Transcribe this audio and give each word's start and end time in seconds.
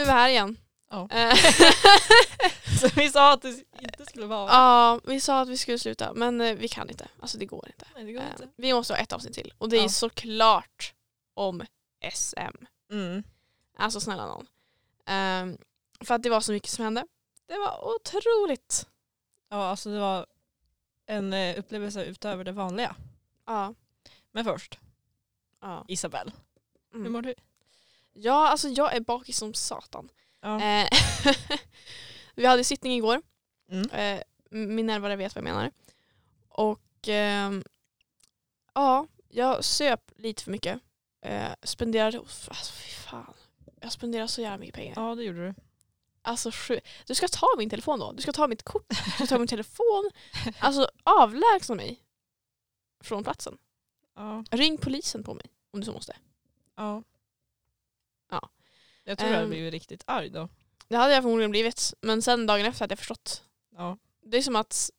nu 0.00 0.02
är 0.02 0.06
vi 0.06 0.12
här 0.12 0.28
igen. 0.28 0.56
Ja. 0.90 1.08
Eh, 1.10 1.34
Så 2.80 2.88
vi 2.96 3.10
sa 3.10 3.32
att 3.32 3.42
det 3.42 3.64
inte 3.80 4.06
skulle 4.06 4.26
vara. 4.26 4.50
ja, 4.50 5.00
vi 5.04 5.20
sa 5.20 5.40
att 5.40 5.48
vi 5.48 5.56
skulle 5.56 5.78
sluta 5.78 6.12
men 6.14 6.40
eh, 6.40 6.54
vi 6.54 6.68
kan 6.68 6.90
inte. 6.90 7.08
Alltså 7.20 7.38
det 7.38 7.46
går 7.46 7.66
inte. 7.66 7.86
Nej, 7.94 8.04
det 8.04 8.12
går 8.12 8.20
Eh, 8.20 8.30
inte. 8.30 8.48
Vi 8.56 8.72
måste 8.74 8.92
ha 8.94 8.98
ett 8.98 9.12
avsnitt 9.12 9.34
till 9.34 9.54
och 9.58 9.68
det 9.68 9.76
är 9.78 9.82
Ja. 9.82 9.88
såklart 9.88 10.94
om 11.34 11.62
SM. 12.12 12.64
Mm. 12.92 13.22
Alltså 13.78 14.00
snälla 14.00 14.26
någon. 14.26 14.46
Ehm, 15.06 15.58
för 16.00 16.14
att 16.14 16.22
det 16.22 16.30
var 16.30 16.40
så 16.40 16.52
mycket 16.52 16.70
som 16.70 16.84
hände. 16.84 17.06
Det 17.48 17.58
var 17.58 17.94
otroligt. 17.94 18.86
Ja, 19.50 19.68
alltså 19.68 19.90
det 19.90 19.98
var 20.00 20.26
en 21.06 21.34
upplevelse 21.56 22.04
utöver 22.04 22.44
det 22.44 22.52
vanliga. 22.52 22.96
Ja. 23.46 23.74
Men 24.32 24.44
först, 24.44 24.78
ja. 25.60 25.84
Isabelle. 25.88 26.32
Hur 26.92 27.00
Mm. 27.00 27.12
mår 27.12 27.22
du? 27.22 27.34
Ja, 28.12 28.48
alltså 28.48 28.68
jag 28.68 28.96
är 28.96 29.00
bakis 29.00 29.38
som 29.38 29.54
satan. 29.54 30.08
Ja. 30.40 30.60
Eh, 30.62 30.88
vi 32.34 32.46
hade 32.46 32.64
sittning 32.64 32.92
igår. 32.92 33.22
Mm. 33.70 33.90
Eh, 33.90 34.22
Minerva 34.50 35.16
vet 35.16 35.34
vad 35.34 35.44
jag 35.44 35.54
menar. 35.54 35.70
Och 36.48 37.08
ehm, 37.08 37.64
ja, 38.74 39.06
jag 39.28 39.64
söp 39.64 40.12
lite 40.16 40.42
för 40.42 40.50
mycket. 40.50 40.80
Eh, 41.22 41.48
spenderade, 41.62 42.18
alltså 42.18 42.72
fy 42.72 42.90
fan. 42.90 43.34
Jag 43.80 43.92
spenderade 43.92 44.28
så 44.28 44.40
jävla 44.40 44.58
mycket 44.58 44.74
pengar. 44.74 44.94
ja, 44.96 45.14
det 45.14 45.22
gjorde 45.22 45.46
du. 45.46 45.54
Alltså. 46.22 46.50
Du 47.06 47.14
ska 47.14 47.28
ta 47.28 47.46
min 47.58 47.70
telefon 47.70 47.98
då. 47.98 48.12
Du 48.12 48.22
ska 48.22 48.32
ta 48.32 48.46
mitt 48.48 48.62
kort. 48.62 48.88
Du 48.88 48.94
ska 48.94 49.26
ta 49.26 49.38
min 49.38 49.48
telefon. 49.48 50.10
Alltså 50.58 50.90
avlägsna 51.04 51.74
mig 51.74 52.02
från 53.04 53.24
platsen. 53.24 53.58
Ja. 54.16 54.44
Ring 54.50 54.78
polisen 54.78 55.24
på 55.24 55.34
mig 55.34 55.46
om 55.70 55.80
du 55.80 55.86
så 55.86 55.92
måste. 55.92 56.16
Ja. 56.76 57.02
Jag 59.10 59.18
tror 59.18 59.28
du 59.28 59.34
hade 59.34 59.44
Ehm. 59.44 59.50
blivit 59.50 59.72
riktigt 59.72 60.04
arg 60.06 60.30
då. 60.30 60.48
Det 60.88 60.96
hade 60.96 61.14
jag 61.14 61.22
förmodligen 61.22 61.50
blivit. 61.50 61.94
Men 62.00 62.22
sen 62.22 62.46
dagen 62.46 62.66
efter 62.66 62.80
hade 62.82 62.92
jag 62.92 62.98
förstått. 62.98 63.42
Ja. 63.76 63.98
Det 64.22 64.36
är 64.36 64.42
som 64.42 64.56
att, 64.56 64.90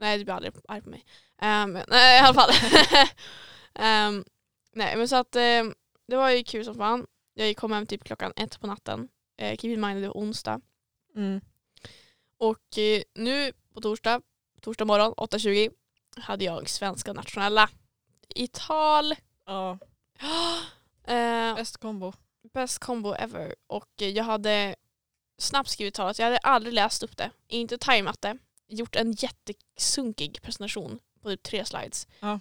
nej 0.00 0.18
du 0.18 0.24
blir 0.24 0.34
aldrig 0.34 0.52
arg 0.68 0.82
på 0.82 0.90
mig. 0.90 1.04
Um, 1.42 1.78
nej 1.88 2.16
i 2.16 2.20
alla 2.20 2.34
fall. 2.34 2.50
Ehm, 3.74 4.24
nej 4.72 4.96
men 4.96 5.08
så 5.08 5.16
att 5.16 5.36
ehm, 5.36 5.74
det 6.08 6.16
var 6.16 6.30
ju 6.30 6.44
kul 6.44 6.64
som 6.64 6.74
fan. 6.74 7.06
Jag 7.34 7.56
kom 7.56 7.72
hem 7.72 7.86
typ 7.86 8.04
klockan 8.04 8.32
ett 8.36 8.60
på 8.60 8.66
natten. 8.66 9.00
Uh, 9.42 9.56
keep 9.56 9.72
in 9.74 9.80
mind 9.80 10.02
det 10.02 10.08
var 10.08 10.14
onsdag. 10.16 10.60
Mm. 11.16 11.40
Och 12.38 12.78
eh, 12.78 13.02
nu 13.14 13.52
på 13.74 13.80
torsdag, 13.80 14.20
torsdag 14.60 14.84
morgon 14.84 15.12
8.20 15.14 15.70
hade 16.16 16.44
jag 16.44 16.68
svenska 16.68 17.12
nationella 17.12 17.70
i 18.34 18.46
tal. 18.46 19.14
Ja. 19.46 19.78
Eh, 21.04 21.54
Bäst 21.54 21.76
kombo. 21.76 22.12
Best 22.52 22.78
combo 22.78 23.14
ever. 23.14 23.54
Och 23.66 23.88
jag 23.96 24.24
hade 24.24 24.76
snabbt 25.38 25.70
skrivit 25.70 25.94
talet. 25.94 26.18
Jag 26.18 26.26
hade 26.26 26.38
aldrig 26.38 26.74
läst 26.74 27.02
upp 27.02 27.16
det, 27.16 27.30
inte 27.48 27.78
tajmat 27.78 28.22
det. 28.22 28.38
Gjort 28.68 28.96
en 28.96 29.12
jättesunkig 29.12 30.42
presentation 30.42 30.98
på 31.22 31.28
typ 31.28 31.42
tre 31.42 31.64
slides. 31.64 32.08
Ja. 32.20 32.40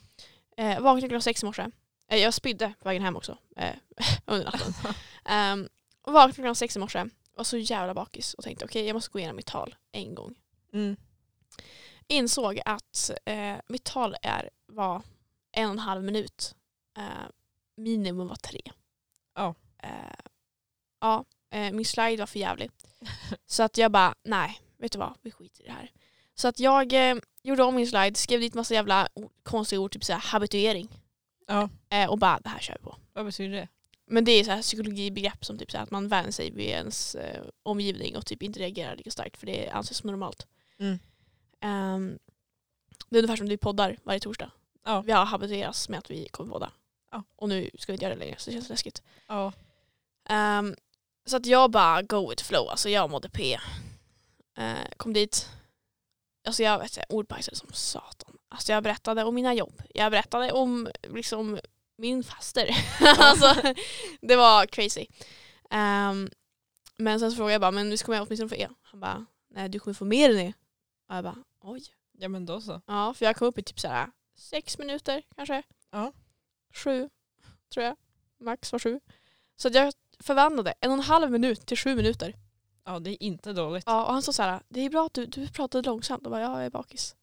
Eh, 0.58 0.80
vaknade 0.80 1.02
klockan 1.02 1.22
sex 1.22 1.44
i 1.44 1.46
morse. 1.46 1.70
Eh, 2.12 2.18
jag 2.18 2.34
spydde 2.34 2.74
på 2.80 2.90
vägen 2.90 3.04
hem 3.04 3.16
också 3.16 3.38
eh, 3.58 3.76
under 4.26 4.46
natten. 4.46 4.74
Um, 5.26 5.70
vaknade 6.04 6.34
klockan 6.34 6.56
sex 6.56 6.76
i 6.76 6.80
morse. 6.80 7.06
Var 7.36 7.44
så 7.44 7.58
jävla 7.58 7.94
bakis 7.94 8.34
och 8.34 8.44
tänkte 8.44 8.66
okej 8.66 8.86
jag 8.86 8.94
måste 8.94 9.12
gå 9.12 9.20
igenom 9.20 9.36
mitt 9.36 9.46
tal 9.46 9.76
en 9.92 10.16
gång. 10.16 10.36
Mm. 10.74 10.96
Insåg 12.08 12.60
att 12.66 13.12
eh, 13.26 13.56
mitt 13.68 13.84
tal 13.84 14.16
är, 14.22 14.50
var 14.66 15.02
en 15.52 15.66
och 15.66 15.72
en 15.72 15.80
halv 15.80 16.04
minut. 16.04 16.56
Eh, 16.98 17.30
minimum 17.76 18.28
var 18.28 18.36
tre. 18.36 18.62
Ja. 19.36 19.56
Eh, 19.82 19.90
ja, 21.02 21.26
eh, 21.52 21.72
min 21.72 21.86
slide 21.86 22.18
var 22.18 22.28
för 22.28 22.40
jävlig. 22.40 22.72
Så 23.46 23.64
att 23.64 23.78
jag 23.78 23.92
bara, 23.92 24.16
nej, 24.24 24.62
vet 24.78 24.92
du 24.92 25.00
vad, 25.00 25.14
vi 25.22 25.32
skiter 25.32 25.64
i 25.64 25.68
det 25.68 25.74
här. 25.74 25.92
Så 26.36 26.48
att 26.48 26.60
jag 26.60 26.94
eh, 26.94 27.16
gjorde 27.44 27.64
om 27.64 27.76
min 27.76 27.88
slide, 27.88 28.16
skrev 28.16 28.40
dit 28.40 28.54
massa 28.54 28.74
jävla 28.74 29.08
konstiga 29.44 29.80
ord, 29.80 29.92
typ 29.92 30.04
såhär 30.04 30.20
habituering. 30.20 30.90
Ja. 31.48 31.70
Och 32.10 32.18
bara, 32.18 32.40
det 32.40 32.50
här 32.50 32.60
kör 32.60 32.78
vi 32.80 32.84
på. 32.84 32.96
Vad 33.14 33.26
betyder 33.26 33.56
det? 33.56 33.68
Men 34.12 34.26
det 34.26 34.32
är 34.32 34.44
så 34.44 34.52
här 34.52 34.62
psykologibegrepp 34.62 35.46
som 35.46 35.58
typ 35.58 35.72
så 35.72 35.78
att 35.78 35.92
man 35.92 36.08
vänjer 36.08 36.32
sig 36.32 36.52
vid 36.52 36.66
ens 36.66 37.16
eh, 37.16 37.44
omgivning 37.64 38.18
och 38.18 38.26
typ 38.26 38.44
inte 38.44 38.60
reagerar 38.60 38.96
lika 38.96 39.12
starkt 39.12 39.38
för 39.38 39.46
det 39.46 39.70
anses 39.70 39.98
som 39.98 40.10
normalt. 40.10 40.48
Mm. 40.80 41.00
Ehm, 41.62 42.20
det 43.10 43.16
är 43.16 43.20
ungefär 43.24 43.36
som 43.36 43.48
vi 43.48 43.58
poddar 43.58 43.98
varje 44.04 44.20
torsdag. 44.20 44.52
Ja. 44.86 45.02
Vi 45.02 45.12
har 45.12 45.26
habituerats 45.26 45.90
med 45.90 46.00
att 46.00 46.12
vi 46.12 46.28
kommer 46.28 46.52
podda. 46.52 46.72
Ja. 47.12 47.24
Och 47.36 47.50
nu 47.50 47.70
ska 47.74 47.92
vi 47.92 47.96
inte 47.96 48.06
göra 48.06 48.16
det 48.16 48.20
längre 48.20 48.36
så 48.38 48.50
det 48.50 48.54
känns 48.54 48.70
läskigt. 48.70 49.02
Ja. 49.28 49.54
Ehm, 50.32 50.76
så 51.26 51.38
att 51.38 51.46
jag 51.46 51.72
bara 51.72 52.02
go 52.02 52.30
with 52.30 52.44
flow, 52.44 52.70
alltså 52.70 52.90
jag 52.90 53.10
mådde 53.10 53.30
P. 53.30 53.60
Eh, 54.58 54.90
kom 54.98 55.14
dit, 55.14 55.50
alltså 56.48 56.64
jag 56.64 56.80
vet 56.80 56.98
inte, 56.98 57.06
ordbajsade 57.10 57.58
som 57.58 57.74
satan. 57.74 58.38
Alltså 58.50 58.72
jag 58.72 58.84
berättade 58.84 59.24
om 59.24 59.36
mina 59.36 59.54
jobb, 59.54 59.82
jag 59.94 60.12
berättade 60.12 60.52
om 60.52 60.90
liksom 61.04 61.60
min 61.98 62.24
faster. 62.24 62.70
alltså 63.18 63.74
det 64.22 64.36
var 64.36 64.66
crazy. 64.66 65.06
Ehm, 65.70 66.30
men 66.98 67.20
sen 67.20 67.32
så 67.32 67.36
frågade 67.36 67.54
jag 67.54 67.62
bara, 67.62 67.72
men 67.72 67.90
vi 67.90 67.98
ska 67.98 68.12
med 68.12 68.22
åtminstone 68.22 68.50
få 68.50 68.56
E. 68.56 68.68
Han 68.82 69.00
bara, 69.00 69.26
nej 69.50 69.70
du 69.70 69.80
kommer 69.80 69.94
få 69.94 70.06
mer 70.06 70.30
än 70.30 70.36
det. 70.36 70.54
Och 71.10 71.16
jag 71.16 71.24
bara, 71.24 71.44
oj. 71.62 71.84
Ja 72.18 72.28
men 72.28 72.46
då 72.46 72.62
så. 72.62 72.82
Ja, 72.88 73.14
för 73.14 73.26
jag 73.26 73.36
kom 73.36 73.48
upp 73.48 73.58
i 73.58 73.64
typ 73.64 73.80
så 73.80 73.88
här 73.88 74.12
sex 74.36 74.78
minuter 74.78 75.24
kanske. 75.36 75.64
Ja. 75.92 76.14
Sju, 76.74 77.10
tror 77.74 77.86
jag. 77.86 77.96
Max 78.40 78.72
var 78.72 78.80
sju. 78.80 79.00
Så 79.56 79.70
jag 79.74 79.94
förvandlade 80.22 80.74
en 80.80 80.92
och 80.92 80.98
en 80.98 81.04
halv 81.04 81.32
minut 81.32 81.66
till 81.66 81.78
sju 81.78 81.96
minuter. 81.96 82.36
Ja 82.86 83.00
det 83.00 83.10
är 83.10 83.24
inte 83.24 83.54
dåligt. 83.54 83.84
Ja, 83.88 84.06
och 84.06 84.14
han 84.14 84.22
sa 84.22 84.34
så 84.34 84.44
här, 84.44 84.62
det 84.70 84.80
är 84.82 84.90
bra 84.90 85.06
att 85.06 85.14
du, 85.14 85.26
du 85.26 85.48
pratade 85.48 85.90
långsamt. 85.90 86.26
Och 86.26 86.32
bara, 86.32 86.42
ja, 86.42 86.58
jag 86.58 86.66
är 86.66 86.70
bakis. 86.70 87.16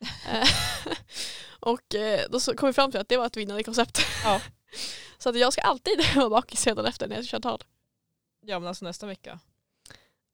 Eh, 0.28 0.48
och 1.60 1.94
eh, 1.94 2.20
då 2.30 2.40
kom 2.40 2.66
vi 2.66 2.72
fram 2.72 2.90
till 2.90 3.00
att 3.00 3.08
det 3.08 3.16
var 3.16 3.26
ett 3.26 3.36
vinnande 3.36 3.62
koncept. 3.62 3.98
Ja. 4.24 4.40
så 5.18 5.28
att 5.28 5.38
jag 5.38 5.52
ska 5.52 5.62
alltid 5.62 5.92
vara 6.16 6.30
bakis 6.30 6.60
sedan 6.60 6.86
efter 6.86 7.08
när 7.08 7.16
jag 7.16 7.24
köra 7.24 7.40
tal. 7.40 7.64
Ja 8.40 8.58
men 8.58 8.68
alltså 8.68 8.84
nästa 8.84 9.06
vecka. 9.06 9.40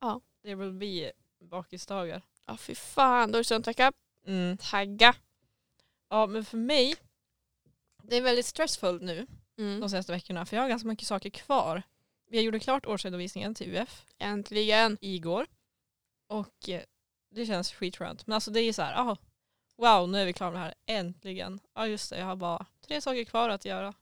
Ja. 0.01 0.21
Det 0.43 0.55
will 0.55 0.73
bli 0.73 1.13
bakisdagar. 1.41 2.23
Ja, 2.47 2.57
fy 2.57 2.75
fan. 2.75 3.33
Då 3.33 3.37
är 3.37 3.41
det 3.41 3.45
studentvecka. 3.45 3.93
Mm. 4.27 4.57
Tagga. 4.59 5.15
Ja 6.11 6.27
men 6.27 6.45
för 6.45 6.57
mig, 6.57 6.95
det 8.03 8.17
är 8.17 8.23
väldigt 8.23 8.47
stressfullt 8.47 9.03
nu 9.03 9.27
Mm. 9.59 9.81
de 9.81 9.91
senaste 9.91 10.13
veckorna 10.13 10.47
för 10.47 10.57
jag 10.57 10.63
har 10.63 10.69
ganska 10.69 10.89
mycket 10.89 11.09
saker 11.09 11.31
kvar. 11.31 11.83
Vi 12.33 12.41
gjorde 12.41 12.61
klart 12.61 12.87
årsredovisningen 12.87 13.55
till 13.55 13.77
UF 13.77 14.07
Äntligen. 14.19 14.99
igår 15.01 15.47
och 16.27 16.69
eh, 16.69 16.83
det 17.31 17.47
känns 17.47 17.73
skitskönt. 17.73 18.27
Men 18.27 18.35
alltså 18.35 18.51
det 18.51 18.61
är 18.61 18.73
så 18.73 18.83
här, 18.83 18.95
aha, 18.95 19.17
wow 19.77 20.09
nu 20.09 20.19
är 20.19 20.27
vi 20.27 20.33
klara 20.33 20.51
med 20.51 20.61
det 20.61 20.65
här, 20.65 20.75
äntligen. 20.87 21.61
Ja 21.75 21.87
just 21.87 22.11
det, 22.11 22.19
jag 22.19 22.27
har 22.27 22.37
bara 22.37 22.67
tre 22.81 23.01
saker 23.01 23.25
kvar 23.25 23.49
att 23.49 23.65
göra. 23.65 23.95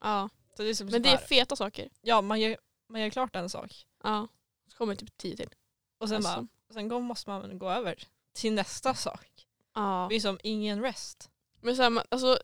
Ja. 0.00 0.28
Så 0.56 0.62
det 0.62 0.68
är 0.68 0.74
som 0.74 0.86
Men 0.86 1.02
det 1.02 1.08
är 1.08 1.16
feta 1.16 1.56
saker. 1.56 1.90
ja 2.00 2.20
man 2.20 2.40
gör, 2.40 2.56
man 2.88 3.00
gör 3.00 3.10
klart 3.10 3.36
en 3.36 3.48
sak 3.48 3.86
Ja. 4.02 4.28
Så 4.68 4.76
kommer 4.76 4.94
det 4.94 5.00
typ 5.00 5.16
tio 5.16 5.36
till. 5.36 5.50
och 5.98 6.08
sen, 6.08 6.16
Alltså. 6.16 6.34
bara, 6.40 6.74
sen 6.74 6.88
går, 6.88 7.00
måste 7.00 7.30
man 7.30 7.58
gå 7.58 7.70
över 7.70 8.02
till 8.32 8.52
nästa 8.52 8.94
sak. 8.94 9.46
Ja. 9.74 10.06
Det 10.10 10.16
är 10.16 10.20
som 10.20 10.38
ingen 10.42 10.82
rest. 10.82 11.30
Men 11.60 11.76
så 11.76 11.82
här, 11.82 11.90
man- 11.90 12.04
alltså, 12.10 12.38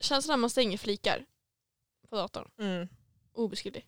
känslan 0.00 0.32
när 0.32 0.40
man 0.40 0.50
stänger 0.50 0.78
flikar 0.78 1.26
på 2.08 2.16
datorn, 2.16 2.50
Mm. 2.58 2.88
obeskrivlig. 3.32 3.86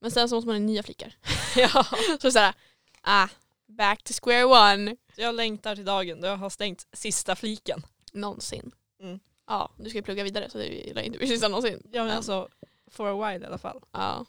Men 0.00 0.10
sen 0.10 0.28
så 0.28 0.34
måste 0.34 0.46
man 0.48 0.56
ha 0.56 0.60
nya 0.60 0.82
flikar. 0.82 1.14
ja. 1.56 1.86
Så 2.22 2.30
såhär, 2.30 2.54
ah, 3.02 3.28
back 3.66 4.02
to 4.04 4.12
square 4.22 4.44
one. 4.44 4.96
Jag 5.16 5.34
längtar 5.34 5.76
till 5.76 5.84
dagen 5.84 6.20
då 6.20 6.26
jag 6.26 6.36
har 6.36 6.50
stängt 6.50 6.86
sista 6.92 7.36
fliken. 7.36 7.82
Någonsin. 8.12 8.70
Mm. 9.00 9.20
Ja, 9.46 9.70
du 9.76 9.88
ska 9.90 9.98
ju 9.98 10.02
plugga 10.02 10.24
vidare 10.24 10.50
så 10.50 10.58
det 10.58 10.94
lär 10.94 11.02
inte 11.02 11.18
bli 11.18 11.26
sista 11.28 11.48
någonsin. 11.48 11.82
Ja 11.92 12.04
men 12.04 12.16
alltså 12.16 12.48
for 12.86 13.06
a 13.24 13.30
while 13.32 13.44
i 13.44 13.46
alla 13.46 13.58
fall. 13.58 13.80
ja. 13.92 14.26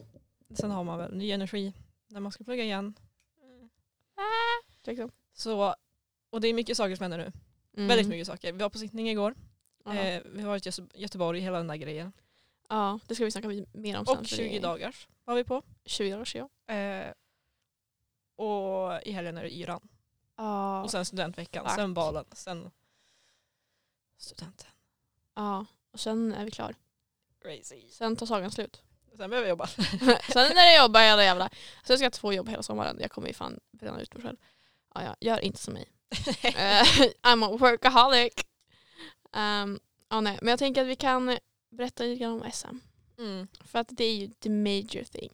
Sen 0.55 0.71
har 0.71 0.83
man 0.83 0.97
väl 0.97 1.13
ny 1.13 1.31
energi 1.31 1.73
när 2.07 2.19
man 2.19 2.31
ska 2.31 2.43
plugga 2.43 2.63
igen. 2.63 2.93
Liksom. 4.85 5.11
Så, 5.33 5.75
och 6.29 6.41
det 6.41 6.47
är 6.47 6.53
mycket 6.53 6.77
saker 6.77 6.95
som 6.95 7.03
händer 7.03 7.17
nu. 7.17 7.31
Mm. 7.77 7.87
Väldigt 7.87 8.07
mycket 8.07 8.27
saker. 8.27 8.51
Vi 8.53 8.59
var 8.59 8.69
på 8.69 8.77
sittning 8.77 9.09
igår. 9.09 9.35
Eh, 9.85 10.21
vi 10.25 10.41
har 10.41 10.47
varit 10.49 10.65
i 10.65 10.69
Göte- 10.69 10.87
Göteborg, 10.93 11.39
hela 11.39 11.57
den 11.57 11.67
där 11.67 11.75
grejen. 11.75 12.11
ja, 12.69 12.99
det 13.07 13.15
ska 13.15 13.25
vi 13.25 13.31
snacka 13.31 13.47
mer 13.73 13.97
om 13.97 14.05
sen. 14.05 14.17
Och 14.17 14.27
för 14.27 14.35
20 14.35 14.49
det- 14.53 14.59
dagar 14.59 14.95
var 15.29 15.35
vi 15.35 15.43
på. 15.43 15.63
20 15.85 16.11
dagar 16.11 16.29
ja. 16.33 16.73
Eh, 16.75 17.13
och 18.35 19.01
i 19.07 19.11
helgen 19.11 19.37
är 19.37 19.43
det 19.43 19.53
yran. 19.53 19.89
Ja. 20.37 20.83
Och 20.83 20.91
sen 20.91 21.05
studentveckan, 21.05 21.65
Fuck. 21.65 21.75
sen 21.75 21.93
balen, 21.93 22.25
sen 22.31 22.71
studenten. 24.17 24.67
ja. 25.35 25.65
Och 25.91 25.99
sen 25.99 26.33
är 26.33 26.45
vi 26.45 26.51
klar. 26.51 26.75
Crazy. 27.41 27.89
Sen 27.89 28.15
tar 28.15 28.25
sagan 28.25 28.51
slut. 28.51 28.81
Sen 29.17 29.29
behöver 29.29 29.47
jag 29.47 29.49
jobba. 29.49 29.67
Sen 30.33 30.55
när 30.55 30.65
jag 30.65 30.77
jobbar 30.83 31.01
hela 31.01 31.23
jävla... 31.23 31.49
Så 31.83 31.93
jag 31.93 31.99
ska 31.99 32.11
få 32.11 32.33
jobb 32.33 32.49
hela 32.49 32.63
sommaren. 32.63 32.97
Jag 32.99 33.11
kommer 33.11 33.27
ju 33.27 33.33
fan 33.33 33.59
bränna 33.71 34.01
ut 34.01 34.13
mig 34.13 34.23
själv. 34.23 34.37
Ja, 34.95 35.03
ja, 35.03 35.15
gör 35.19 35.39
inte 35.39 35.59
som 35.59 35.73
mig. 35.73 35.85
Eh, 36.43 36.83
I'm 37.23 37.45
a 37.45 37.57
workaholic. 37.57 38.33
Um, 39.33 39.79
Ja, 40.09 40.21
nej. 40.21 40.39
Men 40.41 40.49
jag 40.49 40.59
tänker 40.59 40.81
att 40.81 40.87
vi 40.87 40.95
kan 40.95 41.37
berätta 41.69 42.03
lite 42.03 42.19
grann 42.23 42.41
om 42.41 42.51
SM. 42.51 42.77
Mm. 43.19 43.47
För 43.65 43.79
att 43.79 43.87
det 43.91 44.03
är 44.03 44.15
ju 44.15 44.27
the 44.27 44.49
major 44.49 45.03
thing. 45.03 45.31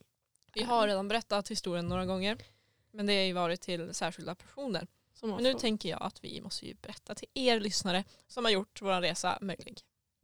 Vi 0.54 0.62
har 0.62 0.86
redan 0.86 1.08
berättat 1.08 1.50
historien 1.50 1.86
några 1.88 2.06
gånger. 2.06 2.38
Men 2.90 3.06
det 3.06 3.16
har 3.16 3.22
ju 3.22 3.32
varit 3.32 3.60
till 3.60 3.94
särskilda 3.94 4.34
personer. 4.34 4.86
Men 5.22 5.42
nu 5.42 5.54
tänker 5.54 5.88
jag 5.88 6.02
att 6.02 6.24
vi 6.24 6.40
måste 6.40 6.66
ju 6.66 6.74
berätta 6.74 7.14
till 7.14 7.28
er 7.34 7.60
lyssnare 7.60 8.04
som 8.26 8.44
har 8.44 8.52
gjort 8.52 8.82
vår 8.82 9.00
resa 9.00 9.38
möjlig. 9.40 9.80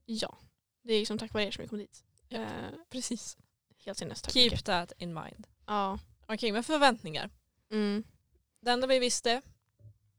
Ja. 0.07 0.39
Det 0.83 0.93
är 0.95 0.99
ju 0.99 1.07
som 1.07 1.19
tack 1.19 1.35
vare 1.35 1.45
er 1.45 1.51
som 1.51 1.63
vi 1.63 1.69
kom 1.69 1.79
dit. 1.79 2.05
Ja. 2.29 2.41
Eh, 2.41 2.49
Precis. 2.91 3.37
helt 3.85 3.99
sinnes. 3.99 4.23
Keep 4.23 4.45
mycket. 4.45 4.65
that 4.65 4.93
in 4.99 5.15
mind. 5.15 5.47
Ja. 5.67 5.99
Okej, 6.27 6.53
men 6.53 6.65
förväntningar. 6.65 7.31
Mm. 7.71 8.05
Det 8.61 8.71
enda 8.71 8.87
vi 8.87 8.99
visste, 8.99 9.43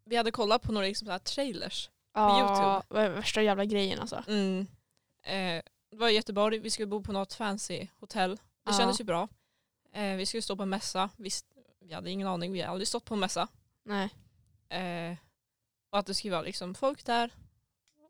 vi 0.04 0.16
hade 0.16 0.32
kollat 0.32 0.62
på 0.62 0.72
några 0.72 0.88
liksom 0.88 1.08
så 1.08 1.20
trailers. 1.20 1.90
Ja, 2.14 2.40
YouTube. 2.40 3.02
det 3.02 3.08
var 3.08 3.16
värsta 3.16 3.42
jävla 3.42 3.66
grejen 3.66 4.00
alltså. 4.00 4.24
Eh, 5.24 5.62
det 5.94 6.00
var 6.00 6.10
i 6.10 6.14
Göteborg, 6.14 6.60
vi 6.60 6.70
skulle 6.70 6.86
bo 6.88 7.04
på 7.04 7.12
något 7.12 7.34
fancy 7.34 7.88
hotell. 8.00 8.36
Det 8.36 8.42
Ja. 8.66 8.74
kändes 8.78 9.00
ju 9.00 9.04
bra. 9.04 9.28
Eh, 9.92 10.16
vi 10.16 10.26
skulle 10.26 10.42
stå 10.42 10.56
på 10.56 10.64
en 10.64 10.70
mässa. 10.70 11.10
Visst, 11.18 11.46
vi 11.80 11.94
hade 11.94 12.12
ingen 12.12 12.28
aning, 12.28 12.52
vi 12.54 12.62
hade 12.62 12.72
aldrig 12.72 12.88
stått 12.88 13.06
på 13.06 13.14
en 13.14 13.20
mässa. 13.20 13.48
Nej. 13.84 14.10
Eh, 14.70 15.18
och 15.90 16.00
att 16.00 16.06
det 16.06 16.14
skulle 16.14 16.32
vara 16.32 16.42
liksom 16.42 16.76
folk 16.76 17.06
där. 17.06 17.32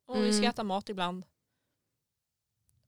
Och 0.06 0.16
vi 0.18 0.32
ska 0.34 0.38
Mm. 0.40 0.50
äta 0.50 0.64
mat 0.64 0.90
ibland. 0.90 1.26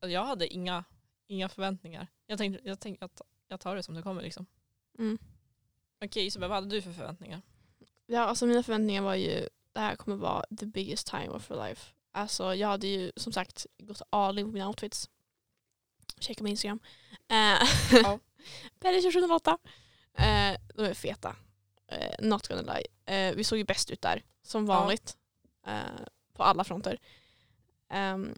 Och 0.02 0.10
jag 0.10 0.26
hade 0.26 0.48
inga, 0.54 0.84
inga 1.28 1.50
förväntningar. 1.50 2.08
Jag 2.28 2.38
tänkte, 2.38 2.68
jag 2.68 2.80
tänkte 2.80 3.06
att 3.06 3.22
jag 3.48 3.60
tar 3.60 3.76
det 3.76 3.84
som 3.84 3.96
det 3.96 4.02
kommer 4.02 4.22
liksom. 4.22 4.46
Mm. 5.00 5.18
Okej 6.06 6.26
Isabel, 6.26 6.50
vad 6.50 6.56
hade 6.58 6.70
du 6.76 6.82
för 6.82 6.92
förväntningar? 6.92 7.42
Ja, 8.06 8.22
alltså 8.22 8.46
mina 8.46 8.64
förväntningar 8.64 9.02
var 9.02 9.16
ju 9.16 9.50
det 9.72 9.80
här 9.80 9.96
kommer 9.96 10.18
vara 10.18 10.46
the 10.60 10.66
biggest 10.66 11.08
time 11.08 11.28
of 11.30 11.52
your 11.52 11.64
life. 11.68 11.94
Alltså 12.16 12.56
jag 12.56 12.68
hade 12.68 12.88
ju 12.88 13.12
som 13.16 13.34
sagt 13.34 13.66
gått 13.78 14.02
all 14.10 14.40
in 14.40 14.46
på 14.46 14.52
mina 14.52 14.68
outfits. 14.68 15.10
Checka 16.20 16.44
min 16.44 16.52
Instagram. 16.52 16.80
Eh, 17.28 17.68
Ja. 18.04 18.20
Perry 18.80 19.02
2708. 19.02 19.58
Eh, 20.18 20.58
de 20.76 20.84
är 20.86 20.94
feta. 20.94 21.36
Eh, 21.88 22.16
not 22.20 22.48
gonna 22.48 22.74
lie. 22.74 22.88
Eh, 23.16 23.36
vi 23.36 23.44
såg 23.44 23.58
ju 23.58 23.64
bäst 23.64 23.92
ut 23.92 24.02
där, 24.02 24.24
som 24.44 24.66
vanligt. 24.66 25.18
Eh, 25.68 26.06
på 26.34 26.44
alla 26.44 26.64
fronter. 26.64 27.00
Ehm, 27.90 28.36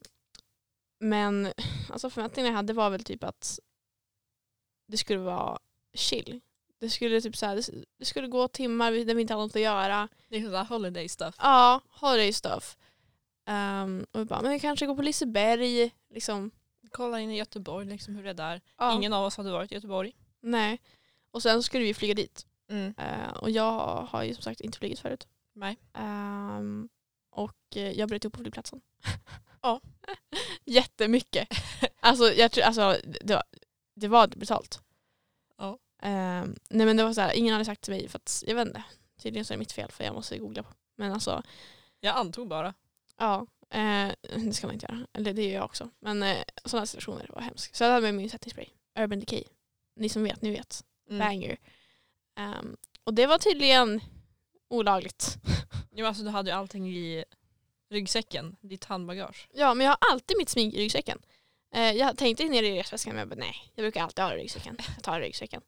men 1.00 1.54
alltså 1.90 2.10
förväntningarna 2.10 2.50
jag 2.52 2.56
hade 2.56 2.74
var 2.74 2.90
väl 2.90 3.04
typ 3.04 3.24
att 3.24 3.60
det 4.88 4.98
skulle 4.98 5.20
vara 5.20 5.60
chill. 5.94 6.42
Det 6.80 6.90
skulle, 6.90 7.22
typ 7.22 7.38
så 7.38 7.46
här, 7.46 7.56
det, 7.56 7.86
det 7.98 8.06
skulle 8.06 8.28
gå 8.28 8.48
timmar 8.48 8.92
där 8.92 9.16
vi 9.16 9.22
inte 9.22 9.34
hade 9.34 9.46
något 9.46 9.56
att 9.56 9.62
göra. 9.62 10.08
Det 10.28 10.38
är 10.38 10.42
sådär 10.42 10.64
holiday 10.64 11.10
stuff. 11.10 11.36
Ja, 11.40 11.82
holiday 11.90 12.34
stuff. 12.34 12.78
Um, 13.48 14.06
och 14.12 14.20
vi 14.20 14.26
bara, 14.26 14.42
men 14.42 14.52
vi 14.52 14.60
kanske 14.60 14.86
går 14.86 14.96
på 14.96 15.02
Liseberg. 15.02 15.92
Liksom. 16.10 16.52
Kolla 16.92 17.20
in 17.20 17.32
i 17.32 17.38
Göteborg, 17.38 17.86
liksom, 17.86 18.16
hur 18.16 18.24
det 18.24 18.30
är 18.30 18.34
där. 18.34 18.62
Ja, 18.78 18.96
Ingen 18.96 19.14
av 19.14 19.26
oss 19.26 19.38
hade 19.38 19.52
varit 19.52 19.72
i 19.72 19.76
Göteborg. 19.76 20.16
Nej. 20.42 20.82
Och 21.32 21.44
sen 21.44 21.64
skulle 21.64 21.84
vi 21.84 21.94
flyga 21.94 22.14
dit. 22.14 22.46
Mm. 22.70 22.94
Eh, 22.98 23.30
och 23.30 23.50
jag 23.50 23.72
har 24.10 24.24
ju 24.24 24.34
som 24.34 24.44
sagt 24.44 24.62
inte 24.62 24.78
flugit 24.78 25.00
förut. 25.00 25.28
Nej. 25.54 25.78
Ehm, 25.94 26.90
och 27.30 27.58
eh, 27.76 27.92
jag 27.92 28.10
bröt 28.10 28.24
ihop 28.24 28.34
på 28.34 28.40
flygplatsen. 28.40 28.82
Ja. 29.62 29.82
Jättemycket. 30.66 31.48
Alltså, 32.00 32.34
jag 32.34 32.52
tror, 32.52 32.64
alltså 32.64 32.98
det, 33.22 33.34
var, 33.34 33.44
det 33.96 34.08
var 34.08 34.28
brutalt. 34.28 34.82
Ja. 35.58 35.80
Ehm, 36.02 36.56
nej 36.70 36.86
men 36.86 36.98
det 36.98 37.04
var 37.04 37.14
så 37.14 37.22
här, 37.22 37.34
ingen 37.34 37.54
hade 37.54 37.66
sagt 37.66 37.82
till 37.82 37.94
mig 37.94 38.10
för 38.10 38.18
att, 38.18 38.44
jag 38.48 38.56
vet 38.56 38.68
inte. 38.68 38.84
Tydligen 39.22 39.46
så 39.46 39.54
är 39.54 39.56
det 39.56 39.60
mitt 39.60 39.72
fel 39.72 39.92
för 39.92 40.04
jag 40.04 40.14
måste 40.14 40.38
googla. 40.38 40.64
Men 40.96 41.14
alltså, 41.14 41.44
Jag 42.00 42.16
antog 42.16 42.48
bara. 42.48 42.74
Ja. 43.18 43.48
Eh, 43.70 44.12
det 44.22 44.54
ska 44.54 44.68
man 44.68 44.74
inte 44.74 44.86
göra. 44.90 45.08
Eller 45.14 45.34
det 45.34 45.44
gör 45.44 45.54
jag 45.54 45.66
också. 45.66 45.90
Men 46.00 46.24
eh, 46.24 46.44
sådana 46.66 46.86
situationer 46.86 47.30
var 47.34 47.42
hemskt. 47.42 47.76
Så 47.76 47.84
jag 47.84 47.92
hade 47.92 48.02
med 48.02 48.14
min 48.16 48.30
settingspray. 48.30 48.68
Urban 49.00 49.20
Decay. 49.20 49.44
Ni 49.96 50.10
som 50.10 50.24
vet, 50.24 50.42
ni 50.42 50.52
vet. 50.52 50.84
Mm. 51.10 51.20
Banger. 51.20 51.58
Ehm, 52.36 52.78
och 53.04 53.14
det 53.14 53.28
var 53.28 53.38
tydligen 53.38 54.02
olagligt. 54.70 55.38
Jo, 56.00 56.06
alltså, 56.06 56.24
du 56.24 56.30
hade 56.30 56.50
ju 56.50 56.58
allting 56.58 56.90
i 56.90 57.26
ryggsäcken, 57.90 58.56
ditt 58.62 58.86
handbagage. 58.86 59.48
Ja, 59.54 59.74
men 59.74 59.86
jag 59.86 59.92
har 59.92 60.12
alltid 60.12 60.38
mitt 60.38 60.50
smink 60.50 60.74
i 60.74 60.80
ryggsäcken. 60.80 61.20
Eh, 61.74 61.92
jag 61.92 62.18
tänkte 62.18 62.44
ner 62.44 62.64
i 62.64 62.80
resväskan 62.80 63.14
men 63.14 63.20
jag 63.20 63.30
bara 63.30 63.40
nej, 63.40 63.72
jag 63.76 63.84
brukar 63.84 64.04
alltid 64.04 64.24
ha 64.24 64.32
det 64.32 64.38
i 64.38 64.42
ryggsäcken. 64.42 64.78
Jag 64.96 65.04
tar 65.04 65.20
det 65.20 65.26
i 65.26 65.28
ryggsäcken. 65.28 65.62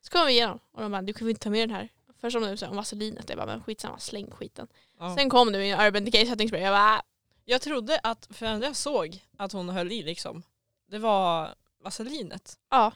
Så 0.00 0.10
kom 0.12 0.26
vi 0.26 0.32
igenom 0.32 0.58
och 0.72 0.82
de 0.82 0.92
bara 0.92 1.02
du 1.02 1.12
kan 1.12 1.26
väl 1.26 1.30
inte 1.30 1.42
ta 1.42 1.50
med 1.50 1.68
den 1.68 1.76
här. 1.76 1.88
Först 2.20 2.32
som 2.32 2.42
de 2.42 2.56
sa 2.56 2.68
om 2.68 2.76
vaselinet, 2.76 3.28
jag 3.28 3.38
bara 3.38 3.46
men 3.46 3.62
skitsamma, 3.62 3.98
släng 3.98 4.30
skiten. 4.30 4.68
Ja. 4.98 5.16
Sen 5.16 5.30
kom 5.30 5.52
det 5.52 5.58
med 5.58 5.74
en 5.74 5.86
Urban 5.86 6.04
Decay 6.04 6.26
setting 6.26 6.48
spray, 6.48 6.62
jag 6.62 6.72
bara 6.72 6.80
"Ah." 6.98 7.02
Jag 7.44 7.60
trodde 7.62 7.98
att, 8.02 8.28
för 8.30 8.46
när 8.46 8.62
jag 8.62 8.76
såg 8.76 9.24
att 9.38 9.52
hon 9.52 9.68
höll 9.68 9.92
i 9.92 10.02
liksom, 10.02 10.42
det 10.90 10.98
var 10.98 11.54
vaselinet. 11.84 12.58
ja. 12.70 12.92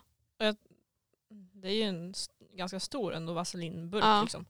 Det 1.53 1.69
är 1.69 1.73
ju 1.73 1.83
en 1.83 2.15
ganska 2.55 2.81
stor 2.81 3.15
ändå 3.15 3.33
vaselinburk 3.33 4.05
Ja. 4.05 4.23
liksom. 4.23 4.47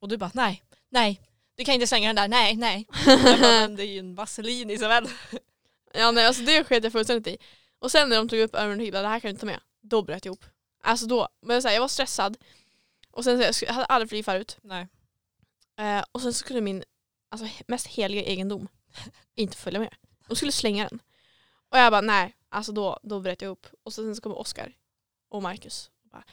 Och 0.00 0.08
du 0.08 0.16
bara 0.16 0.30
nej, 0.34 0.62
nej, 0.88 1.20
du 1.56 1.64
kan 1.64 1.74
inte 1.74 1.86
slänga 1.86 2.08
den 2.08 2.16
där, 2.16 2.28
nej, 2.28 2.56
nej. 2.56 2.86
Jag 3.06 3.22
bara, 3.22 3.38
men 3.40 3.76
det 3.76 3.84
är 3.84 3.86
ju 3.92 3.98
en 3.98 4.14
vaselin 4.14 4.70
Isabel. 4.70 5.08
ja 5.94 6.10
nej 6.10 6.26
alltså 6.26 6.42
det 6.42 6.64
sket 6.64 6.84
jag 6.84 6.92
fullständigt 6.92 7.34
i. 7.34 7.44
Och 7.78 7.90
sen 7.90 8.08
när 8.08 8.16
de 8.16 8.28
tog 8.28 8.38
upp 8.40 8.54
Urban 8.54 8.78
Decay, 8.78 8.90
det 8.90 9.08
här 9.08 9.20
kan 9.20 9.28
du 9.28 9.30
inte 9.30 9.40
ta 9.40 9.46
med. 9.46 9.60
Då 9.80 10.02
bröt 10.02 10.24
jag 10.24 10.30
ihop. 10.32 10.44
Alltså 10.82 11.06
då, 11.06 11.28
men 11.42 11.62
så 11.62 11.68
här, 11.68 11.74
jag 11.74 11.80
var 11.80 11.88
stressad. 11.88 12.36
Och 13.20 13.24
sen 13.24 13.54
så 13.54 13.64
jag, 13.64 13.72
hade 13.72 13.86
aldrig 13.86 14.08
flugit 14.08 14.24
förut. 14.24 14.58
Nej. 14.62 14.88
Eh, 15.76 16.04
och 16.12 16.20
sen 16.20 16.32
så 16.32 16.38
skulle 16.38 16.60
min 16.60 16.84
alltså, 17.28 17.48
mest 17.68 17.86
heliga 17.86 18.22
egendom 18.22 18.68
inte 19.34 19.56
följa 19.56 19.80
med. 19.80 19.94
De 20.28 20.36
skulle 20.36 20.52
slänga 20.52 20.88
den. 20.88 21.02
Och 21.68 21.78
jag 21.78 21.92
bara 21.92 22.00
nej, 22.00 22.36
alltså 22.48 22.72
då, 22.72 23.00
då 23.02 23.20
bröt 23.20 23.42
jag 23.42 23.50
upp. 23.50 23.66
Och 23.82 23.92
sen 23.92 24.16
så 24.16 24.22
kommer 24.22 24.38
Oscar 24.38 24.72
och 25.28 25.42
Marcus. 25.42 25.90
Och 26.02 26.10
bara, 26.10 26.24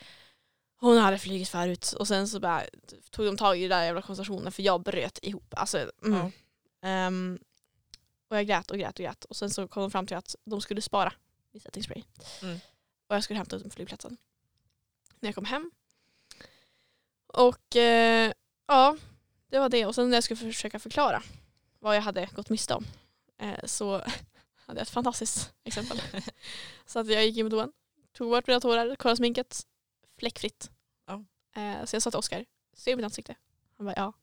hon 0.78 0.98
hade 0.98 1.18
flugit 1.18 1.50
förut. 1.50 1.94
Och 2.00 2.08
sen 2.08 2.28
så 2.28 2.40
bara 2.40 2.64
tog 3.12 3.26
de 3.26 3.38
tag 3.38 3.58
i 3.58 3.62
den 3.62 3.70
där 3.70 3.84
jävla 3.84 4.02
konversationen 4.02 4.52
för 4.52 4.64
jag 4.64 4.84
bröt 4.84 5.20
ihop. 5.22 5.54
Alltså, 5.58 5.92
mm. 6.04 6.20
Ja. 6.20 6.32
Ehm, 6.90 7.40
och 8.28 8.38
jag 8.38 8.48
grät 8.48 8.72
och 8.72 8.78
grät 8.78 9.00
och 9.00 9.04
grät. 9.04 9.26
Och 9.26 9.36
sen 9.36 9.50
så 9.50 9.68
kom 9.68 9.82
de 9.82 9.92
fram 9.92 10.08
till 10.08 10.18
att 10.18 10.36
de 10.46 10.62
skulle 10.62 10.82
spara 10.82 11.14
min 11.52 11.62
setting 11.62 11.84
spray. 11.84 12.04
Mm. 12.42 12.60
Och 13.08 13.16
jag 13.16 13.24
skulle 13.24 13.38
hämta 13.38 13.56
ut 13.56 13.62
dem 13.62 13.70
på 13.70 13.76
flygplatsen. 13.76 14.18
När 15.20 15.28
jag 15.28 15.36
kom 15.36 15.46
hem. 15.46 15.72
Och 17.28 17.76
eh, 17.76 18.32
ja, 18.68 18.98
det 19.50 19.60
var 19.60 19.70
det. 19.70 19.86
Och 19.86 19.96
sen 19.96 20.10
när 20.10 20.18
jag 20.18 20.24
skulle 20.24 20.38
försöka 20.38 20.80
förklara 20.80 21.24
vad 21.80 21.96
jag 21.96 22.02
hade 22.02 22.30
gått 22.36 22.50
miste 22.50 22.74
om 22.74 22.86
eh, 23.38 23.66
så 23.66 23.92
hade 24.66 24.80
jag 24.80 24.82
ett 24.82 24.90
fantastiskt 24.90 25.54
exempel. 25.64 26.02
så 26.86 27.00
att 27.00 27.08
jag 27.08 27.26
gick 27.26 27.38
in 27.38 27.46
på 27.46 27.50
toan, 27.50 27.74
tog 28.14 28.30
bort 28.30 28.48
mina 28.48 28.60
tårar, 28.60 28.96
kollade 28.96 29.18
sminket, 29.18 29.62
fläckfritt. 30.20 30.72
Ja. 31.08 31.26
Eh, 31.56 31.86
så 31.86 31.96
jag 31.96 32.02
sa 32.02 32.12
till 32.12 32.18
Oskar, 32.18 32.46
ser 32.74 32.92
du 32.92 32.96
mitt 32.96 33.06
ansikte? 33.06 33.36
Han 33.78 33.86
bara 33.86 33.96
ja. 33.96 34.14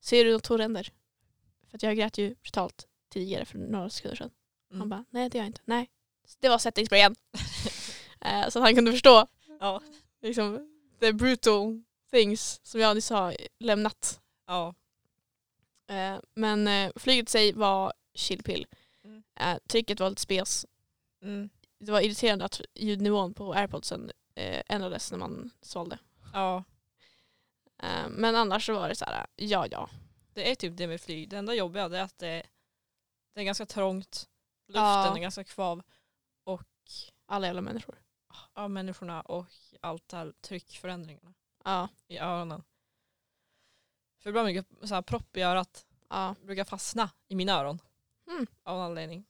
Ser 0.00 0.24
du 0.24 0.30
några 0.30 0.40
tåränder? 0.40 0.92
För 1.70 1.76
att 1.76 1.82
jag 1.82 1.96
grät 1.96 2.18
ju 2.18 2.34
brutalt 2.34 2.88
tidigare 3.08 3.44
för 3.44 3.58
några 3.58 3.90
sekunder 3.90 4.16
sedan. 4.16 4.30
Mm. 4.70 4.80
Han 4.80 4.88
bara 4.88 5.04
nej 5.10 5.28
det 5.28 5.38
gör 5.38 5.44
jag 5.44 5.48
inte. 5.48 5.60
Nej. 5.64 5.90
Det 6.40 6.48
var 6.48 6.58
settingsprayen. 6.58 7.16
eh, 8.20 8.48
så 8.48 8.58
att 8.58 8.64
han 8.64 8.74
kunde 8.74 8.92
förstå 8.92 9.26
Ja. 9.60 9.82
liksom, 10.22 10.68
the 11.00 11.12
brutal 11.12 11.82
things 12.12 12.60
som 12.62 12.80
jag 12.80 12.94
nyss 12.94 13.10
har 13.10 13.36
lämnat. 13.58 14.20
ja. 14.46 14.74
Eh, 15.88 16.18
men 16.34 16.68
eh, 16.68 16.92
flyget 16.96 17.28
i 17.28 17.30
sig 17.32 17.52
var 17.52 17.92
chillpill. 18.14 18.66
Mm. 19.04 19.22
Eh, 19.40 19.58
trycket 19.68 20.00
var 20.00 20.10
lite 20.10 20.22
spes. 20.22 20.66
Mm. 21.22 21.50
Det 21.78 21.92
var 21.92 22.00
irriterande 22.00 22.44
att 22.44 22.60
ljudnivån 22.74 23.34
på 23.34 23.54
airpodsen 23.54 24.10
eh, 24.34 24.62
ändrades 24.68 25.10
när 25.10 25.18
man 25.18 25.50
svalde. 25.62 25.98
ja. 26.32 26.64
Eh, 27.82 28.08
men 28.08 28.36
annars 28.36 28.66
så 28.66 28.72
var 28.74 28.88
det 28.88 28.94
så 28.96 29.04
här, 29.04 29.26
ja 29.36 29.66
ja. 29.70 29.90
Det 30.34 30.50
är 30.50 30.54
typ 30.54 30.76
det 30.76 30.86
med 30.86 31.00
flyg. 31.00 31.28
Det 31.28 31.36
enda 31.36 31.54
jobbiga 31.54 31.84
är 31.84 32.02
att 32.02 32.18
det, 32.18 32.42
det 33.34 33.40
är 33.40 33.44
ganska 33.44 33.66
trångt. 33.66 34.28
Luften 34.68 34.82
Ja. 34.82 35.16
är 35.16 35.20
ganska 35.20 35.44
kvav. 35.44 35.82
Alla 37.26 37.46
jävla 37.46 37.60
människor. 37.60 37.94
Av 38.52 38.70
människorna 38.70 39.20
och 39.20 39.46
allt 39.80 40.08
det 40.08 40.16
här 40.16 40.32
tryckförändringarna 40.40 41.34
Ja, 41.64 41.88
i 42.08 42.18
öronen. 42.18 42.62
För 44.18 44.30
det 44.30 44.32
blir 44.32 44.44
mycket 44.44 44.88
så 44.88 44.94
här 44.94 45.02
propp 45.02 45.36
i 45.36 45.42
örat. 45.42 45.86
ja. 46.08 46.34
brukar 46.42 46.64
fastna 46.64 47.10
i 47.28 47.34
mina 47.34 47.52
öron. 47.52 47.78
Mm. 48.28 48.46
Av 48.62 48.76
en 48.76 48.82
anledning. 48.82 49.24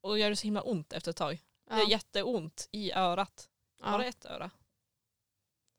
Och 0.00 0.08
då 0.08 0.18
gör 0.18 0.30
det 0.30 0.36
så 0.36 0.44
himla 0.44 0.62
ont 0.62 0.92
efter 0.92 1.10
ett 1.10 1.16
tag. 1.16 1.42
Det 1.68 1.76
ja. 1.76 1.82
är 1.82 1.90
jätteont 1.90 2.68
i 2.70 2.92
örat. 2.92 3.48
Bara 3.82 4.02
ja. 4.02 4.08
ett 4.08 4.24
öra. 4.24 4.50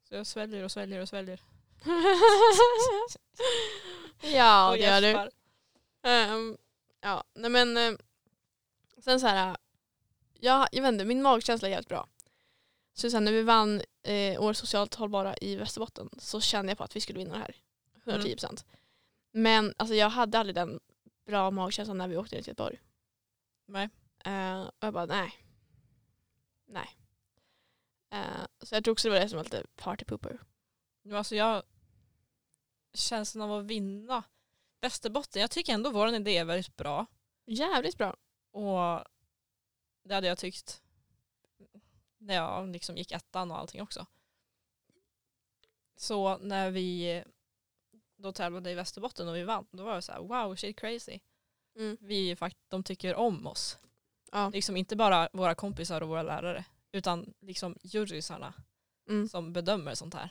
Så 0.08 0.14
jag 0.14 0.26
sväljer 0.26 0.64
och 0.64 0.72
sväljer 0.72 1.00
och 1.00 1.08
sväljer. 1.08 1.40
ja 4.22 4.70
och 4.70 4.76
det 4.76 4.82
gör 4.82 5.00
du. 5.00 5.30
Ehm, 6.02 6.56
ja, 7.00 7.24
nej 7.34 7.50
men 7.50 7.76
eh, 7.76 7.92
sen 8.98 9.20
så 9.20 9.26
här, 9.26 9.56
jag, 10.40 10.68
jag 10.72 10.82
vet 10.82 10.92
inte, 10.92 11.04
min 11.04 11.22
magkänsla 11.22 11.68
är 11.68 11.72
jävligt 11.72 11.88
bra. 11.88 12.08
Så 12.94 13.10
sen 13.10 13.24
när 13.24 13.32
vi 13.32 13.42
vann 13.42 13.82
eh, 14.08 14.42
Årets 14.42 14.60
socialt 14.60 14.94
hållbara 14.94 15.36
i 15.36 15.56
Västerbotten 15.56 16.10
så 16.18 16.40
kände 16.40 16.70
jag 16.70 16.78
på 16.78 16.84
att 16.84 16.96
vi 16.96 17.00
skulle 17.00 17.18
vinna 17.18 17.32
det 17.32 17.38
här. 17.38 17.56
110 18.04 18.32
procent. 18.32 18.66
Men 19.32 19.74
alltså, 19.76 19.94
jag 19.94 20.10
hade 20.10 20.38
aldrig 20.38 20.54
den 20.54 20.80
bra 21.26 21.50
magkänslan 21.50 21.98
när 21.98 22.08
vi 22.08 22.16
åkte 22.16 22.36
ner 22.36 22.42
till 22.42 22.50
Göteborg. 22.50 22.80
Nej. 23.66 23.88
Eh, 24.24 24.62
och 24.62 24.74
jag 24.80 24.94
bara 24.94 25.06
nej. 25.06 25.32
Nej. 26.66 26.88
Eh, 28.10 28.46
så 28.62 28.74
jag 28.74 28.84
tror 28.84 28.92
också 28.92 29.08
det 29.08 29.14
var 29.14 29.20
det 29.20 29.28
som 29.28 29.36
var 29.36 29.44
lite 29.44 29.66
party 29.76 30.04
pooper. 30.04 30.40
Men 31.02 31.16
Alltså 31.16 31.36
jag, 31.36 31.62
känslan 32.94 33.50
av 33.50 33.58
att 33.58 33.66
vinna 33.66 34.22
Västerbotten, 34.80 35.42
jag 35.42 35.50
tycker 35.50 35.72
ändå 35.72 35.90
vår 35.90 36.14
idé 36.14 36.36
är 36.36 36.44
väldigt 36.44 36.76
bra. 36.76 37.06
Jävligt 37.46 37.98
bra. 37.98 38.16
Och 38.50 39.04
det 40.04 40.14
hade 40.14 40.26
jag 40.26 40.38
tyckt 40.38 40.82
när 42.18 42.34
jag 42.34 42.68
liksom 42.68 42.96
gick 42.96 43.12
ettan 43.12 43.50
och 43.50 43.58
allting 43.58 43.82
också. 43.82 44.06
Så 45.96 46.38
när 46.38 46.70
vi 46.70 47.24
då 48.16 48.32
tävlade 48.32 48.70
i 48.70 48.74
Västerbotten 48.74 49.28
och 49.28 49.36
vi 49.36 49.42
vann, 49.44 49.66
då 49.70 49.84
var 49.84 49.94
det 49.94 50.02
så 50.02 50.12
här 50.12 50.20
wow 50.20 50.56
shit 50.56 50.80
crazy. 50.80 51.18
Mm. 51.76 51.96
Vi 52.00 52.36
de 52.68 52.82
tycker 52.82 53.14
om 53.14 53.46
oss. 53.46 53.78
Ja. 54.32 54.48
Liksom 54.48 54.76
inte 54.76 54.96
bara 54.96 55.28
våra 55.32 55.54
kompisar 55.54 56.00
och 56.00 56.08
våra 56.08 56.22
lärare 56.22 56.64
utan 56.92 57.34
liksom 57.40 57.76
jurysarna 57.82 58.54
Mm. 59.08 59.28
som 59.28 59.52
bedömer 59.52 59.94
sånt 59.94 60.14
här. 60.14 60.30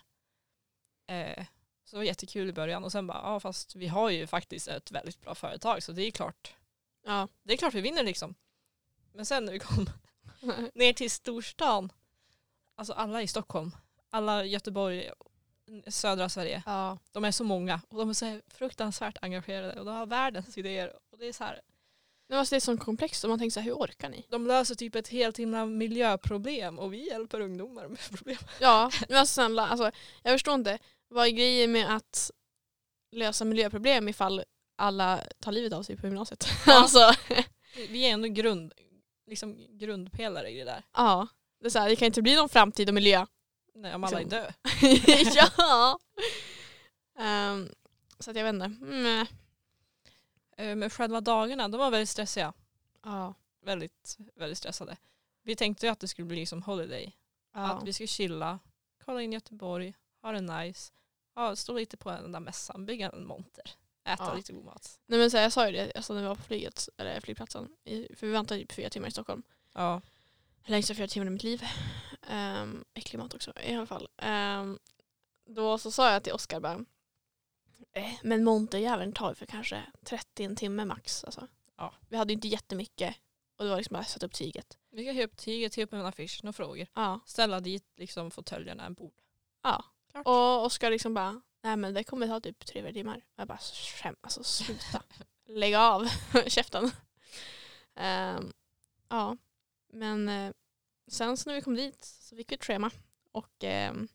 Eh, 1.08 1.46
så 1.84 1.96
det 1.96 1.98
var 1.98 2.04
jättekul 2.04 2.50
i 2.50 2.54
början 2.54 2.84
och 2.84 2.92
sen 2.92 3.08
bara, 3.08 3.18
ja 3.18 3.40
fast 3.40 3.76
vi 3.76 3.88
har 3.88 4.10
ju 4.10 4.28
faktiskt 4.28 4.68
ett 4.68 4.92
väldigt 4.92 5.22
bra 5.22 5.36
företag 5.36 5.84
så 5.84 5.92
det 5.92 6.02
är 6.02 6.12
klart, 6.12 6.56
Ja. 7.06 7.28
det 7.44 7.54
är 7.54 7.58
klart 7.58 7.74
vi 7.74 7.82
vinner 7.82 8.04
liksom. 8.04 8.36
Men 9.14 9.26
sen 9.26 9.46
när 9.46 9.54
vi 9.54 9.60
kom 9.60 9.90
ner 10.76 10.94
till 10.94 11.12
storstan, 11.12 11.92
alltså 12.76 12.94
alla 12.94 13.22
i 13.22 13.28
Stockholm, 13.28 13.72
alla 14.10 14.46
i 14.46 14.48
Göteborg, 14.48 15.12
södra 15.88 16.30
Sverige, 16.30 16.64
ja. 16.66 16.98
de 17.12 17.26
är 17.26 17.32
så 17.32 17.44
många 17.44 17.82
och 17.90 17.98
de 17.98 18.10
är 18.10 18.14
så 18.14 18.40
fruktansvärt 18.48 19.18
engagerade 19.22 19.80
och 19.80 19.86
de 19.86 19.96
har 19.96 20.06
världens 20.06 20.58
idéer. 20.58 20.94
Och 21.12 21.18
det 21.18 21.26
är 21.26 21.34
så 21.34 21.44
här, 21.44 21.62
Men 22.28 22.40
alltså 22.40 22.56
det 22.56 22.58
är 22.58 22.60
så 22.60 22.78
komplext 22.78 23.24
och 23.24 23.30
man 23.30 23.40
tänker 23.40 23.54
så 23.54 23.60
här, 23.60 23.66
hur 23.66 23.74
orkar 23.74 24.10
ni? 24.10 24.26
de 24.30 24.48
löser 24.48 24.76
typ 24.76 24.96
ett 24.96 25.08
helt 25.08 25.40
himla 25.40 25.66
miljöproblem 25.66 26.80
och 26.80 26.94
vi 26.94 27.08
hjälper 27.08 27.40
ungdomar 27.42 27.88
med 27.88 28.00
problem. 28.10 28.38
Ja, 28.60 28.92
men 29.10 29.18
alltså 29.18 29.34
snälla, 29.34 29.68
alltså, 29.68 29.92
jag 30.24 30.34
förstår 30.34 30.54
inte. 30.54 30.80
Vad 31.10 31.28
är 31.28 31.32
grejen 31.32 31.72
med 31.72 31.96
att 31.96 32.32
lösa 33.12 33.46
miljöproblem 33.46 34.10
ifall 34.10 34.44
alla 34.76 35.24
tar 35.40 35.52
livet 35.52 35.74
av 35.74 35.84
sig 35.84 35.98
på 35.98 36.08
gymnasiet? 36.08 36.48
Ja. 36.66 36.82
alltså, 36.82 37.14
Vi 37.90 38.06
är 38.06 38.14
ändå 38.14 38.28
grund, 38.28 38.74
liksom 39.28 39.78
grundpelare 39.78 40.50
i 40.50 40.58
det 40.58 40.64
där. 40.66 40.84
ja. 40.94 41.28
Det, 41.60 41.66
är 41.66 41.70
så 41.70 41.80
här, 41.80 41.90
det 41.90 41.96
kan 41.96 42.06
inte 42.06 42.22
bli 42.22 42.36
någon 42.36 42.50
framtid 42.50 42.88
och 42.90 42.94
miljö. 42.96 43.26
Nej, 43.76 43.96
om 43.96 44.04
alla 44.04 44.20
är 44.22 44.26
Liksom. 44.26 44.40
dö. 44.40 44.52
ja! 45.58 46.00
Ehm, 47.20 47.70
så 48.20 48.32
att 48.32 48.38
jag 48.38 48.44
vet 48.44 48.54
inte. 48.54 48.66
Mm. 48.66 49.28
Eh, 50.58 50.76
Men 50.76 50.90
själva 50.90 51.22
dagarna, 51.22 51.68
de 51.68 51.78
var 51.78 51.92
väldigt 51.92 52.10
stressiga. 52.10 52.54
Ja. 53.04 53.34
Väldigt, 53.62 54.18
väldigt 54.36 54.58
stressade. 54.58 54.98
Vi 55.44 55.56
tänkte 55.56 55.86
ju 55.86 55.92
att 55.92 56.00
det 56.00 56.08
skulle 56.08 56.26
bli 56.28 56.46
som 56.46 56.64
holiday. 56.64 57.16
Ja. 57.54 57.60
Att 57.72 57.84
vi 57.84 57.94
skulle 57.94 58.08
chilla, 58.08 58.60
kolla 59.06 59.22
in 59.22 59.34
Göteborg, 59.34 59.94
ha 60.22 60.32
det 60.32 60.42
nice, 60.42 60.94
ja, 61.36 61.56
stå 61.56 61.74
lite 61.74 61.98
på 61.98 62.10
den 62.12 62.32
där 62.32 62.40
mässan, 62.40 62.86
bygga 62.86 63.10
en 63.10 63.26
monter, 63.28 63.72
äta 64.08 64.24
Ja. 64.24 64.34
lite 64.36 64.54
god 64.54 64.66
mat. 64.66 65.00
Nej, 65.06 65.20
men 65.20 65.32
så 65.32 65.38
här, 65.38 65.44
jag 65.44 65.54
sa 65.54 65.66
ju 65.66 65.72
det 65.72 65.92
alltså, 65.96 66.14
när 66.14 66.22
vi 66.22 66.28
var 66.28 66.36
på 66.36 66.44
flyget, 66.44 66.90
eller 66.98 67.22
flygplatsen. 67.22 67.70
I, 67.84 68.16
för 68.16 68.28
vi 68.28 68.34
väntade 68.34 68.60
typ 68.60 68.72
fyra 68.72 68.90
timmar 68.90 69.08
i 69.08 69.12
Stockholm. 69.12 69.44
Ja. 69.74 70.02
längsta 70.66 70.94
fyra 70.96 71.08
timmar 71.08 71.28
i 71.28 71.30
mitt 71.30 71.44
liv. 71.44 71.64
Um, 72.32 72.86
äcklig 72.94 73.20
mat 73.20 73.34
också 73.34 73.54
i 73.64 73.74
alla 73.76 73.86
fall. 73.86 74.08
Ehm, 74.18 74.80
då 75.46 75.78
så 75.78 75.92
sa 75.92 76.12
jag 76.14 76.24
till 76.24 76.34
Oskar 76.34 76.60
bara, 76.60 76.86
eh, 77.94 78.14
men 78.24 78.44
monterjäveln 78.44 79.14
tar 79.14 79.34
för 79.34 79.46
kanske 79.46 79.84
30 80.04 80.44
en 80.44 80.56
timme 80.56 80.86
max. 80.86 81.24
Alltså. 81.24 81.48
Ja. 81.78 81.94
Vi 82.10 82.18
hade 82.18 82.34
ju 82.34 82.36
inte 82.36 82.48
jättemycket 82.48 83.16
och 83.58 83.64
det 83.66 83.70
var 83.70 83.78
liksom 83.78 83.94
bara 83.94 84.00
att 84.00 84.10
sätta 84.10 84.26
upp 84.26 84.34
tyget. 84.34 84.78
Vi 84.90 85.06
kan 85.06 85.22
upp 85.22 85.38
tyget, 85.38 85.76
höja 85.76 85.84
upp 85.86 85.94
en 85.94 86.06
affisch, 86.06 86.40
några 86.44 86.54
frågor. 86.54 86.88
Ja. 86.94 87.20
Ställa 87.26 87.60
dit 87.60 87.86
liksom 87.98 88.32
fåtöljerna, 88.32 88.86
en 88.86 88.94
bord. 88.94 89.14
ja. 89.64 89.84
Klart. 90.12 90.28
Och 90.28 90.66
Oskar 90.66 90.92
liksom 90.92 91.14
bara, 91.14 91.42
nej 91.62 91.78
men 91.78 91.94
det 91.94 92.04
kommer 92.04 92.28
ta 92.28 92.40
typ 92.40 92.66
tre 92.66 92.82
fyra 92.82 92.94
timmar. 92.94 93.22
Jag 93.36 93.48
bara, 93.48 93.58
skäm, 93.58 94.16
alltså 94.22 94.44
sluta. 94.44 95.04
Lägg 95.46 95.76
av 95.76 96.08
käften. 96.48 96.92
Ehm, 97.96 98.54
ja, 99.10 99.38
men 99.94 100.30
eh, 100.30 100.52
sen 101.08 101.38
så 101.38 101.50
när 101.50 101.56
vi 101.56 101.62
kom 101.62 101.76
dit 101.76 102.04
så 102.06 102.36
fick 102.36 102.52
vi 102.52 102.56
ett 102.56 102.66
schema. 102.66 102.92
Och 103.32 103.64
ehm, 103.64 104.08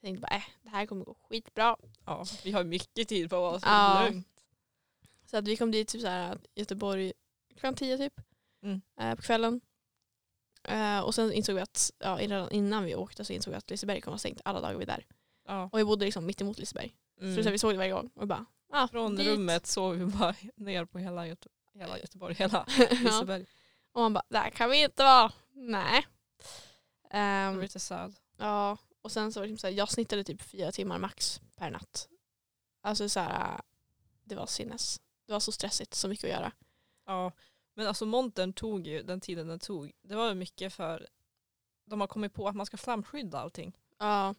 jag 0.00 0.06
tänkte 0.06 0.20
bara, 0.20 0.36
äh, 0.36 0.42
det 0.62 0.70
här 0.70 0.86
kommer 0.86 1.04
gå 1.04 1.14
skitbra. 1.14 1.76
Ja, 2.06 2.24
vi 2.44 2.52
har 2.52 2.64
mycket 2.64 3.08
tid 3.08 3.30
på 3.30 3.36
oss. 3.36 3.62
Ja. 3.64 4.04
Lugnt. 4.08 4.28
Så 5.26 5.36
att 5.36 5.48
vi 5.48 5.56
kom 5.56 5.70
dit 5.70 5.88
typ 5.88 6.00
så 6.00 6.06
här, 6.08 6.38
Göteborg 6.54 7.12
klockan 7.50 7.74
tio 7.74 7.96
typ 7.98 8.20
Mm. 8.62 8.80
eh, 9.00 9.14
på 9.14 9.22
kvällen. 9.22 9.60
Eh, 10.64 11.00
och 11.00 11.14
sen 11.14 11.32
insåg 11.32 11.54
vi 11.54 11.60
att, 11.60 11.90
ja, 11.98 12.16
redan 12.20 12.50
innan 12.50 12.84
vi 12.84 12.94
åkte 12.94 13.24
så 13.24 13.32
insåg 13.32 13.50
vi 13.52 13.58
att 13.58 13.70
Liseberg 13.70 14.00
kommer 14.00 14.12
vara 14.12 14.18
stängt 14.18 14.40
alla 14.44 14.60
dagar 14.60 14.74
vi 14.74 14.82
är 14.82 14.86
där. 14.86 15.06
Ja. 15.52 15.68
Och 15.72 15.78
vi 15.78 15.84
bodde 15.84 16.04
liksom 16.04 16.26
mitt 16.26 16.40
emot 16.40 16.58
Liseberg. 16.58 16.96
Mm. 17.20 17.36
Så, 17.36 17.42
så 17.42 17.50
vi 17.50 17.58
såg 17.58 17.72
det 17.72 17.78
varje 17.78 17.92
gång. 17.92 18.10
Och 18.14 18.26
bara, 18.26 18.44
ah, 18.70 18.88
Från 18.88 19.16
dit. 19.16 19.26
rummet 19.26 19.66
såg 19.66 19.94
vi 19.94 20.06
bara 20.06 20.34
ner 20.56 20.84
på 20.84 20.98
hela, 20.98 21.26
Göte 21.26 21.48
hela 21.74 21.98
Göteborg, 21.98 22.34
hela 22.34 22.66
ja. 22.78 22.86
Liseberg. 22.90 23.46
Och 23.92 24.00
man 24.00 24.12
bara, 24.12 24.24
där 24.28 24.50
kan 24.50 24.70
vi 24.70 24.82
inte 24.84 25.02
vara. 25.04 25.32
Nej. 25.52 26.06
Var 27.54 27.62
lite 27.62 27.80
sad. 27.80 28.14
ja, 28.36 28.78
och 29.02 29.12
sen 29.12 29.32
så 29.32 29.40
var 29.40 29.46
det 29.46 29.50
liksom 29.50 29.60
så 29.60 29.66
här, 29.66 29.74
jag 29.74 29.90
snittade 29.90 30.24
typ 30.24 30.42
fyra 30.42 30.72
timmar 30.72 30.98
max 30.98 31.40
per 31.56 31.70
natt. 31.70 32.08
Alltså 32.82 33.08
så 33.08 33.20
här, 33.20 33.60
det 34.24 34.34
var 34.34 34.46
sinnes. 34.46 35.00
Det 35.26 35.32
var 35.32 35.40
så 35.40 35.52
stressigt, 35.52 35.94
så 35.94 36.08
mycket 36.08 36.24
att 36.24 36.30
göra. 36.30 36.52
Ja, 37.06 37.32
men 37.74 37.86
alltså 37.86 38.06
montern 38.06 38.52
tog 38.52 38.86
ju 38.86 39.02
den 39.02 39.20
tiden 39.20 39.46
den 39.48 39.58
tog. 39.58 39.92
Det 40.02 40.14
var 40.14 40.28
ju 40.28 40.34
mycket 40.34 40.72
för 40.72 41.06
de 41.84 42.00
har 42.00 42.08
kommit 42.08 42.34
på 42.34 42.48
att 42.48 42.56
man 42.56 42.66
ska 42.66 42.76
flamskydda 42.76 43.38
allting. 43.38 43.76
Ja, 43.98 44.34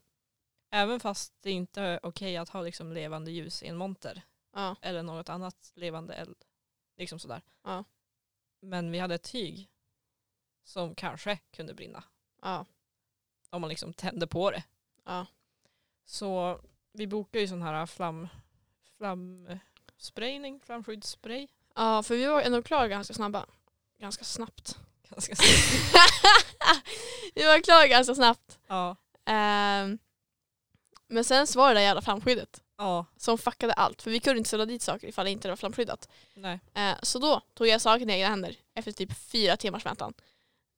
Även 0.75 0.99
fast 0.99 1.33
det 1.41 1.51
inte 1.51 1.81
är 1.81 1.99
okej 2.05 2.37
att 2.37 2.49
ha 2.49 2.61
liksom 2.61 2.93
levande 2.93 3.31
ljus 3.31 3.63
i 3.63 3.67
en 3.67 3.77
monter 3.77 4.21
ja, 4.53 4.75
eller 4.81 5.03
något 5.03 5.29
annat 5.29 5.71
levande 5.75 6.13
eld. 6.13 6.35
Liksom 6.97 7.19
sådär. 7.19 7.41
Ja. 7.63 7.83
Men 8.59 8.91
vi 8.91 8.99
hade 8.99 9.15
ett 9.15 9.23
tyg 9.31 9.69
som 10.63 10.95
kanske 10.95 11.39
kunde 11.51 11.73
brinna 11.73 12.03
ja, 12.41 12.65
om 13.49 13.61
man 13.61 13.69
liksom 13.69 13.93
tände 13.93 14.27
på 14.27 14.51
det. 14.51 14.63
ja. 15.05 15.25
Så 16.05 16.61
vi 16.91 17.07
bokade 17.07 17.41
ju 17.41 17.47
sån 17.47 17.61
här 17.61 17.85
flam, 17.85 18.27
flamsprayning, 18.97 20.59
flamskyddsspray. 20.59 21.47
Ja, 21.75 22.03
för 22.03 22.15
vi 22.15 22.25
var 22.25 22.41
ändå 22.41 22.63
klara 22.63 22.87
ganska 22.87 23.13
snabba. 23.13 23.45
Ganska 23.97 24.23
snabbt. 24.23 24.79
Ganska 25.09 25.35
vi 27.35 27.43
var 27.45 27.63
klara 27.63 27.87
ganska 27.87 28.15
snabbt. 28.15 28.59
ja. 28.67 28.95
Ehm, 29.25 29.99
men 31.13 31.23
sen 31.23 31.47
så 31.47 31.59
var 31.59 31.67
det 31.67 31.73
där 31.73 31.81
jävla 31.81 32.01
flamskyddet 32.01 32.63
ja, 32.77 33.05
som 33.17 33.37
fuckade 33.37 33.73
allt. 33.73 34.01
För 34.01 34.11
vi 34.11 34.19
kunde 34.19 34.37
inte 34.37 34.47
ställa 34.47 34.65
dit 34.65 34.81
saker 34.81 35.07
ifall 35.07 35.25
det 35.25 35.31
inte 35.31 35.49
var 35.49 35.55
flamskyddat. 35.55 36.09
nej. 36.33 36.59
Eh, 36.73 36.95
så 37.03 37.19
då 37.19 37.41
tog 37.53 37.67
jag 37.67 37.81
saken 37.81 38.09
i 38.09 38.13
egna 38.13 38.27
händer 38.29 38.55
efter 38.73 38.91
typ 38.91 39.17
fyra 39.17 39.57
timmars 39.57 39.85
väntan. 39.85 40.13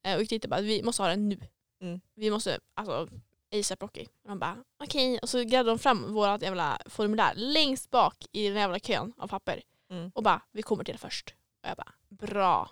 Eh, 0.04 0.16
och 0.16 0.22
gick 0.22 0.30
dit 0.30 0.44
och 0.44 0.50
bara, 0.50 0.62
vi 0.62 0.84
måste 0.84 1.02
ha 1.04 1.10
den 1.10 1.30
nu. 1.30 1.40
Mm. 1.82 2.02
Vi 2.16 2.32
måste, 2.32 2.60
alltså 2.74 3.08
ASAP 3.54 3.82
Rocky. 3.82 4.06
Och 4.24 4.30
de 4.30 4.40
bara, 4.40 4.58
okej. 4.84 5.20
Och 5.20 5.30
så 5.30 5.44
grävde 5.44 5.72
de 5.72 5.80
fram 5.80 6.14
vårt 6.14 6.42
jävla 6.42 6.80
formulär 6.86 7.34
längst 7.36 7.90
bak 7.90 8.26
i 8.32 8.48
den 8.48 8.58
jävla 8.58 8.80
kön 8.80 9.14
av 9.18 9.28
papper. 9.28 9.62
Mm. 9.90 10.12
Och 10.16 10.24
bara, 10.24 10.42
vi 10.52 10.62
kommer 10.62 10.84
till 10.84 10.94
det 10.94 11.00
först. 11.00 11.36
Och 11.64 11.70
jag 11.70 11.78
bara, 11.78 11.94
bra. 12.10 12.70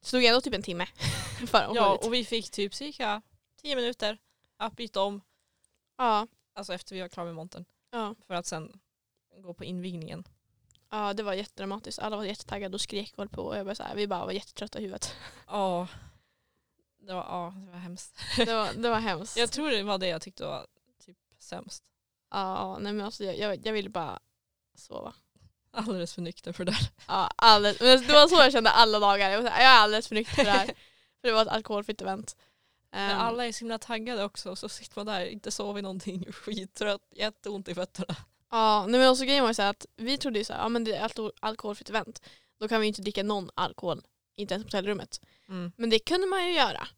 Det 0.00 0.10
tog 0.10 0.24
ändå 0.24 0.40
typ 0.40 0.54
en 0.54 0.62
timme. 0.62 0.86
för 1.46 1.58
att 1.58 1.74
Ja, 1.74 1.92
dit. 1.92 2.06
och 2.06 2.14
vi 2.14 2.24
fick 2.24 2.50
typ 2.50 2.74
cirka 2.74 3.22
tio 3.62 3.76
minuter 3.76 4.18
att 4.56 4.76
byta 4.76 5.00
om, 5.02 5.20
ja, 5.98 6.26
alltså 6.60 6.72
efter 6.74 6.94
vi 6.94 7.00
var 7.00 7.08
klara 7.08 7.26
med 7.26 7.34
montern, 7.34 7.64
ja. 7.90 8.14
för 8.26 8.34
att 8.34 8.46
sen 8.46 8.80
gå 9.42 9.54
på 9.54 9.64
invigningen. 9.64 10.24
ja, 10.90 11.14
det 11.14 11.22
var 11.22 11.34
jättedramatiskt. 11.34 11.98
Alla 11.98 12.16
var 12.16 12.24
jättetaggade 12.24 12.74
och 12.74 12.80
skrek 12.80 13.12
och 13.16 13.30
på. 13.30 13.42
Och 13.42 13.56
jag 13.56 13.66
bara 13.66 13.74
så 13.74 13.82
här, 13.82 13.94
vi 13.94 14.06
bara 14.06 14.24
var 14.24 14.32
jättetrötta 14.32 14.78
i 14.78 14.82
huvudet. 14.82 15.14
Ja, 15.46 15.88
det 16.98 17.14
var, 17.14 17.22
ja, 17.22 17.54
det 17.66 17.70
var 17.70 17.78
hemskt. 17.78 18.18
Det 18.36 18.54
var, 18.54 18.72
det 18.72 18.90
var 18.90 19.00
hemskt. 19.00 19.36
Jag 19.36 19.50
tror 19.50 19.70
det 19.70 19.82
var 19.82 19.98
det 19.98 20.08
jag 20.08 20.22
tyckte 20.22 20.44
var 20.44 20.66
typ 21.06 21.16
sämst. 21.38 21.84
Ja, 22.30 22.78
nej 22.80 22.92
men 22.92 23.06
alltså 23.06 23.24
jag, 23.24 23.38
jag, 23.38 23.66
jag 23.66 23.72
ville 23.72 23.88
bara 23.88 24.18
sova. 24.74 25.14
Alldeles 25.72 26.14
för 26.14 26.22
nykter 26.22 26.52
för 26.52 26.64
det 26.64 26.72
där. 26.72 26.90
Ja, 27.08 27.30
alldeles. 27.36 27.80
Men 27.80 28.06
det 28.06 28.12
var 28.12 28.28
så 28.28 28.34
jag 28.34 28.52
kände 28.52 28.70
alla 28.70 28.98
dagar. 28.98 29.30
Jag, 29.30 29.42
var 29.42 29.48
så 29.48 29.54
här, 29.54 29.62
jag 29.62 29.72
är 29.72 29.78
alldeles 29.78 30.08
för 30.08 30.14
nykter 30.14 30.34
för 30.34 30.44
det 30.44 30.50
här. 30.50 30.66
För 31.20 31.28
det 31.28 31.34
var 31.34 31.42
ett 31.42 31.48
alkoholfritt 31.48 32.00
event. 32.00 32.36
Men 32.92 33.10
Ehm, 33.10 33.18
alla 33.18 33.46
är 33.46 33.52
så 33.52 33.58
himla 33.58 33.78
taggade 33.78 34.24
också 34.24 34.56
så 34.56 34.68
sitter 34.68 34.98
man 34.98 35.06
där, 35.06 35.26
inte 35.26 35.50
sovit 35.50 35.82
någonting, 35.82 36.26
skittrött, 36.32 37.02
jätteont 37.16 37.68
i 37.68 37.74
fötterna. 37.74 38.16
Ja, 38.50 38.86
nej 38.88 39.00
men 39.00 39.10
också 39.10 39.24
grejen 39.24 39.42
var 39.42 39.50
ju 39.50 39.54
så 39.54 39.62
att 39.62 39.86
vi 39.96 40.18
trodde 40.18 40.38
ju 40.38 40.44
så 40.44 40.52
här, 40.52 40.60
ja 40.60 40.68
men 40.68 40.84
det 40.84 40.94
är 40.94 41.08
alko- 41.08 41.32
alkoholfritt 41.40 41.90
event. 41.90 42.22
Då 42.60 42.68
kan 42.68 42.80
vi 42.80 42.86
ju 42.86 42.88
inte 42.88 43.02
dricka 43.02 43.22
någon 43.22 43.50
alkohol, 43.54 44.02
inte 44.36 44.54
ens 44.54 44.64
på 44.64 44.68
hotellrummet. 44.68 45.20
Men 45.76 45.90
det 45.90 45.98
kunde 45.98 46.26
man 46.26 46.46
ju 46.48 46.52
göra. 46.54 46.88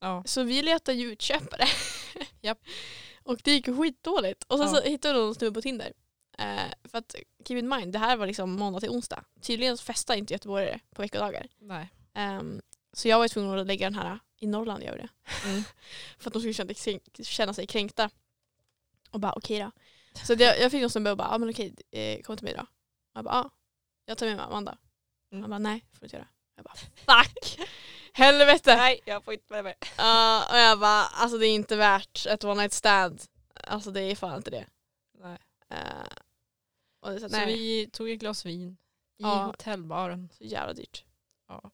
Ja. 0.00 0.22
Så 0.26 0.42
vi 0.42 0.62
letade 0.62 0.98
ju 0.98 1.12
utköpare. 1.12 1.64
Japp. 2.40 2.58
och 3.22 3.38
det 3.44 3.50
gick 3.52 3.68
ju 3.68 3.76
skitdåligt. 3.78 4.44
Och 4.44 4.58
sen 4.58 4.68
Ja. 4.68 4.74
så 4.74 4.88
hittade 4.88 5.14
vi 5.14 5.20
någon 5.20 5.34
snubbe 5.34 5.54
på 5.54 5.62
Tinder. 5.62 5.92
Eh, 6.38 6.58
för 6.84 6.98
att 6.98 7.14
keep 7.48 7.58
in 7.58 7.68
mind, 7.68 7.92
det 7.92 7.98
här 7.98 8.16
var 8.16 8.26
liksom 8.26 8.52
måndag 8.52 8.80
till 8.80 8.90
onsdag. 8.90 9.24
Tydligen 9.42 9.78
festar 9.78 10.14
inte 10.14 10.34
göteborgare 10.34 10.80
på 10.94 11.02
veckodagar. 11.02 11.46
Nej. 11.60 11.88
Ehm, 12.14 12.60
Så 12.92 13.08
jag 13.08 13.16
var 13.18 13.24
ju 13.24 13.28
tvungen 13.28 13.58
att 13.58 13.66
lägga 13.66 13.86
den 13.86 13.94
här 13.98 14.18
i 14.38 14.46
Norrland. 14.46 14.82
Jag 14.82 14.90
gjorde. 14.90 15.08
Mm. 15.44 15.62
För 16.18 16.30
att 16.30 16.32
de 16.32 16.40
skulle 16.40 16.54
känna, 16.54 17.00
känna 17.22 17.54
sig 17.54 17.66
kränkta. 17.66 18.10
Och 19.10 19.20
bara 19.20 19.32
okej 19.32 19.58
då. 19.60 19.70
Så 20.24 20.32
att 20.32 20.40
jag, 20.40 20.70
fick 20.70 20.80
någon 20.80 20.90
snubbe 20.90 21.10
och 21.10 21.16
bara, 21.16 21.28
ah, 21.28 21.38
men 21.38 21.50
okej, 21.50 21.74
eh, 21.90 22.22
kom 22.22 22.36
till 22.36 22.44
mig 22.44 22.54
då. 22.54 22.66
Jag 23.14 23.24
bara, 23.24 23.34
ah, 23.34 23.50
jag 24.04 24.18
tar 24.18 24.26
med 24.26 24.36
mig 24.36 24.44
Amanda. 24.44 24.78
Mm. 25.32 25.42
Han 25.42 25.50
bara, 25.50 25.58
nej 25.58 25.84
får 25.92 26.00
du 26.00 26.06
inte 26.06 26.16
göra. 26.16 26.28
Jag 26.56 26.64
bara, 26.64 26.74
fuck! 26.74 27.68
Helvete! 28.12 28.76
Nej, 28.76 29.00
jag 29.04 29.24
får 29.24 29.34
inte 29.34 29.52
med 29.52 29.64
mig. 29.64 29.74
Ja, 29.96 30.46
och 30.50 30.56
jag 30.56 30.80
bara, 30.80 31.02
alltså 31.04 31.38
det 31.38 31.46
är 31.46 31.54
inte 31.54 31.76
värt 31.76 32.26
ett 32.26 32.44
one 32.44 32.54
night 32.54 32.72
stand. 32.72 33.22
Alltså 33.54 33.90
det 33.90 34.00
är 34.00 34.16
fan 34.16 34.36
inte 34.36 34.50
det. 34.50 34.66
Nej. 35.18 35.38
Uh, 35.72 36.08
och 37.00 37.10
det 37.10 37.20
så, 37.20 37.28
Så 37.28 37.46
vi 37.46 37.90
tog 37.92 38.10
ett 38.10 38.20
glas 38.20 38.46
vin 38.46 38.76
i 39.18 39.22
Ja. 39.22 39.44
hotellbaren. 39.44 40.28
så 40.32 40.44
jävla 40.44 40.72
dyrt. 40.72 41.04
Ja. 41.48 41.70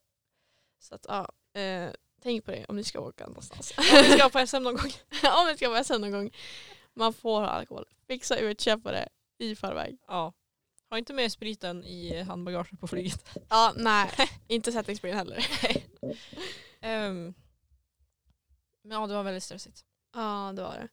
Så 0.78 0.94
att 0.94 1.06
ja, 1.08 1.32
eh, 1.60 1.90
tänk 2.24 2.44
på 2.44 2.50
det 2.50 2.64
om 2.68 2.76
ni 2.76 2.84
ska 2.84 3.00
åka 3.00 3.26
någonstans. 3.26 3.74
Om 3.78 3.84
vi 4.02 4.10
ska 4.10 4.28
på 4.28 4.46
SM 4.46 4.62
någon 4.62 4.76
gång. 4.76 4.90
om 5.22 5.46
ni 5.46 5.56
ska 5.56 5.70
vara 5.70 5.84
sen 5.84 6.00
någon 6.00 6.10
gång. 6.10 6.30
Man 6.94 7.12
får 7.12 7.40
ha 7.40 7.48
alkohol. 7.48 7.84
Fixa 8.06 8.36
ut, 8.36 8.60
köpa 8.60 8.92
det 8.92 9.08
i 9.38 9.56
förväg. 9.56 9.98
Ja. 10.08 10.32
Ha 10.90 10.98
inte 10.98 11.12
med 11.12 11.32
spriten 11.32 11.84
i 11.84 12.22
handbagaget 12.22 12.80
på 12.80 12.86
flyget. 12.86 13.38
Ja, 13.48 13.72
nej. 13.76 14.10
inte 14.48 14.72
settingsspray 14.72 15.12
heller. 15.12 15.46
Ehm, 16.80 17.34
men 18.82 19.00
ja, 19.00 19.06
det 19.06 19.14
var 19.14 19.22
väldigt 19.22 19.42
stressigt. 19.42 19.84
Ja, 20.14 20.52
det 20.56 20.62
var 20.62 20.74
det. 20.74 20.88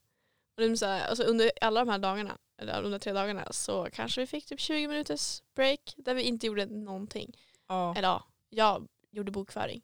Och 0.56 0.70
det 0.70 0.78
så 0.78 0.86
här, 0.86 1.08
alltså 1.08 1.24
under 1.24 1.52
alla 1.62 1.80
de 1.80 1.92
här 1.92 2.00
dagarna, 2.00 2.38
eller 2.58 2.82
under 2.82 3.00
tre 3.00 3.14
dagarna, 3.14 3.48
så 3.52 3.88
kanske 3.94 4.22
vi 4.22 4.28
fick 4.28 4.46
typ 4.46 4.60
20 4.60 4.88
minuters 4.88 5.44
break 5.56 5.94
där 5.98 6.14
vi 6.14 6.22
inte 6.22 6.48
gjorde 6.48 6.66
någonting. 6.66 7.38
Ja. 7.68 7.96
Eller 7.96 8.08
ja, 8.08 8.24
jag 8.50 8.88
gjorde 9.12 9.32
bokföring. 9.32 9.82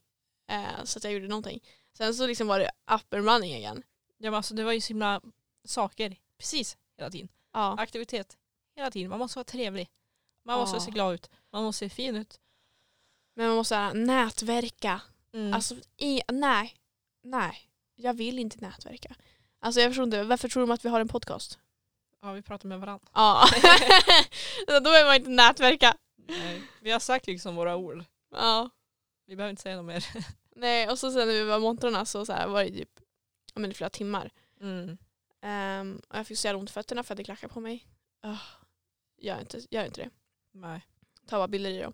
Eh, 0.47 0.83
så 0.83 0.99
att 0.99 1.03
jag 1.03 1.13
gjorde 1.13 1.27
någonting. 1.27 1.63
Sen 1.97 2.13
så 2.15 2.27
liksom 2.27 2.47
var 2.47 2.59
det 2.59 2.71
up 2.91 3.13
and 3.13 3.25
running 3.25 3.53
igen. 3.53 3.83
ja 4.17 4.31
men 4.31 4.33
alltså, 4.37 4.53
det 4.53 4.63
var 4.63 4.71
ju 4.71 4.81
så 4.81 4.87
himla 4.87 5.21
saker 5.65 6.15
precis 6.37 6.77
hela 6.97 7.09
tiden. 7.09 7.29
Ja, 7.53 7.75
Aktivitet 7.79 8.37
hela 8.75 8.91
tiden. 8.91 9.09
Man 9.09 9.19
måste 9.19 9.37
vara 9.37 9.43
trevlig. 9.45 9.89
Man 10.45 10.59
måste 10.59 10.75
Ja. 10.77 10.81
se 10.81 10.91
glad 10.91 11.13
ut. 11.13 11.29
Man 11.51 11.63
måste 11.63 11.79
se 11.79 11.95
fin 11.95 12.15
ut. 12.15 12.39
men 13.35 13.47
man 13.47 13.55
måste 13.55 13.75
här, 13.75 13.93
nätverka. 13.93 15.01
Mm. 15.33 15.53
Alltså, 15.53 15.75
i, 15.97 16.21
nej. 16.31 16.75
Nej. 17.23 17.69
Jag 17.95 18.13
vill 18.13 18.39
inte 18.39 18.57
nätverka. 18.61 19.15
Alltså 19.59 19.81
jag 19.81 19.89
förstår 19.91 20.03
inte, 20.03 20.23
varför 20.23 20.49
tror 20.49 20.61
de 20.61 20.71
att 20.71 20.85
vi 20.85 20.89
har 20.89 20.99
en 20.99 21.07
podcast? 21.07 21.59
ja, 22.21 22.31
vi 22.31 22.41
pratar 22.41 22.67
med 22.69 22.79
varandra. 22.79 23.07
Ja. 23.13 23.45
Då 24.67 24.81
behöver 24.81 25.05
man 25.05 25.15
inte 25.15 25.29
nätverka. 25.29 25.97
Nej. 26.15 26.61
Vi 26.81 26.91
har 26.91 26.99
sagt 26.99 27.27
liksom 27.27 27.55
våra 27.55 27.75
ord. 27.75 28.03
Ja. 28.31 28.69
Vi 29.27 29.35
behöver 29.35 29.49
inte 29.49 29.61
säga 29.61 29.75
något 29.75 29.85
mer. 29.85 30.05
Nej, 30.55 30.89
och 30.89 30.99
så 30.99 31.11
sen 31.11 31.27
när 31.27 31.33
vi 31.33 31.43
var 31.43 31.57
i 31.57 31.59
montrarna 31.59 32.05
så, 32.05 32.25
så 32.25 32.33
här, 32.33 32.47
var 32.47 32.63
det 32.63 32.69
typ 32.69 32.99
ja, 33.53 33.61
men 33.61 33.71
i 33.71 33.73
flera 33.73 33.89
timmar. 33.89 34.31
Mm. 34.61 34.97
Ehm, 35.41 36.01
och 36.09 36.17
jag 36.17 36.27
fick 36.27 36.37
så 36.37 36.47
jävla 36.47 36.59
ont 36.59 36.69
i 36.69 36.73
fötterna 36.73 37.03
för 37.03 37.13
att 37.13 37.17
det 37.17 37.23
klackade 37.23 37.53
på 37.53 37.59
mig. 37.59 37.87
Uh, 38.25 38.41
gör, 39.17 39.39
inte, 39.39 39.61
gör 39.69 39.85
inte 39.85 40.01
det. 40.01 40.09
Nej. 40.51 40.81
Ta 41.27 41.37
bara 41.37 41.47
bilder 41.47 41.69
i 41.69 41.79
dem. 41.79 41.93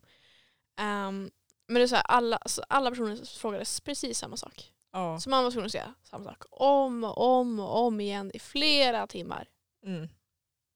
Ehm, 0.75 1.31
men 1.67 1.75
det 1.75 1.81
är 1.81 1.87
så 1.87 1.95
här, 1.95 2.05
alla, 2.07 2.37
alltså, 2.37 2.63
alla 2.69 2.89
personer 2.89 3.39
frågades 3.39 3.81
precis 3.81 4.17
samma 4.17 4.37
sak. 4.37 4.73
Ja. 4.91 5.19
Så 5.19 5.29
man 5.29 5.43
var 5.43 5.51
tvungen 5.51 5.65
att 5.65 5.71
säga 5.71 5.93
samma 6.03 6.25
sak 6.25 6.43
om 6.49 7.03
och 7.03 7.39
om 7.39 7.59
och 7.59 7.85
om 7.85 7.99
igen 7.99 8.31
i 8.33 8.39
flera 8.39 9.07
timmar. 9.07 9.49
Mm. 9.85 10.09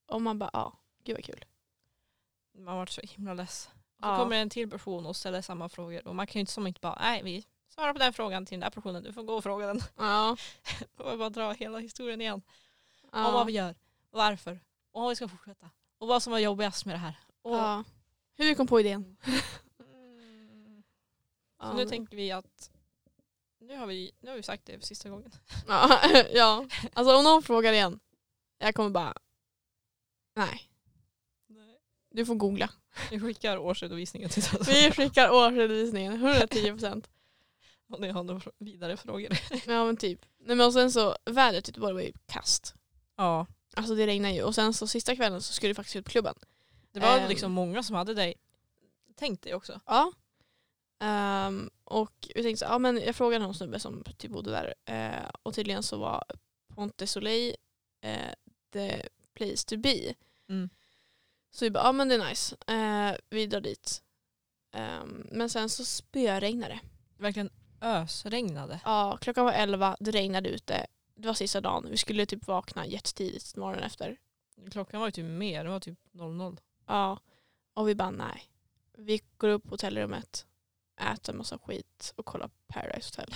Och 0.08 0.22
man 0.22 0.40
bara, 0.40 0.50
ja, 0.54 0.80
gud 1.04 1.16
vad 1.16 1.26
kul. 1.26 1.46
Man 2.58 2.78
var 2.78 2.86
så 2.86 3.02
himla 3.02 3.34
less. 3.34 3.70
Så 4.00 4.06
Ja. 4.08 4.18
kommer 4.18 4.36
en 4.36 4.50
till 4.50 4.70
person 4.70 5.06
och 5.06 5.16
ställer 5.16 5.42
samma 5.42 5.70
frågor. 5.70 6.08
Och 6.08 6.16
man 6.16 6.28
kan 6.28 6.34
ju 6.34 6.40
inte 6.40 6.52
som 6.52 6.68
inte 6.68 6.80
bara, 6.82 6.98
nej 7.00 7.24
vi 7.24 7.46
svarar 7.70 7.94
på 7.94 8.00
den 8.00 8.14
frågan 8.14 8.46
till 8.46 8.60
den 8.60 8.60
där 8.60 8.70
personen. 8.82 9.04
Du 9.04 9.14
får 9.14 9.24
gå 9.24 9.34
och 9.34 9.44
fråga 9.44 9.68
den. 9.68 9.82
Ja. 9.98 10.38
Får 10.98 11.18
bara 11.18 11.30
dra 11.30 11.52
hela 11.52 11.80
historien 11.80 12.22
igen. 12.22 12.42
Om 13.04 13.22
Ja. 13.22 13.32
vad 13.32 13.46
vi 13.46 13.54
gör. 13.54 13.76
Varför. 14.12 14.60
Och 14.92 15.02
om 15.02 15.10
vi 15.10 15.16
ska 15.16 15.28
fortsätta. 15.28 15.70
Och 15.98 16.08
vad 16.08 16.24
som 16.24 16.32
var 16.32 16.40
jobbigast 16.40 16.86
med 16.86 16.96
det 16.96 17.00
här. 17.00 17.14
Och, 17.42 17.56
ja. 17.56 17.84
Hur 18.36 18.46
vi 18.46 18.56
kom 18.56 18.68
på 18.68 18.80
idén. 18.80 19.18
Mm. 21.60 21.72
Så 21.72 21.78
nu 21.78 21.86
tänker 21.90 22.18
vi 22.18 22.32
att 22.32 22.72
nu 23.60 23.78
har 23.78 23.86
vi, 23.88 24.12
nu 24.20 24.30
har 24.30 24.38
vi 24.38 24.44
sagt 24.44 24.66
det 24.66 24.80
för 24.80 24.86
sista 24.88 25.10
gången. 25.10 25.32
Ja, 25.68 26.00
ja. 26.34 26.66
Alltså 26.94 27.16
om 27.18 27.24
någon 27.24 27.44
frågar 27.44 27.74
igen. 27.74 28.00
Jag 28.58 28.76
kommer 28.76 28.90
bara, 28.90 29.14
nej. 30.36 30.70
Du 32.10 32.26
får 32.26 32.36
googla. 32.36 32.70
Vi 33.12 33.20
skickar 33.20 33.58
årsredovisningen 33.58 34.30
till 34.30 34.44
Vi 34.68 34.92
skickar 34.92 35.30
årsredovisningen, 35.32 36.14
110 36.14 36.72
procent. 36.72 37.10
om 37.90 38.02
ni 38.02 38.10
har 38.10 38.24
några 38.24 38.42
vidare 38.58 38.98
frågor. 38.98 39.30
Ja 39.68 39.86
men 39.86 39.98
typ. 39.98 40.20
Nej, 40.40 40.56
men 40.56 40.68
och 40.68 40.74
sen 40.74 40.92
så, 40.92 41.16
vädret 41.26 41.68
i 41.68 41.70
Göteborg 41.70 41.94
var 41.94 42.02
ju 42.02 42.12
kast. 42.26 42.76
Ja. 43.18 43.46
Alltså 43.76 43.96
det 43.96 44.08
regnade 44.08 44.34
ju. 44.34 44.44
Och 44.44 44.56
sen 44.56 44.74
så 44.74 44.88
sista 44.88 45.16
kvällen 45.16 45.42
så 45.42 45.54
skulle 45.54 45.70
vi 45.70 45.76
faktiskt 45.76 45.96
ut 45.96 46.06
på 46.06 46.12
klubben. 46.12 46.36
Det 46.92 47.00
var 47.00 47.18
Ehm. 47.20 47.30
liksom 47.30 47.52
många 47.52 47.84
som 47.84 47.96
hade 47.96 48.14
dig 48.14 48.34
tänkt 49.16 49.44
det 49.44 49.54
också. 49.54 49.80
Ja. 49.86 50.12
Ehm, 51.00 51.70
och 51.84 52.28
vi 52.36 52.44
tänkte 52.44 52.66
så, 52.66 52.72
ja 52.72 52.80
men 52.80 52.98
jag 53.02 53.16
frågade 53.16 53.44
någon 53.46 53.54
snubbe 53.56 53.80
som 53.80 54.04
typ 54.18 54.32
bodde 54.32 54.52
där. 54.52 54.74
eh, 54.86 55.30
och 55.44 55.54
tydligen 55.56 55.84
så 55.84 55.98
var 55.98 56.24
Ponte 56.76 57.08
Soleil 57.08 57.56
eh, 58.02 58.34
the 58.74 59.02
place 59.34 59.66
to 59.68 59.78
be. 59.78 60.14
Mm. 60.50 60.70
Så 61.52 61.66
vi 61.66 61.72
bara, 61.72 61.84
ja 61.84 61.92
men 61.92 62.10
det 62.10 62.16
är 62.16 62.30
nice. 62.30 62.56
Eh, 62.68 63.18
vi 63.30 63.46
drar 63.46 63.62
dit. 63.62 64.02
Ehm, 64.74 65.28
men 65.32 65.50
sen 65.50 65.70
så 65.70 65.86
spöregnade 65.86 66.74
det. 66.74 66.80
Verkligen 67.24 67.50
ösregnade. 67.82 68.80
Ja, 68.86 69.18
klockan 69.22 69.46
var 69.46 69.54
elva, 69.54 69.98
det 70.00 70.12
regnade 70.12 70.50
ute. 70.50 70.86
Det 71.16 71.28
var 71.28 71.34
sista 71.34 71.62
dagen. 71.62 71.88
Vi 71.90 71.98
skulle 71.98 72.26
typ 72.26 72.48
vakna 72.48 72.86
jättetidigt 72.86 73.56
morgonen 73.56 73.84
efter. 73.84 74.18
Klockan 74.72 75.00
var 75.00 75.08
ju 75.08 75.12
typ 75.12 75.26
mer, 75.26 75.64
det 75.64 75.70
var 75.70 75.80
typ 75.80 76.00
00. 76.12 76.60
Ja. 76.88 77.20
Och 77.74 77.88
vi 77.88 77.96
bara 77.96 78.12
nej. 78.12 78.44
Vi 78.98 79.22
går 79.38 79.50
upp 79.50 79.64
på 79.64 79.70
hotellrummet, 79.70 80.46
äter 81.14 81.34
massa 81.34 81.58
skit 81.58 82.14
och 82.16 82.26
kollar 82.26 82.50
Paradise 82.68 83.10
Hotel. 83.10 83.36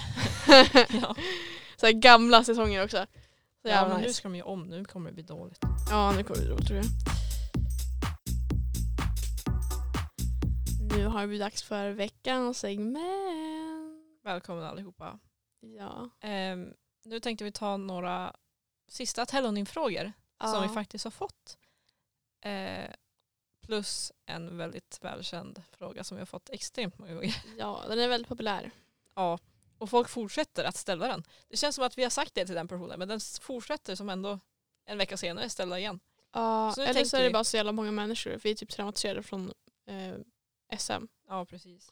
Ja. 1.01 1.15
så 1.77 1.85
här 1.85 1.93
gamla 1.93 2.43
säsonger 2.43 2.83
också. 2.83 3.05
Så 3.61 3.67
Ja, 3.67 3.87
men 3.87 3.97
nu 3.97 4.07
nice. 4.07 4.13
ska 4.13 4.27
de 4.27 4.35
ju 4.35 4.41
om, 4.41 4.63
nu 4.63 4.85
kommer 4.85 5.09
det 5.09 5.13
bli 5.13 5.23
dåligt. 5.23 5.59
Ja, 5.89 6.11
nu 6.11 6.23
kommer 6.23 6.39
det 6.39 6.45
bli 6.45 6.53
roligt 6.53 6.67
tror 6.67 6.77
jag. 6.79 6.85
Nu 10.95 11.05
har 11.05 11.27
det 11.27 11.37
dags 11.37 11.63
för 11.63 11.89
veckans 11.91 12.59
segment. 12.59 14.19
Välkomna 14.23 14.69
allihopa. 14.69 15.19
Ja. 15.59 16.09
Ehm, 16.21 16.73
nu 17.05 17.19
tänkte 17.19 17.43
vi 17.43 17.51
ta 17.51 17.77
några 17.77 18.35
sista 18.87 19.25
Tellonym-frågor 19.25 20.11
som 20.51 20.61
vi 20.61 20.69
faktiskt 20.73 21.03
har 21.03 21.11
fått. 21.11 21.57
Eh, 22.41 22.89
plus 23.65 24.11
en 24.25 24.57
väldigt 24.57 24.97
välkänd 25.01 25.63
fråga 25.71 26.03
som 26.03 26.17
vi 26.17 26.21
har 26.21 26.25
fått 26.25 26.49
extremt 26.49 26.97
många 26.97 27.13
gånger. 27.13 27.35
Ja, 27.57 27.83
den 27.87 27.99
är 27.99 28.07
väldigt 28.07 28.27
populär. 28.29 28.71
Ja, 29.15 29.39
och 29.77 29.89
folk 29.89 30.09
fortsätter 30.09 30.63
att 30.63 30.75
ställa 30.75 31.07
den. 31.07 31.23
Det 31.49 31.57
känns 31.57 31.75
som 31.75 31.85
att 31.85 31.97
vi 31.97 32.03
har 32.03 32.09
sagt 32.09 32.33
det 32.35 32.45
till 32.45 32.55
den 32.55 32.67
personen 32.67 32.99
men 32.99 33.07
den 33.07 33.19
fortsätter 33.41 33.95
som 33.95 34.09
ändå 34.09 34.39
en 34.85 34.97
vecka 34.97 35.17
senare 35.17 35.49
ställa 35.49 35.79
igen. 35.79 35.99
Ja, 36.33 36.71
Så 36.75 36.81
eller 36.81 37.03
så 37.05 37.17
är 37.17 37.21
det 37.21 37.27
vi- 37.27 37.33
bara 37.33 37.43
så 37.43 37.57
jävla 37.57 37.71
många 37.71 37.91
människor. 37.91 38.39
Vi 38.43 38.51
är 38.51 38.55
typ 38.55 38.69
traumatiserade 38.69 39.23
från 39.23 39.53
eh, 39.87 40.13
SM. 40.77 41.07
Ja, 41.27 41.45
precis. 41.45 41.91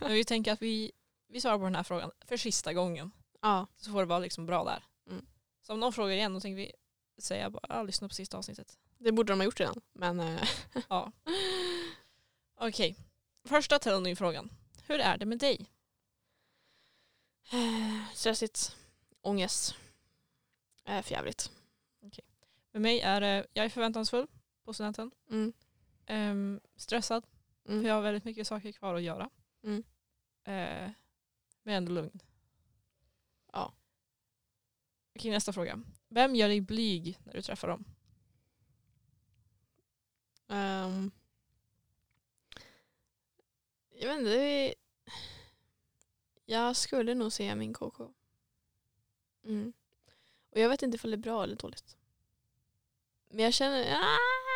men 0.00 0.12
vi 0.12 0.24
tänker 0.24 0.52
att 0.52 0.62
vi, 0.62 0.92
vi 1.28 1.40
svarar 1.40 1.58
på 1.58 1.64
den 1.64 1.74
här 1.74 1.82
frågan 1.82 2.10
för 2.20 2.36
sista 2.36 2.72
gången. 2.72 3.10
Ja. 3.40 3.66
Så 3.76 3.92
får 3.92 4.00
det 4.00 4.06
vara 4.06 4.18
liksom 4.18 4.46
bra 4.46 4.64
där. 4.64 4.84
Mm. 5.10 5.26
Så 5.62 5.72
om 5.72 5.80
någon 5.80 5.92
frågar 5.92 6.14
igen 6.14 6.34
då 6.34 6.40
tänker 6.40 6.56
vi 6.56 6.72
säga 7.18 7.50
bara 7.50 7.66
ja, 7.68 7.82
lyssna 7.82 8.08
på 8.08 8.14
sista 8.14 8.38
avsnittet. 8.38 8.78
Det 8.98 9.12
borde 9.12 9.32
de 9.32 9.40
ha 9.40 9.44
gjort 9.44 9.60
redan. 9.60 9.80
Men 9.92 10.20
eh, 10.20 10.48
Ja. 10.88 11.12
Okej, 12.60 12.96
första 13.44 13.78
Tellonym-frågan. 13.78 14.50
Hur 14.86 15.00
är 15.00 15.18
det 15.18 15.26
med 15.26 15.38
dig? 15.38 15.70
stressigt. 18.14 18.76
Ångest. 19.20 19.74
Eh, 20.84 21.02
för 21.02 21.12
jävligt. 21.12 21.50
Med 22.72 22.82
mig 22.82 23.00
är 23.00 23.20
det, 23.20 23.46
jag 23.52 23.64
är 23.64 23.68
förväntansfull 23.68 24.26
på 24.64 24.72
studenten. 24.72 25.10
Mm. 25.30 25.52
Ehm, 26.06 26.60
stressad, 26.76 27.26
Mm. 27.64 27.82
för 27.82 27.88
jag 27.88 27.94
har 27.94 28.02
väldigt 28.02 28.24
mycket 28.24 28.46
saker 28.46 28.72
kvar 28.72 28.94
att 28.94 29.02
göra. 29.02 29.30
Mm. 29.62 29.84
Eh, 30.44 30.90
men 31.62 31.74
ändå 31.74 31.92
lugn. 31.92 32.20
Ja. 33.52 33.74
Okej, 35.14 35.30
nästa 35.30 35.52
fråga. 35.52 35.82
Vem 36.08 36.34
gör 36.34 36.48
dig 36.48 36.60
blyg 36.60 37.18
när 37.24 37.32
du 37.32 37.42
träffar 37.42 37.68
dem? 37.68 37.84
Ehm, 40.48 41.10
jag 43.90 44.08
vet 44.08 44.18
inte. 44.18 44.30
Är, 44.30 44.74
jag 46.44 46.76
skulle 46.76 47.14
nog 47.14 47.32
säga 47.32 47.54
min 47.54 47.74
KK. 47.74 48.14
Mm. 49.44 49.72
Och 50.50 50.58
jag 50.58 50.68
vet 50.68 50.82
inte 50.82 50.94
ifall 50.94 51.10
det 51.10 51.14
är 51.14 51.18
bra 51.18 51.42
eller 51.42 51.56
dåligt. 51.56 51.96
Men 53.28 53.44
jag 53.44 53.54
känner... 53.54 53.94
Ah, 53.94 54.49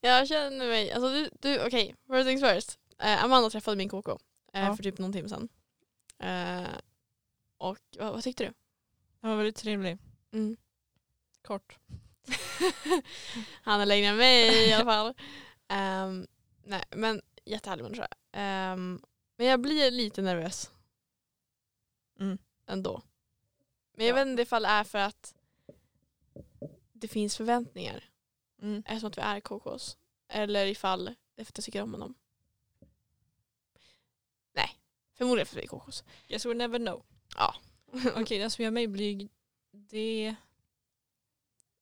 jag 0.00 0.28
känner 0.28 0.66
mig... 0.68 0.92
Alltså 0.92 1.08
du, 1.10 1.30
du, 1.40 1.66
Okej, 1.66 1.94
first 2.08 2.26
things 2.26 2.42
first. 2.42 2.78
Eh, 2.98 3.24
Amanda 3.24 3.50
träffade 3.50 3.76
min 3.76 3.88
KK 3.88 4.10
eh, 4.10 4.16
Ja. 4.64 4.76
för 4.76 4.82
typ 4.82 4.98
någon 4.98 5.12
timme 5.12 5.28
sedan. 5.28 5.48
Eh, 6.18 6.68
och 7.58 7.78
vad, 7.98 8.12
vad 8.12 8.22
tyckte 8.22 8.44
du? 8.44 8.52
Han 9.20 9.30
var 9.30 9.36
väldigt 9.36 9.56
trevlig. 9.56 9.98
Mm. 10.32 10.56
Kort. 11.42 11.78
Han 13.62 13.80
är 13.80 13.86
längre 13.86 14.06
än 14.08 14.16
mig 14.16 14.68
i 14.68 14.72
alla 14.72 14.84
fall. 14.84 15.14
Ehm, 15.68 16.26
nej, 16.64 16.84
men 16.90 17.22
jättehärlig 17.44 17.82
människa. 17.82 18.08
Um, 18.32 19.02
men 19.36 19.46
jag 19.46 19.60
blir 19.60 19.90
lite 19.90 20.22
nervös 20.22 20.70
Mm. 22.20 22.38
ändå. 22.66 23.02
Men 23.96 24.06
jag 24.06 24.12
Ja. 24.18 24.24
vet 24.24 24.28
inte 24.30 24.42
ifall 24.42 24.62
det 24.62 24.68
är 24.68 24.84
för 24.84 24.98
att 24.98 25.34
det 26.92 27.08
finns 27.08 27.36
förväntningar 27.36 28.04
Mm. 28.64 28.82
eftersom 28.86 29.08
att 29.08 29.18
vi 29.18 29.22
är 29.22 29.40
KKs. 29.40 29.96
Eller 30.28 30.66
ifall 30.66 31.04
det 31.04 31.42
är 31.42 31.44
för 31.44 31.52
att 31.52 31.58
jag 31.58 31.64
tycker 31.64 31.82
om 31.82 31.92
honom. 31.92 32.14
Nej, 34.52 34.78
förmodligen 35.14 35.46
för 35.46 35.56
att 35.56 35.58
vi 35.58 35.64
är 35.64 35.68
KKs. 35.68 36.04
Yes 36.28 36.46
we'll 36.46 36.54
never 36.54 36.78
know. 36.78 37.04
Ja. 37.36 37.54
Okej, 38.16 38.38
det 38.38 38.50
som 38.50 38.64
gör 38.64 38.70
mig 38.70 38.88
blyg 38.88 39.30
det 39.72 40.36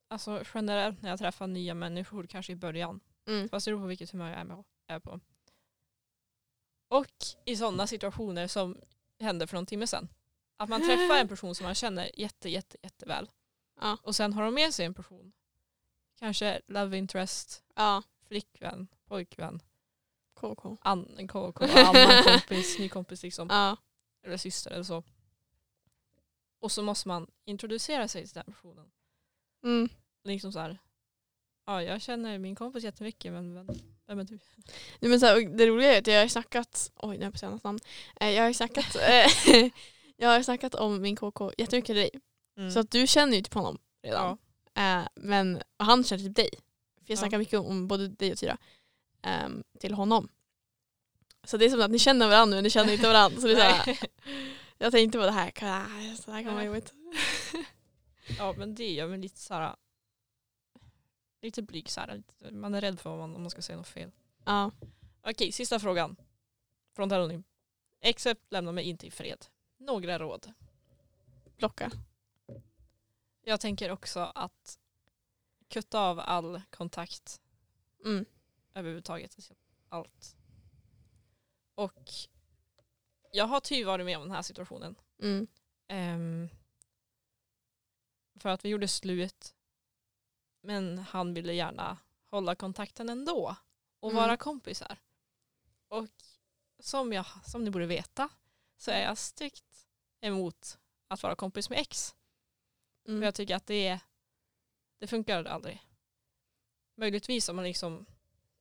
Alltså 0.09 0.45
generellt 0.55 1.03
när 1.03 1.11
jag 1.11 1.18
träffar 1.18 1.47
nya 1.47 1.75
människor, 1.75 2.27
kanske 2.27 2.53
i 2.53 2.57
början. 2.57 3.01
Mm. 3.27 3.49
Fast 3.49 3.64
det 3.64 3.71
beror 3.71 3.81
på 3.81 3.87
vilket 3.87 4.11
humör 4.11 4.31
jag 4.31 4.64
är 4.87 4.99
på. 4.99 5.21
Och 6.88 7.07
i 7.45 7.57
sådana 7.57 7.87
situationer 7.87 8.47
som 8.47 8.81
hände 9.21 9.47
för 9.47 9.57
någon 9.57 9.66
timme 9.66 9.87
sedan. 9.87 10.09
Att 10.57 10.68
man 10.68 10.81
träffar 10.87 11.21
en 11.21 11.29
person 11.29 11.55
som 11.55 11.64
man 11.64 11.75
känner 11.75 12.21
jätte, 12.21 12.49
jätte, 12.49 12.77
jätteväl. 12.83 13.31
Ja. 13.81 13.99
Och 14.03 14.16
sen 14.16 14.33
har 14.33 14.42
de 14.42 14.55
med 14.55 14.75
sig 14.75 14.87
en 14.87 14.95
person. 14.95 15.33
Kanske 16.23 16.61
love 16.67 16.99
interest, 16.99 17.65
Ja, 17.75 18.03
flickvän, 18.29 18.89
pojkvän, 19.09 19.63
KK. 20.35 20.77
an, 20.81 21.29
KK, 21.29 21.63
annan 21.63 22.23
kompis, 22.25 22.79
ny 22.79 22.89
kompis 22.89 23.23
liksom. 23.23 23.49
Ja. 23.51 23.77
Eller 24.27 24.37
syster 24.37 24.71
eller 24.71 24.85
så. 24.85 25.03
Och 26.61 26.73
så 26.73 26.83
måste 26.83 27.09
man 27.09 27.27
introducera 27.45 28.09
sig 28.09 28.27
till 28.27 28.35
den 28.35 28.45
personen. 28.45 28.91
Mm. 29.65 29.89
Liksom 30.25 30.53
så 30.53 30.59
här. 30.59 30.79
Ja, 31.67 31.83
jag 31.83 32.03
känner 32.03 32.39
min 32.39 32.55
kompis 32.55 32.85
jättemycket 32.85 33.33
men 33.33 33.55
vem, 33.55 33.67
vem 34.07 34.19
är 34.19 34.25
du? 34.25 34.39
Nej, 35.01 35.11
men 35.11 35.21
så 35.21 35.27
här, 35.27 35.37
och 35.37 35.57
det 35.57 35.67
roliga 35.67 35.95
är 35.95 35.99
att 35.99 36.07
jag 36.07 36.21
har 36.21 36.29
snackat, 36.29 36.93
oj 36.97 37.19
nu 37.19 37.25
har 37.25 37.33
jag 37.33 37.41
på 37.41 37.51
något 37.51 37.65
namn. 37.65 37.79
Eh, 38.21 38.31
jag 38.31 38.45
har 38.45 38.53
snackat, 38.53 38.97
eh, 38.97 39.71
jag 40.17 40.29
har 40.29 40.43
snackat 40.43 40.75
om 40.75 41.03
min 41.03 41.17
KK 41.17 41.53
jättemycket 41.59 41.87
till 41.87 41.97
dig. 41.97 42.11
Mm. 42.57 42.71
Så 42.71 42.81
att 42.81 42.91
du 42.91 43.07
känner 43.07 43.37
ju 43.37 43.43
typ 43.43 43.55
honom 43.55 43.79
redan. 44.03 44.39
Eh, 44.75 45.03
men 45.15 45.63
han 45.77 46.05
känner 46.05 46.25
typ 46.25 46.37
dig. 46.37 46.51
För 46.95 47.03
jag 47.07 47.17
Ja. 47.17 47.17
snackar 47.17 47.39
mycket 47.39 47.61
om, 47.61 47.89
både 47.89 48.09
dig 48.09 48.33
och 48.33 48.39
Tyra. 48.39 48.59
ehm, 49.23 49.65
till 49.81 49.95
honom. 49.95 50.29
Så 51.45 51.57
det 51.57 51.65
är 51.65 51.71
som 51.71 51.81
att 51.81 51.91
ni 51.91 51.99
känner 51.99 52.29
varandra 52.29 52.55
men 52.57 52.65
ni 52.65 52.71
känner 52.71 52.93
inte 52.93 53.07
varandra. 53.09 53.41
Så 53.41 53.47
det 53.47 53.53
är 53.53 53.57
så 53.57 53.63
här, 53.63 53.99
jag 54.79 54.93
tänkte 54.93 55.19
på 55.19 55.25
det 55.25 55.33
här, 55.33 56.17
så 56.17 56.31
här 56.33 56.43
kan 56.43 56.53
vara 56.55 56.65
Ja. 56.65 56.67
jobbigt. 56.67 56.93
ja 58.39 58.55
men 58.59 58.75
det 58.75 58.93
gör 58.93 59.09
mig 59.09 59.19
lite 59.19 59.41
så 59.41 59.55
här. 59.55 59.77
Lite 61.43 61.63
blyg 61.63 61.91
så 61.91 62.01
här. 62.01 62.23
Man 62.51 62.75
är 62.75 62.81
rädd 62.81 63.01
för 63.01 63.11
om 63.11 63.19
man, 63.19 63.35
om 63.37 63.43
man 63.43 63.51
ska 63.51 63.63
säga 63.63 63.77
något 63.79 63.89
fel. 63.89 64.11
Ja. 64.45 64.71
Okej, 65.23 65.53
sista 65.53 65.79
frågan. 65.81 66.17
Från 66.97 67.09
Telonym. 67.09 67.45
Except 68.01 68.53
lämna 68.53 68.73
mig 68.73 68.85
inte 68.85 69.07
i 69.07 69.11
fred. 69.11 69.47
Några 69.79 70.19
råd. 70.19 70.53
Blocka. 71.57 71.91
Jag 73.44 73.61
tänker 73.61 73.90
också 73.90 74.20
att 74.20 74.78
kutta 75.68 76.00
av 76.00 76.20
all 76.20 76.62
kontakt 76.70 77.40
Mm. 78.05 78.24
överhuvudtaget. 78.74 79.50
Allt. 79.88 80.37
Och 81.74 82.11
jag 83.33 83.44
har 83.46 83.61
tyvärr 83.61 83.87
varit 83.87 84.07
med 84.07 84.16
om 84.16 84.22
den 84.22 84.31
här 84.33 84.42
situationen. 84.42 84.94
Mm. 85.22 85.46
Ehm, 85.88 86.48
för 88.40 88.48
att 88.48 88.64
vi 88.64 88.68
gjorde 88.68 88.88
slut. 88.88 89.55
Men 90.61 90.98
han 90.98 91.35
ville 91.35 91.52
gärna 91.52 91.98
hålla 92.24 92.55
kontakten 92.55 93.09
ändå. 93.09 93.57
Och 94.00 94.11
Mm. 94.11 94.22
vara 94.22 94.37
kompisar. 94.37 94.96
Och 95.88 96.09
som, 96.78 97.12
jag, 97.12 97.26
som 97.44 97.64
ni 97.64 97.70
borde 97.70 97.87
veta 97.87 98.28
så 98.76 98.90
är 98.90 99.02
jag 99.02 99.18
strikt 99.18 99.87
emot 100.20 100.78
att 101.09 101.22
vara 101.22 101.37
kompis 101.37 101.70
med 101.70 101.78
ex. 101.78 102.14
För 103.05 103.11
Mm. 103.11 103.23
jag 103.23 103.35
tycker 103.35 103.57
att 103.57 103.67
det, 103.67 103.87
är, 103.87 104.01
det 104.99 105.07
funkar 105.07 105.45
aldrig. 105.45 105.83
Möjligtvis 106.95 107.49
om 107.49 107.57
man 107.57 107.65
liksom 107.65 108.07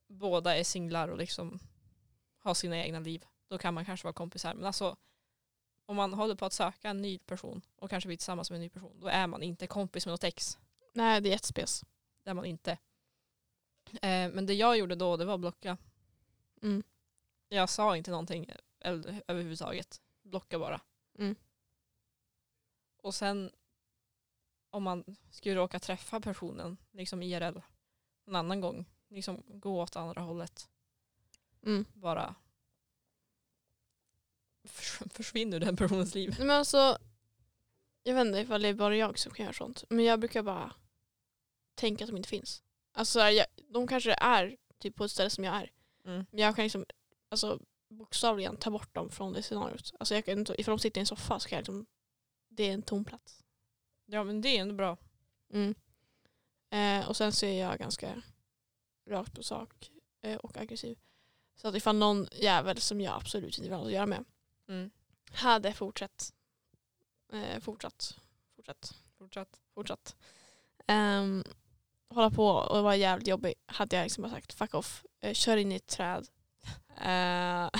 båda 0.06 0.56
är 0.56 0.64
singlar 0.64 1.08
och 1.08 1.18
liksom 1.18 1.58
har 2.38 2.54
sina 2.54 2.76
egna 2.76 3.00
liv. 3.00 3.24
Då 3.48 3.58
kan 3.58 3.74
man 3.74 3.84
kanske 3.84 4.04
vara 4.04 4.12
kompisar. 4.12 4.54
Men 4.54 4.64
alltså 4.64 4.96
om 5.86 5.96
man 5.96 6.14
håller 6.14 6.34
på 6.34 6.44
att 6.46 6.52
söka 6.52 6.90
en 6.90 7.02
ny 7.02 7.18
person 7.18 7.62
och 7.76 7.90
kanske 7.90 8.08
blir 8.08 8.16
tillsammans 8.16 8.50
med 8.50 8.56
en 8.56 8.62
ny 8.62 8.68
person. 8.68 9.00
Då 9.00 9.06
är 9.06 9.26
man 9.26 9.42
inte 9.42 9.66
kompis 9.66 10.06
med 10.06 10.12
något 10.12 10.24
ex. 10.24 10.58
Nej 10.92 11.20
det 11.20 11.28
är 11.28 11.30
jättespes. 11.30 11.84
Det 12.22 12.30
är 12.30 12.34
man 12.34 12.44
inte. 12.44 12.78
Eh, 13.92 14.30
men 14.32 14.46
det 14.46 14.54
jag 14.54 14.78
gjorde 14.78 14.94
då 14.94 15.16
det 15.16 15.24
var 15.24 15.34
att 15.34 15.40
blocka. 15.40 15.76
Mm. 16.62 16.82
Jag 17.48 17.68
sa 17.68 17.96
inte 17.96 18.10
någonting 18.10 18.50
överhuvudtaget. 19.26 20.00
Blocka 20.22 20.58
bara. 20.58 20.80
Mm. 21.18 21.36
Och 22.96 23.14
sen 23.14 23.50
om 24.72 24.82
man 24.82 25.04
skulle 25.30 25.54
råka 25.54 25.78
träffa 25.78 26.20
personen 26.20 26.76
liksom 26.92 27.22
IRL 27.22 27.60
en 28.26 28.36
annan 28.36 28.60
gång, 28.60 28.86
liksom 29.08 29.42
gå 29.46 29.82
åt 29.82 29.96
andra 29.96 30.20
hållet. 30.20 30.68
Mm. 31.66 31.84
Bara 31.92 32.34
förs- 34.64 35.02
försvinn 35.12 35.54
ur 35.54 35.60
den 35.60 35.76
personens 35.76 36.14
liv. 36.14 36.34
Men 36.38 36.50
alltså, 36.50 36.98
jag 38.02 38.14
vet 38.14 38.26
inte 38.26 38.38
ifall 38.38 38.62
det 38.62 38.68
är 38.68 38.74
bara 38.74 38.96
jag 38.96 39.18
som 39.18 39.32
kan 39.32 39.44
göra 39.44 39.54
sånt. 39.54 39.84
Men 39.88 40.04
jag 40.04 40.20
brukar 40.20 40.42
bara 40.42 40.72
tänka 41.74 42.04
att 42.04 42.10
de 42.10 42.16
inte 42.16 42.28
finns. 42.28 42.62
Alltså 42.92 43.20
jag, 43.20 43.46
de 43.68 43.86
kanske 43.86 44.14
är 44.14 44.56
typ 44.78 44.96
på 44.96 45.04
ett 45.04 45.10
ställe 45.10 45.30
som 45.30 45.44
jag 45.44 45.54
är. 45.56 45.72
Mm. 46.04 46.26
Men 46.30 46.40
jag 46.40 46.56
kan 46.56 46.62
liksom 46.62 46.84
alltså, 47.28 47.60
bokstavligen 47.88 48.56
ta 48.56 48.70
bort 48.70 48.94
dem 48.94 49.10
från 49.10 49.32
det 49.32 49.42
scenariot. 49.42 49.92
Alltså 49.98 50.14
jag 50.14 50.24
kan, 50.24 50.40
ifall 50.40 50.72
de 50.72 50.78
sitter 50.78 50.98
i 50.98 51.02
en 51.02 51.06
soffa 51.06 51.40
så 51.40 51.48
kan 51.48 51.56
jag 51.56 51.60
liksom, 51.60 51.86
det 52.48 52.62
är 52.68 52.72
en 52.74 52.82
tom 52.82 53.04
plats. 53.04 53.41
Ja 54.12 54.24
men 54.24 54.40
det 54.40 54.56
är 54.56 54.60
ändå 54.60 54.74
bra. 54.74 54.96
Mm. 55.52 55.74
Eh, 56.70 57.08
och 57.08 57.16
sen 57.16 57.32
så 57.32 57.46
är 57.46 57.60
jag 57.60 57.78
ganska 57.78 58.22
rakt 59.08 59.34
på 59.34 59.42
sak 59.42 59.90
eh, 60.22 60.36
och 60.36 60.56
aggressiv. 60.56 60.98
Så 61.56 61.68
att 61.68 61.74
ifall 61.74 61.96
någon 61.96 62.28
jävel 62.32 62.80
som 62.80 63.00
jag 63.00 63.14
absolut 63.14 63.58
inte 63.58 63.62
vill 63.62 63.72
ha 63.72 63.78
något 63.78 63.86
att 63.86 63.92
göra 63.92 64.06
med 64.06 64.24
Mm. 64.68 64.90
hade 65.32 65.72
fortsatt, 65.72 66.32
eh, 67.32 67.60
fortsatt, 67.60 68.18
fortsatt, 68.56 68.94
Fortsatt. 69.18 69.60
fortsatt 69.74 70.16
um, 70.88 71.44
hålla 72.08 72.30
på 72.30 72.46
och 72.48 72.82
vara 72.82 72.96
jävligt 72.96 73.28
jobbig 73.28 73.54
hade 73.66 73.96
jag 73.96 74.02
liksom 74.02 74.22
bara 74.22 74.30
sagt 74.32 74.52
fuck 74.52 74.74
off, 74.74 75.04
eh, 75.20 75.34
kör 75.34 75.56
in 75.56 75.72
i 75.72 75.76
ett 75.76 75.86
träd. 75.86 76.28
Eh, 77.02 77.66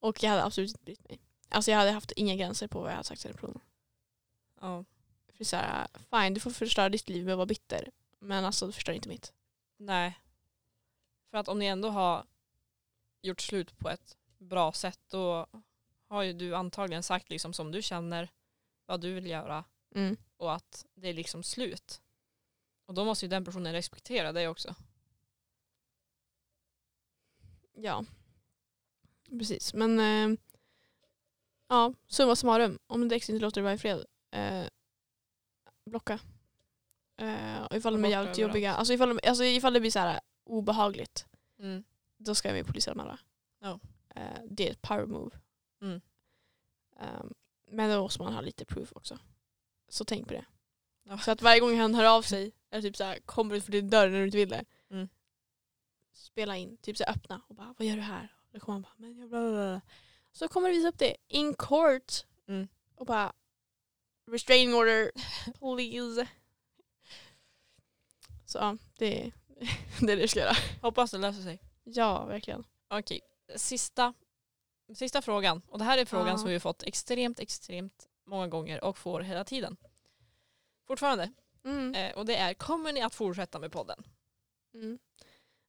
och 0.00 0.22
jag 0.22 0.30
hade 0.30 0.44
absolut 0.44 0.70
inte 0.70 0.84
brytt 0.84 1.08
mig. 1.08 1.20
Alltså 1.48 1.70
jag 1.70 1.78
hade 1.78 1.90
haft 1.90 2.12
inga 2.12 2.36
gränser 2.36 2.68
på 2.68 2.80
vad 2.80 2.90
jag 2.90 2.94
hade 2.96 3.08
sagt 3.08 3.20
till 3.20 3.28
den 3.30 3.36
personen. 3.36 3.60
Ja. 4.62 4.84
För 5.32 5.44
så 5.44 5.56
här, 5.56 5.86
fine 6.10 6.34
du 6.34 6.40
får 6.40 6.50
förstöra 6.50 6.88
ditt 6.88 7.08
liv 7.08 7.24
med 7.24 7.32
att 7.32 7.38
vara 7.38 7.46
bitter. 7.46 7.90
Men 8.18 8.44
alltså 8.44 8.66
du 8.66 8.72
förstör 8.72 8.92
inte 8.92 9.08
mitt. 9.08 9.32
Nej. 9.76 10.18
För 11.30 11.38
att 11.38 11.48
om 11.48 11.58
ni 11.58 11.66
ändå 11.66 11.88
har 11.90 12.26
gjort 13.22 13.40
slut 13.40 13.78
på 13.78 13.90
ett 13.90 14.16
bra 14.38 14.72
sätt 14.72 15.00
då 15.08 15.46
har 16.08 16.22
ju 16.22 16.32
du 16.32 16.54
antagligen 16.56 17.02
sagt 17.02 17.30
liksom 17.30 17.52
som 17.52 17.72
du 17.72 17.82
känner 17.82 18.28
vad 18.86 19.00
du 19.00 19.14
vill 19.14 19.26
göra 19.26 19.64
Mm. 19.94 20.16
och 20.36 20.54
att 20.54 20.86
det 20.94 21.08
är 21.08 21.14
liksom 21.14 21.42
slut. 21.42 22.00
Och 22.86 22.94
då 22.94 23.04
måste 23.04 23.24
ju 23.24 23.30
den 23.30 23.44
personen 23.44 23.72
respektera 23.72 24.32
dig 24.32 24.48
också. 24.48 24.74
Ja. 27.72 28.04
Precis. 29.28 29.74
Men 29.74 30.00
eh, 30.00 30.38
ja, 31.68 31.94
summa 32.06 32.36
summarum. 32.36 32.78
Om 32.86 33.08
det 33.08 33.14
inte 33.14 33.32
låter 33.32 33.54
dig 33.60 33.62
vara 33.62 33.74
i 33.74 33.78
fred. 33.78 34.06
Eh, 34.32 34.66
blocka. 35.84 36.18
Eh, 37.16 37.62
och 37.62 37.76
ifall 37.76 37.92
de 37.92 38.04
är 38.04 38.08
jävligt 38.08 38.28
överallt. 38.28 38.38
jobbiga. 38.38 38.74
Alltså 38.74 38.92
ifall, 38.94 39.08
de, 39.08 39.28
alltså 39.28 39.44
ifall 39.44 39.72
det 39.72 39.80
blir 39.80 39.90
så 39.90 39.98
här 39.98 40.20
obehagligt. 40.44 41.26
Mm. 41.58 41.84
Då 42.16 42.34
ska 42.34 42.52
med 42.52 42.66
polisanmäla. 42.66 43.18
Ja. 43.60 43.80
Eh, 44.14 44.40
det 44.50 44.68
är 44.68 44.72
ett 44.72 44.82
power 44.82 45.06
move. 45.06 45.36
Mm. 45.80 46.00
Um, 47.00 47.34
men 47.70 47.90
då 47.90 48.02
måste 48.02 48.22
man 48.22 48.34
ha 48.34 48.40
lite 48.40 48.64
proof 48.64 48.92
också. 48.92 49.18
Så 49.88 50.04
tänk 50.04 50.28
på 50.28 50.34
det. 50.34 50.44
Ja. 51.02 51.18
Så 51.18 51.30
att 51.30 51.42
varje 51.42 51.60
gång 51.60 51.78
han 51.78 51.94
hör 51.94 52.04
av 52.04 52.22
sig, 52.22 52.52
eller 52.70 52.82
typ 52.82 52.96
så 52.96 53.04
här, 53.04 53.18
kommer 53.18 53.54
ut 53.54 53.64
för 53.64 53.72
din 53.72 53.90
dörr 53.90 54.08
när 54.08 54.18
du 54.18 54.24
inte 54.24 54.36
vill 54.36 54.48
det. 54.48 54.64
Mm. 54.90 55.08
Spela 56.12 56.56
in, 56.56 56.76
typ 56.76 56.96
så 56.96 57.04
här, 57.04 57.12
öppna 57.12 57.42
och 57.48 57.54
bara 57.54 57.74
vad 57.78 57.88
gör 57.88 57.96
du 57.96 58.02
här? 58.02 58.34
Och 58.36 58.52
då 58.52 58.60
kommer 58.60 58.74
han 58.74 58.82
bara, 58.82 58.92
men 58.96 59.18
jag 59.18 59.28
bla 59.28 59.40
bla 59.40 59.50
bla. 59.50 59.80
Så 60.32 60.48
kommer 60.48 60.68
du 60.68 60.74
visa 60.74 60.88
upp 60.88 60.98
det 60.98 61.16
in 61.28 61.54
court 61.54 62.12
Mm. 62.46 62.68
och 62.94 63.06
bara 63.06 63.32
restraining 64.30 64.74
order, 64.74 65.10
please. 65.58 66.28
Så 68.46 68.78
det, 68.98 69.20
är- 69.26 69.32
det 70.06 70.12
är 70.12 70.16
det 70.16 70.20
jag 70.22 70.30
ska 70.30 70.40
göra. 70.40 70.56
Hoppas 70.82 71.10
det 71.10 71.18
löser 71.18 71.42
sig. 71.42 71.58
Ja, 71.84 72.24
verkligen. 72.24 72.64
Okej, 72.90 73.20
sista 73.56 74.14
sista 74.94 75.22
frågan. 75.22 75.62
Och 75.68 75.78
det 75.78 75.84
här 75.84 75.98
är 75.98 76.04
frågan 76.04 76.28
Ja. 76.28 76.38
som 76.38 76.46
vi 76.48 76.52
har 76.52 76.60
fått 76.60 76.82
extremt, 76.82 77.40
extremt 77.40 78.08
många 78.26 78.48
gånger 78.48 78.84
och 78.84 78.98
får 78.98 79.20
hela 79.20 79.44
tiden. 79.44 79.76
Fortfarande. 80.86 81.32
Mm. 81.64 81.94
Eh, 81.94 82.16
och 82.18 82.26
det 82.26 82.36
är, 82.36 82.54
kommer 82.54 82.92
ni 82.92 83.00
att 83.02 83.14
fortsätta 83.14 83.58
med 83.58 83.72
podden? 83.72 84.04
Mm. 84.74 84.98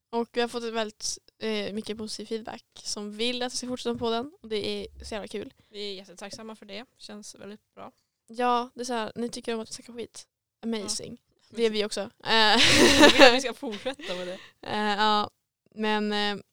Och 0.09 0.29
vi 0.31 0.41
har 0.41 0.47
fått 0.47 0.63
ett 0.63 0.73
väldigt 0.73 1.17
eh, 1.39 1.73
mycket 1.73 1.97
positiv 1.97 2.25
feedback 2.25 2.65
som 2.73 3.17
vill 3.17 3.41
att 3.43 3.53
vi 3.53 3.57
ska 3.57 3.67
fortsätta 3.67 3.99
på 3.99 4.09
den 4.09 4.31
och 4.41 4.49
det 4.49 4.67
är 4.67 4.87
så 5.05 5.13
jävla 5.13 5.27
kul. 5.27 5.53
Vi 5.69 5.89
är 5.91 5.93
jättetacksamma 5.95 6.55
för 6.55 6.65
det. 6.65 6.85
Känns 6.97 7.35
väldigt 7.35 7.73
bra. 7.73 7.91
Ja, 8.27 8.69
det 8.75 8.81
är 8.81 8.85
så 8.85 8.93
här, 8.93 9.11
ni 9.15 9.29
tycker 9.29 9.53
om 9.53 9.59
att 9.59 9.69
vi 9.69 9.73
snackar 9.73 9.93
skit. 9.93 10.27
Amazing. 10.61 11.21
Det 11.49 11.63
är 11.63 11.69
vi 11.69 11.85
också. 11.85 12.09
Jag 12.23 13.11
vill 13.13 13.23
att 13.23 13.33
vi 13.33 13.41
ska 13.41 13.53
fortsätta 13.53 14.15
med 14.15 14.27
det. 14.27 14.39
Eh, 14.61 14.95
ja, 14.97 15.29
men 15.75 16.13
eh, 16.13 16.43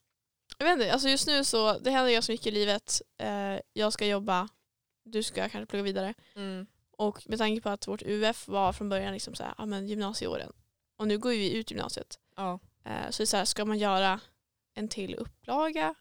jag 0.59 0.67
vet 0.67 0.73
inte, 0.73 0.93
alltså 0.93 1.09
just 1.09 1.27
nu 1.27 1.45
så 1.45 1.79
det 1.79 1.91
händer 1.91 2.13
ganska 2.13 2.33
mycket 2.33 2.47
i 2.47 2.51
livet. 2.51 3.03
Eh, 3.19 3.61
jag 3.73 3.93
ska 3.93 4.07
jobba, 4.07 4.49
du 5.05 5.23
ska 5.23 5.49
kanske 5.49 5.67
plugga 5.67 5.83
vidare. 5.83 6.15
Mm. 6.35 6.67
Och 6.91 7.29
med 7.29 7.39
tanke 7.39 7.61
på 7.61 7.69
att 7.69 7.89
vårt 7.89 8.03
UF 8.03 8.49
var 8.49 8.73
från 8.73 8.89
början 8.89 9.13
liksom 9.13 9.35
så 9.35 9.43
här, 9.43 9.55
ja, 9.59 9.67
men 9.67 9.89
gymnasieåren. 9.89 10.53
Och 10.97 11.09
nu 11.09 11.19
går 11.19 11.31
vi 11.31 11.53
ut 11.53 11.71
gymnasiet. 11.71 12.19
Ja. 12.37 12.59
Eh, 12.85 13.11
så 13.11 13.23
det 13.23 13.25
är 13.25 13.27
så 13.27 13.37
här, 13.37 13.45
ska 13.45 13.65
man 13.65 13.79
göra 13.79 14.21
en 14.75 14.89
till 14.89 15.15
upplaga? 15.15 15.95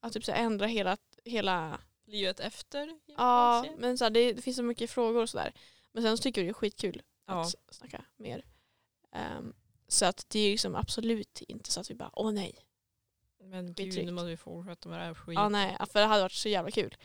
Att 0.00 0.12
typ 0.12 0.24
så 0.24 0.32
ändra 0.32 0.66
hela, 0.66 0.96
hela 1.24 1.80
Livet 2.08 2.40
efter 2.40 2.98
ja, 3.06 3.64
men 3.78 3.98
så 3.98 4.04
här, 4.04 4.10
det, 4.10 4.32
det 4.32 4.42
finns 4.42 4.56
så 4.56 4.62
mycket 4.62 4.90
frågor 4.90 5.22
och 5.22 5.30
sådär. 5.30 5.52
Men 5.92 6.02
sen 6.02 6.16
så 6.16 6.22
tycker 6.22 6.40
vi 6.40 6.46
det 6.46 6.50
är 6.50 6.54
skitkul 6.54 7.02
Ja. 7.26 7.40
att 7.40 7.54
snacka 7.70 8.04
mer. 8.16 8.44
Ehm, 9.12 9.54
så 9.88 10.04
att 10.06 10.24
det 10.28 10.38
är 10.40 10.50
liksom 10.50 10.74
absolut 10.76 11.42
inte 11.42 11.70
så 11.70 11.80
att 11.80 11.90
vi 11.90 11.94
bara, 11.94 12.10
åh 12.12 12.32
nej. 12.32 12.58
Men 13.44 13.74
gud, 13.74 14.04
nu 14.06 14.12
måste 14.12 14.26
vi 14.28 14.36
fortsätta 14.36 14.88
med 14.88 15.00
det 15.00 15.04
här 15.04 15.14
skiten. 15.14 15.42
Ja, 15.42 15.48
nej, 15.48 15.76
för 15.92 16.00
det 16.00 16.06
hade 16.06 16.22
varit 16.22 16.32
så 16.32 16.48
jävla 16.48 16.70
kul. 16.70 16.96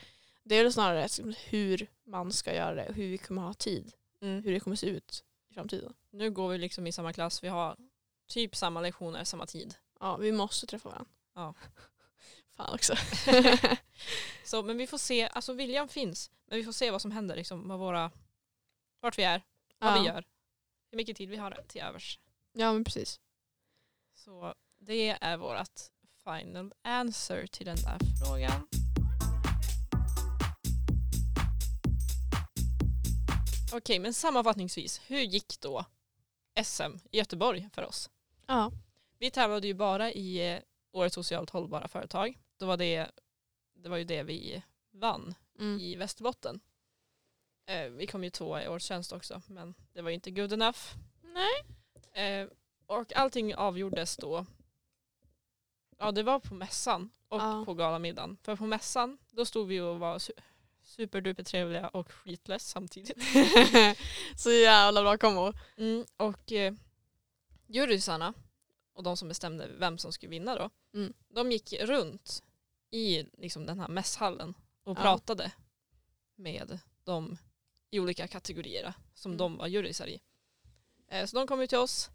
Det 0.44 0.56
är 0.56 0.64
väl 0.64 0.74
snarare 0.74 1.04
liksom 1.04 1.34
hur 1.46 1.88
man 2.06 2.32
ska 2.32 2.56
göra 2.56 2.76
det, 2.76 2.94
hur 2.94 3.08
vi 3.08 3.18
kommer 3.18 3.42
ha 3.42 3.54
tid, 3.54 3.94
Mm. 4.22 4.44
hur 4.44 4.52
det 4.54 4.60
kommer 4.60 4.76
se 4.76 4.88
ut 4.88 5.24
i 5.50 5.54
framtiden. 5.54 5.94
Nu 6.12 6.32
går 6.32 6.50
vi 6.50 6.58
liksom 6.58 6.88
i 6.88 6.92
samma 6.92 7.14
klass. 7.14 7.44
Vi 7.44 7.48
har 7.48 7.78
typ 8.28 8.56
samma 8.56 8.82
lektioner, 8.82 9.24
samma 9.24 9.46
tid. 9.46 9.76
Ja, 10.00 10.18
vi 10.18 10.32
måste 10.32 10.68
träffa 10.68 10.90
varandra. 10.90 11.12
Ja. 11.36 11.54
Fan 12.64 12.76
också. 12.76 12.96
Så, 14.44 14.64
men 14.64 14.78
vi 14.78 14.88
får 14.88 14.98
se, 14.98 15.28
alltså 15.28 15.54
viljan 15.54 15.88
finns. 15.88 16.32
Men 16.46 16.58
vi 16.58 16.64
får 16.64 16.72
se 16.72 16.92
vad 16.92 17.02
som 17.02 17.12
händer, 17.12 17.36
liksom, 17.36 17.68
vad 17.68 17.80
våra, 17.80 18.12
vart 19.00 19.18
vi 19.18 19.24
är, 19.24 19.42
vad 19.80 19.94
ja. 19.94 20.02
vi 20.02 20.08
gör. 20.08 20.24
Hur 20.92 20.98
mycket 20.98 21.18
tid 21.18 21.30
vi 21.30 21.38
har 21.38 21.64
till 21.68 21.82
övers. 21.82 22.20
Ja, 22.54 22.74
men 22.74 22.84
precis. 22.84 23.20
Så 24.16 24.54
det 24.80 25.10
är 25.22 25.38
vårt 25.38 25.80
final 26.24 26.74
answer 26.82 27.48
till 27.48 27.66
den 27.66 27.76
där 27.76 27.98
frågan. 28.26 28.68
Okej, 33.74 34.00
men 34.00 34.14
sammanfattningsvis, 34.14 35.02
hur 35.08 35.20
gick 35.20 35.60
då 35.62 35.86
SM 36.64 36.98
i 37.12 37.18
Göteborg 37.18 37.70
för 37.74 37.84
oss? 37.84 38.10
Ja. 38.48 38.72
Vi 39.20 39.32
tävlade 39.32 39.68
ju 39.68 39.74
bara 39.74 40.12
i 40.12 40.54
eh, 40.54 40.60
Årets 40.94 41.16
socialt 41.16 41.50
hållbara 41.50 41.88
företag. 41.88 42.38
Då 42.64 42.68
var 42.68 42.78
det, 42.78 43.12
det 43.74 43.90
var 43.90 43.98
ju 43.98 44.04
det 44.04 44.24
vi 44.24 44.64
vann 44.92 45.36
Mm. 45.60 45.80
i 45.80 45.96
Västerbotten. 45.96 46.60
Eh, 47.66 47.90
vi 47.90 48.08
kom 48.08 48.24
ju 48.24 48.30
tvåa 48.30 48.64
i 48.64 48.68
Årets 48.68 48.86
tjänst 48.86 49.12
också, 49.12 49.42
men 49.48 49.74
det 49.94 50.02
var 50.02 50.10
inte 50.12 50.32
good 50.32 50.54
enough. 50.54 50.80
Nej. 51.22 51.64
Eh, 52.26 52.48
och 52.86 53.14
allting 53.16 53.56
avgjordes 53.56 54.18
då. 54.18 54.46
Ja, 55.98 56.12
det 56.12 56.24
var 56.24 56.40
på 56.40 56.54
mässan 56.54 57.10
och 57.28 57.42
Ja. 57.42 57.64
på 57.66 57.74
galamiddagen. 57.74 58.38
För 58.44 58.56
på 58.56 58.66
mässan, 58.66 59.18
då 59.32 59.46
stod 59.46 59.68
vi 59.68 59.80
och 59.80 60.00
var 60.00 60.18
su- 60.18 60.40
superduper 60.82 61.44
trevliga 61.44 61.88
och 61.88 62.12
skitless 62.12 62.70
samtidigt. 62.70 63.18
så 64.38 64.52
jävla 64.52 65.02
bra 65.02 65.18
kombo. 65.18 65.54
Mm, 65.78 66.06
och 66.18 66.52
eh, 66.52 66.74
jurysarna 67.68 68.34
och 68.94 69.04
de 69.04 69.18
som 69.18 69.28
bestämde 69.28 69.68
vem 69.78 69.98
som 69.98 70.12
skulle 70.12 70.30
vinna 70.30 70.56
då, 70.56 70.70
Mm. 70.94 71.14
de 71.30 71.52
gick 71.52 71.74
runt 71.82 72.44
i 72.94 73.26
liksom, 73.38 73.66
den 73.66 73.80
här 73.80 73.88
mässhallen 73.88 74.54
och 74.84 74.98
Ja. 74.98 75.02
pratade 75.02 75.52
med 76.36 76.80
de 77.04 77.38
i 77.90 78.00
olika 78.00 78.28
kategorier 78.28 78.94
som 79.14 79.32
Mm. 79.32 79.38
de 79.38 79.58
var 79.58 79.68
jurysar 79.68 80.08
i. 80.08 80.22
Eh, 81.08 81.26
så 81.26 81.36
de 81.36 81.48
kom 81.48 81.62
ut 81.62 81.70
till 81.70 81.78
oss, 81.80 82.10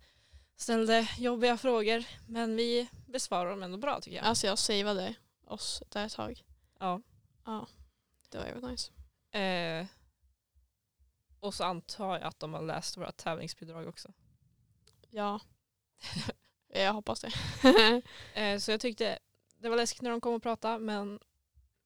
ställde 0.56 1.08
jobbiga 1.18 1.56
frågor 1.56 2.04
men 2.26 2.56
vi 2.56 2.88
besvarade 3.06 3.50
dem 3.50 3.62
ändå 3.62 3.76
bra 3.78 4.00
tycker 4.00 4.16
jag. 4.16 4.26
Alltså 4.26 4.46
jag 4.46 4.58
savade 4.58 5.14
oss 5.44 5.82
där 5.88 6.06
ett 6.06 6.12
tag. 6.12 6.44
Ja. 6.78 7.00
Ja, 7.44 7.66
det 8.28 8.38
var 8.38 8.44
jävligt 8.46 8.70
nice. 8.70 8.92
Eh, 9.38 9.86
och 11.40 11.54
så 11.54 11.64
antar 11.64 12.18
jag 12.18 12.22
att 12.22 12.38
de 12.40 12.54
har 12.54 12.62
läst 12.62 12.96
våra 12.96 13.12
tävlingsbidrag 13.12 13.88
också. 13.88 14.12
Ja. 15.10 15.40
jag 16.68 16.92
hoppas 16.92 17.20
det. 17.20 17.32
Eh, 18.34 18.58
så 18.58 18.70
jag 18.70 18.80
tyckte 18.80 19.18
det 19.58 19.68
var 19.68 19.76
läskigt 19.76 20.02
när 20.02 20.10
de 20.10 20.20
kom 20.20 20.34
och 20.34 20.42
pratade 20.42 20.78
men 20.78 21.18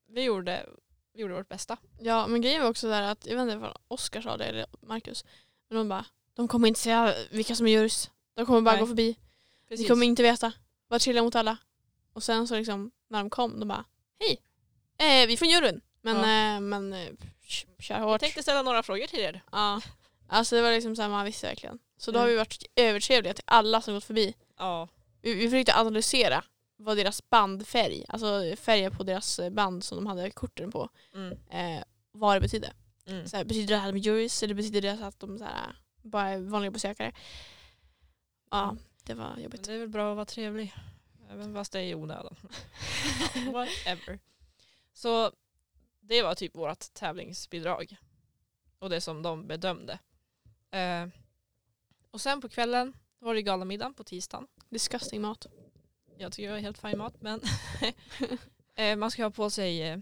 vi 0.09 0.23
gjorde, 0.23 0.67
vi 1.15 1.21
gjorde 1.21 1.35
vårt 1.35 1.49
bästa. 1.49 1.77
ja, 2.01 2.27
men 2.27 2.41
grejen 2.41 2.63
var 2.63 2.71
också 2.71 2.89
där 2.89 3.03
att, 3.03 3.27
jag 3.27 3.35
vet 3.37 3.43
inte 3.43 3.57
vad 3.57 3.77
Oskar 3.89 4.21
sa 4.23 4.37
det 4.37 4.45
eller 4.45 4.67
Marcus, 4.81 5.25
men 5.69 5.79
de 5.79 5.89
bara, 5.89 6.05
de 6.35 6.49
kommer 6.49 6.69
inte 6.69 6.81
säga 6.81 7.15
vilka 7.31 7.55
som 7.55 7.67
är 7.67 7.71
jurys. 7.71 8.11
De 8.35 8.47
kommer 8.47 8.61
bara 8.61 8.73
Nej. 8.73 8.81
gå 8.81 8.87
förbi. 8.87 9.17
Precis. 9.69 9.85
Ni 9.85 9.89
kommer 9.89 10.07
inte 10.07 10.23
veta. 10.23 10.53
Var 10.89 10.99
trevliga 10.99 11.23
mot 11.23 11.35
alla. 11.35 11.57
Och 12.13 12.23
sen 12.23 12.49
så 12.49 12.57
liksom, 12.57 12.91
när 13.09 13.19
de 13.19 13.31
kom, 13.31 13.61
de 13.61 13.69
bara, 13.69 13.85
hej, 14.21 14.41
eh, 14.99 15.27
vi 15.27 15.33
är 15.33 15.37
från 15.37 15.49
juryn. 15.49 15.81
Men, 16.01 16.17
Ja. 16.17 16.55
eh, 16.55 16.61
men 16.61 16.93
eh, 16.93 17.09
kör 17.79 17.95
Jag 17.95 18.05
hårt. 18.05 18.21
tänkte 18.21 18.43
ställa 18.43 18.63
några 18.63 18.83
frågor 18.83 19.07
till 19.07 19.19
er. 19.21 19.43
Ja. 19.53 19.81
Alltså 20.29 20.57
det 20.57 20.63
var 20.63 20.71
liksom 20.73 20.97
såhär, 20.97 21.09
man 21.09 21.25
visste 21.25 21.47
verkligen. 21.47 21.79
Så 21.97 22.11
då 22.11 22.19
Mm. 22.19 22.23
har 22.27 22.31
vi 22.31 22.37
varit 22.37 22.65
övertrevliga 22.77 23.35
till 23.35 23.45
alla 23.47 23.81
som 23.81 23.95
gått 23.95 24.05
förbi. 24.05 24.35
Ja. 24.59 24.89
Vi, 25.23 25.35
vi 25.35 25.51
försökte 25.51 25.75
analysera 25.75 26.45
vad 26.83 26.97
deras 26.97 27.31
bandfärg, 27.31 28.05
alltså 28.09 28.57
färgen 28.57 28.97
på 28.97 29.03
deras 29.03 29.41
band 29.51 29.85
som 29.85 29.97
de 29.97 30.07
hade 30.07 30.31
korten 30.31 30.71
på, 30.73 30.89
Mm. 31.15 31.39
eh, 31.51 31.85
vad 32.13 32.37
det 32.37 32.41
betydde. 32.41 32.73
Mm. 33.07 33.27
Så 33.29 33.37
här, 33.37 33.45
betyder 33.45 33.75
det 33.75 33.81
här 33.81 33.93
med 33.93 34.03
juries 34.03 34.43
eller 34.43 34.55
betyder 34.55 34.81
det 34.83 35.07
att 35.07 35.21
de 35.21 35.39
så 35.39 35.45
här, 35.45 35.77
bara 36.03 36.29
är 36.29 36.39
vanliga 36.39 36.71
besökare? 36.71 37.13
Ja, 38.51 38.77
det 39.05 39.15
var 39.15 39.33
Men 39.35 39.43
jobbigt. 39.43 39.65
det 39.65 39.73
är 39.75 39.79
väl 39.79 39.89
bra 39.89 40.11
att 40.11 40.17
vara 40.17 40.27
trevlig. 40.27 40.75
Även 41.31 41.55
fast 41.55 41.73
det 41.73 41.79
är 41.79 41.83
i 41.85 41.95
onödan. 41.95 42.37
whatever. 43.53 44.19
Så 44.93 45.33
det 46.01 46.23
var 46.23 46.35
typ 46.35 46.57
vårt 46.57 46.95
tävlingsbidrag. 46.95 47.97
Och 48.79 48.91
det 48.91 49.01
som 49.01 49.23
de 49.23 49.47
bedömde. 49.47 49.99
Eh, 50.71 51.07
och 52.11 52.21
sen 52.21 52.41
på 52.41 52.49
kvällen 52.49 52.97
var 53.19 53.35
det 53.35 53.43
galamiddagen 53.43 53.95
på 53.95 54.05
tisdagen. 54.05 54.47
Disgusting 54.69 55.21
mat. 55.23 55.47
Jag 56.19 56.33
tycker 56.33 56.49
det 56.49 56.55
var 56.55 56.61
helt 56.61 56.79
fin 56.79 56.99
mat 56.99 57.15
men 57.21 57.41
eh, 58.75 58.97
man 58.97 59.11
ska 59.11 59.23
ha 59.23 59.31
på 59.31 59.51
sig 59.51 59.83
eh, 59.83 59.99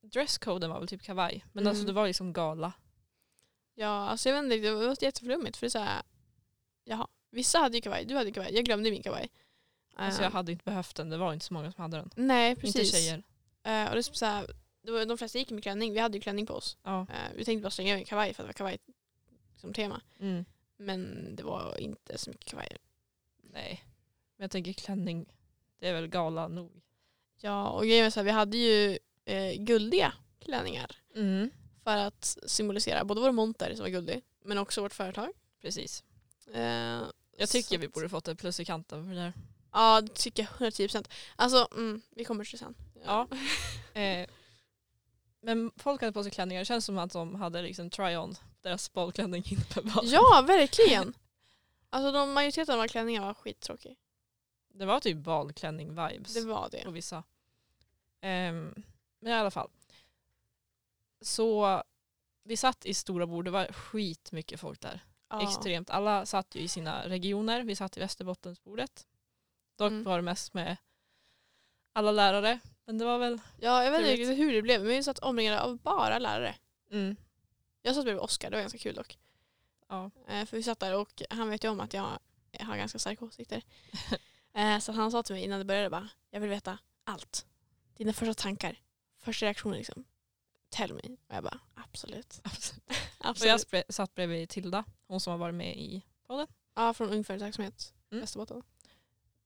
dresscoden 0.00 0.70
var 0.70 0.78
väl 0.78 0.88
typ 0.88 1.02
kavaj. 1.02 1.44
Men 1.52 1.62
Mm. 1.64 1.70
alltså 1.70 1.86
det 1.86 1.92
var 1.92 2.06
liksom 2.06 2.32
gala. 2.32 2.72
Ja, 3.74 3.88
alltså 3.88 4.28
jag 4.28 4.36
vet 4.36 4.44
inte, 4.44 4.68
det 4.68 4.74
var 4.74 4.96
jätteflummigt 5.04 5.56
för 5.56 5.66
det 5.66 5.68
är 5.68 5.70
så 5.70 5.78
här, 5.78 6.02
jaha, 6.84 7.08
vissa 7.30 7.58
hade 7.58 7.76
ju 7.76 7.80
kavaj, 7.80 8.04
du 8.04 8.14
hade 8.16 8.32
kavaj, 8.32 8.54
jag 8.54 8.64
glömde 8.64 8.90
min 8.90 9.02
kavaj. 9.02 9.30
Alltså 9.94 10.20
Eh, 10.20 10.24
jag 10.24 10.30
hade 10.30 10.52
inte 10.52 10.64
behövt 10.64 10.96
den, 10.96 11.10
det 11.10 11.16
var 11.16 11.32
inte 11.32 11.44
så 11.46 11.54
många 11.54 11.72
som 11.72 11.82
hade 11.82 11.96
den. 11.96 12.10
Nej, 12.16 12.56
precis. 12.56 12.76
Inte 12.76 12.96
tjejer. 12.96 13.22
Eh, 13.62 13.88
och 13.88 13.94
det 13.94 13.98
är 13.98 14.02
så 14.02 14.26
här, 14.26 14.46
var, 14.82 15.06
de 15.06 15.18
flesta 15.18 15.38
gick 15.38 15.50
med 15.50 15.62
klänning, 15.62 15.92
vi 15.92 15.98
hade 15.98 16.16
ju 16.16 16.20
klänning 16.20 16.46
på 16.46 16.54
oss. 16.54 16.76
Ja. 16.82 17.00
Eh, 17.00 17.32
vi 17.36 17.44
tänkte 17.44 17.62
bara 17.62 17.70
slänga 17.70 17.92
över 17.92 18.00
en 18.00 18.04
kavaj 18.06 18.34
för 18.34 18.42
att 18.42 18.46
det 18.46 18.48
var 18.48 18.52
kavaj 18.52 18.78
som 19.56 19.72
tema. 19.72 20.00
Mm. 20.20 20.44
Men 20.76 21.28
det 21.36 21.42
var 21.42 21.80
inte 21.80 22.18
så 22.18 22.30
mycket 22.30 22.46
kavajer. 22.46 22.78
Nej. 23.42 23.84
Men 24.42 24.44
jag 24.44 24.50
tänker 24.50 24.72
klänning, 24.72 25.26
det 25.80 25.88
är 25.88 25.92
väl 25.94 26.06
gala 26.06 26.48
nog. 26.48 26.82
Ja, 27.40 27.68
och 27.70 27.82
grejen 27.82 28.04
var 28.04 28.10
så 28.10 28.20
här, 28.20 28.24
vi 28.24 28.30
hade 28.30 28.56
ju 28.56 28.98
eh, 29.24 29.52
guldiga 29.58 30.12
klänningar 30.40 30.96
Mm. 31.14 31.50
för 31.84 31.96
att 31.96 32.38
symbolisera 32.46 33.04
både 33.04 33.20
vår 33.20 33.32
monter 33.32 33.74
som 33.74 33.82
var 33.82 33.88
guldig, 33.90 34.22
men 34.44 34.58
också 34.58 34.80
vårt 34.82 34.92
företag. 34.94 35.28
Precis. 35.60 36.04
Eh, 36.54 37.02
Jag 37.36 37.48
tycker 37.48 37.78
vi 37.78 37.88
borde 37.88 38.08
fått 38.08 38.28
ett 38.28 38.38
plus 38.38 38.60
i 38.60 38.64
kanten 38.64 39.04
för 39.04 39.14
det 39.14 39.20
där. 39.20 39.32
Ja, 39.72 40.00
det 40.00 40.14
tycker 40.14 40.42
jag 40.42 40.72
110%. 40.72 41.08
Alltså, 41.36 41.68
mm, 41.72 42.02
vi 42.10 42.24
kommer 42.24 42.44
till 42.44 42.52
det 42.52 42.58
sen. 42.58 42.74
Ja. 43.04 43.28
Eh, 44.00 44.26
men 45.40 45.70
folk 45.76 46.00
hade 46.00 46.12
på 46.12 46.22
sig 46.22 46.32
klänningar, 46.32 46.60
det 46.60 46.66
känns 46.66 46.84
som 46.84 46.98
att 46.98 47.12
de 47.12 47.34
hade 47.34 47.62
liksom 47.62 47.90
try-on, 47.90 48.34
deras 48.62 48.92
ballklänning 48.92 49.44
inne 49.50 49.64
på 49.74 50.00
ja, 50.04 50.44
verkligen. 50.46 51.14
Alltså 51.90 52.12
de 52.12 52.32
majoriteten 52.32 52.72
av 52.72 52.78
våra 52.78 52.88
klänningar 52.88 53.22
var 53.22 53.34
skittråkiga. 53.34 53.94
Det 54.74 54.84
var 54.86 55.00
typ 55.00 55.16
balklänning-vibes 55.16 56.34
Det 56.34 56.40
var 56.46 56.68
det. 56.70 56.84
på 56.84 56.90
vissa. 56.90 57.22
Ehm, 58.20 58.74
men 59.20 59.32
i 59.32 59.34
alla 59.36 59.50
fall. 59.50 59.70
Så 61.20 61.82
vi 62.44 62.56
satt 62.56 62.86
i 62.86 62.94
stora 62.94 63.26
bord, 63.26 63.44
det 63.44 63.50
var 63.50 63.66
skitmycket 63.72 64.60
folk 64.60 64.80
där. 64.80 65.00
Ja. 65.28 65.42
Extremt. 65.42 65.90
Alla 65.90 66.26
satt 66.26 66.54
ju 66.54 66.60
i 66.60 66.68
sina 66.68 67.08
regioner, 67.08 67.62
vi 67.62 67.76
satt 67.76 67.96
i 67.96 68.00
Västerbottensbordet. 68.00 69.06
Dock 69.76 69.90
Mm. 69.90 70.04
var 70.04 70.16
det 70.16 70.22
mest 70.22 70.54
med 70.54 70.76
alla 71.92 72.12
lärare 72.12 72.58
Men 72.84 72.98
det 72.98 73.04
var 73.04 73.18
väl... 73.18 73.40
Ja, 73.60 73.84
jag 73.84 73.90
vet 73.90 73.98
inte 74.00 74.08
Trevligt. 74.10 74.28
riktigt 74.28 74.46
hur 74.46 74.52
det 74.52 74.62
blev 74.62 74.80
men 74.80 74.88
vi 74.88 75.02
satt 75.02 75.18
omringade 75.18 75.60
av 75.62 75.78
bara 75.78 76.18
lärare. 76.18 76.54
Mm. 76.90 77.16
Jag 77.82 77.94
satt 77.94 78.04
bredvid 78.04 78.22
Oskar, 78.22 78.50
det 78.50 78.56
var 78.56 78.62
ganska 78.62 78.78
kul 78.78 78.94
dock. 78.94 79.18
Ja. 79.88 80.10
Eh, 80.28 80.46
för 80.46 80.56
vi 80.56 80.62
satt 80.62 80.80
där 80.80 80.94
och 80.96 81.22
han 81.30 81.50
vet 81.50 81.64
ju 81.64 81.68
om 81.68 81.80
att 81.80 81.94
jag, 81.94 82.18
jag 82.50 82.66
har 82.66 82.76
ganska 82.76 82.98
starka 82.98 83.24
åsikter. 83.24 83.62
eh, 84.54 84.78
så 84.78 84.92
han 84.92 85.10
sa 85.10 85.22
till 85.22 85.34
mig 85.34 85.44
innan 85.44 85.58
det 85.58 85.64
började 85.64 85.90
bara, 85.90 86.08
jag 86.30 86.40
vill 86.40 86.50
veta 86.50 86.78
allt. 87.04 87.46
Dina 87.96 88.12
första 88.12 88.34
tankar, 88.34 88.76
första 89.18 89.46
reaktioner 89.46 89.76
liksom. 89.76 90.04
Tell 90.70 90.94
me. 90.94 91.00
Och 91.28 91.34
jag 91.36 91.44
bara, 91.44 91.58
absolut. 91.74 92.40
Absolut. 92.44 92.82
Och 93.18 93.26
absolut. 93.28 93.48
jag 93.50 93.60
spre- 93.60 93.92
satt 93.92 94.14
bredvid 94.14 94.48
Tilda, 94.48 94.84
hon 95.06 95.20
som 95.20 95.30
har 95.30 95.38
varit 95.38 95.54
med 95.54 95.76
i 95.76 96.02
podden. 96.26 96.46
Ja, 96.74 96.94
från 96.94 97.10
Ung 97.10 97.24
Företagsamhet, 97.24 97.94
Mm. 98.10 98.20
Västerbotten. 98.20 98.62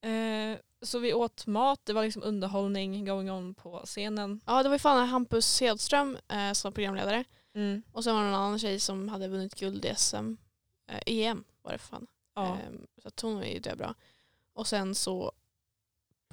Eh, 0.00 0.58
så 0.82 0.98
vi 0.98 1.14
åt 1.14 1.46
mat, 1.46 1.80
det 1.84 1.92
var 1.92 2.04
liksom 2.04 2.22
underhållning 2.22 3.04
going 3.04 3.30
on 3.30 3.54
på 3.54 3.82
scenen. 3.84 4.40
Ja, 4.46 4.62
det 4.62 4.68
var 4.68 4.74
ju 4.74 4.78
fan 4.78 5.08
Hampus 5.08 5.60
Hedström 5.60 6.18
eh, 6.28 6.52
som 6.52 6.72
programledare. 6.72 7.24
Mm. 7.54 7.82
Och 7.92 8.04
sen 8.04 8.14
var 8.14 8.22
det 8.24 8.30
någon 8.30 8.40
annan 8.40 8.58
tjej 8.58 8.80
som 8.80 9.08
hade 9.08 9.28
vunnit 9.28 9.54
guld 9.54 9.84
i 9.84 9.94
SM. 9.96 10.36
Eh, 10.86 11.00
EM 11.06 11.44
var 11.62 11.72
det 11.72 11.78
för 11.78 11.88
fan. 11.88 12.06
Ja. 12.34 12.58
Ehm, 12.58 12.86
så 13.16 13.26
hon 13.26 13.36
var 13.36 13.44
ju 13.44 13.60
bra. 13.76 13.94
Och 14.56 14.66
sen 14.66 14.94
så 14.94 15.32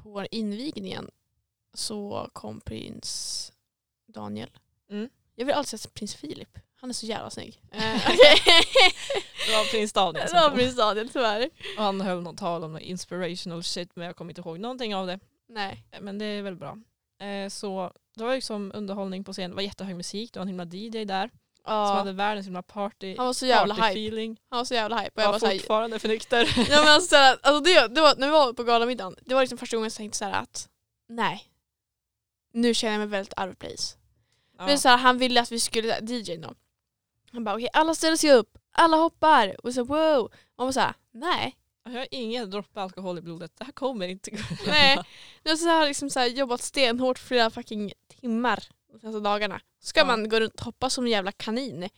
på 0.03 0.25
invigningen 0.31 1.11
så 1.73 2.29
kom 2.33 2.61
prins 2.61 3.51
Daniel. 4.07 4.49
Mm. 4.89 5.09
Jag 5.35 5.45
vill 5.45 5.55
alltid 5.55 5.79
säga 5.79 5.91
prins 5.93 6.15
Filip. 6.15 6.57
Han 6.75 6.89
är 6.89 6.93
så 6.93 7.05
jävla 7.05 7.29
snygg. 7.29 7.61
Eh, 7.71 8.01
Det 9.47 9.51
var 9.55 9.71
prins 9.71 9.93
Daniel 9.93 10.13
det 10.23 10.29
som 10.29 10.39
var 10.39 10.49
kom. 10.49 10.57
prins 10.57 10.75
Daniel 10.75 11.09
tyvärr. 11.09 11.49
Och 11.77 11.83
han 11.83 12.01
höll 12.01 12.21
något 12.21 12.37
tal 12.37 12.63
om 12.63 12.79
inspirational 12.79 13.63
shit 13.63 13.95
men 13.95 14.05
jag 14.05 14.15
kommer 14.15 14.31
inte 14.31 14.41
ihåg 14.41 14.59
någonting 14.59 14.95
av 14.95 15.07
det. 15.07 15.19
Nej. 15.49 15.83
Eh, 15.91 16.01
Men 16.01 16.17
det 16.17 16.25
är 16.25 16.41
väl 16.41 16.55
bra. 16.55 16.77
Eh, 17.27 17.49
så 17.49 17.93
det 18.15 18.23
var 18.23 18.35
liksom 18.35 18.71
underhållning 18.75 19.23
på 19.23 19.33
scen. 19.33 19.49
Det 19.49 19.55
var 19.55 19.63
jättehög 19.63 19.95
musik, 19.95 20.33
det 20.33 20.39
var 20.39 20.41
en 20.41 20.47
himla 20.47 20.65
DJ 20.65 21.05
där 21.05 21.29
som 21.65 21.73
Ja, 21.73 21.93
hade 21.93 22.11
världens 22.13 22.47
himla 22.47 22.61
party, 22.61 23.15
han 23.17 23.25
var 23.25 23.33
så 23.33 23.45
jävla 23.45 23.73
hype. 23.73 23.87
feeling. 23.87 24.39
Han 24.49 24.57
var 24.57 24.65
så 24.65 24.73
jävla 24.73 24.97
hype. 24.99 25.11
Och 25.15 25.21
jag 25.21 25.25
Var 25.25 25.33
bara 25.33 25.39
såhär, 25.39 25.57
fortfarande 25.57 25.99
för 25.99 26.07
nykter. 26.07 26.53
ja, 26.71 26.79
men 26.83 26.87
alltså, 26.93 27.09
såhär, 27.09 27.37
alltså 27.41 27.63
det, 27.63 27.87
det 27.95 28.01
var, 28.01 28.15
när 28.15 28.27
vi 28.27 28.31
var 28.33 28.53
på 28.53 28.63
galamiddagen, 28.63 29.15
det 29.21 29.33
var 29.33 29.41
liksom 29.41 29.57
första 29.57 29.77
gången 29.77 29.85
jag 29.85 29.93
tänkte 29.93 30.17
såhär 30.17 30.31
att 30.33 30.69
nej, 31.09 31.43
nu 32.53 32.73
känner 32.73 32.93
jag 32.93 32.99
mig 32.99 33.07
väldigt 33.07 33.39
out 33.39 33.51
of 33.51 33.57
place. 33.57 33.97
Ja. 34.57 34.65
Men 34.65 34.79
så 34.79 34.89
här, 34.89 34.97
han 34.97 35.17
ville 35.17 35.41
att 35.41 35.51
vi 35.51 35.59
skulle, 35.59 35.99
DJ 36.01 36.37
då. 36.37 36.53
Han 37.31 37.43
bara 37.43 37.55
okej 37.55 37.69
alla 37.73 37.95
ställer 37.95 38.17
sig 38.17 38.31
upp, 38.31 38.57
alla 38.71 38.97
hoppar 38.97 39.55
och 39.65 39.73
så 39.73 39.83
wow. 39.83 40.31
Man 40.57 40.67
bara 40.67 40.73
såhär, 40.73 40.93
nej. 41.11 41.55
Jag 41.85 41.91
har 41.91 42.07
ingen 42.11 42.49
droppe 42.49 42.81
alkohol 42.81 43.17
i 43.17 43.21
blodet, 43.21 43.51
det 43.57 43.65
här 43.65 43.71
kommer 43.71 44.07
inte 44.07 44.31
gå. 44.31 44.37
Nej. 44.67 44.97
Nu 45.43 45.51
har 45.51 45.79
jag 45.79 45.87
liksom 45.87 46.09
så 46.09 46.19
här, 46.19 46.27
jobbat 46.27 46.61
stenhårt 46.61 47.19
flera 47.19 47.49
fucking 47.49 47.93
timmar 48.21 48.63
de 48.93 48.99
senaste 48.99 49.19
dagarna. 49.19 49.61
Ska 49.79 49.99
Ja. 49.99 50.05
man 50.05 50.29
gå 50.29 50.39
runt 50.39 50.53
och 50.53 50.61
hoppa 50.65 50.89
som 50.89 51.03
en 51.05 51.11
jävla 51.11 51.31
kanin? 51.31 51.89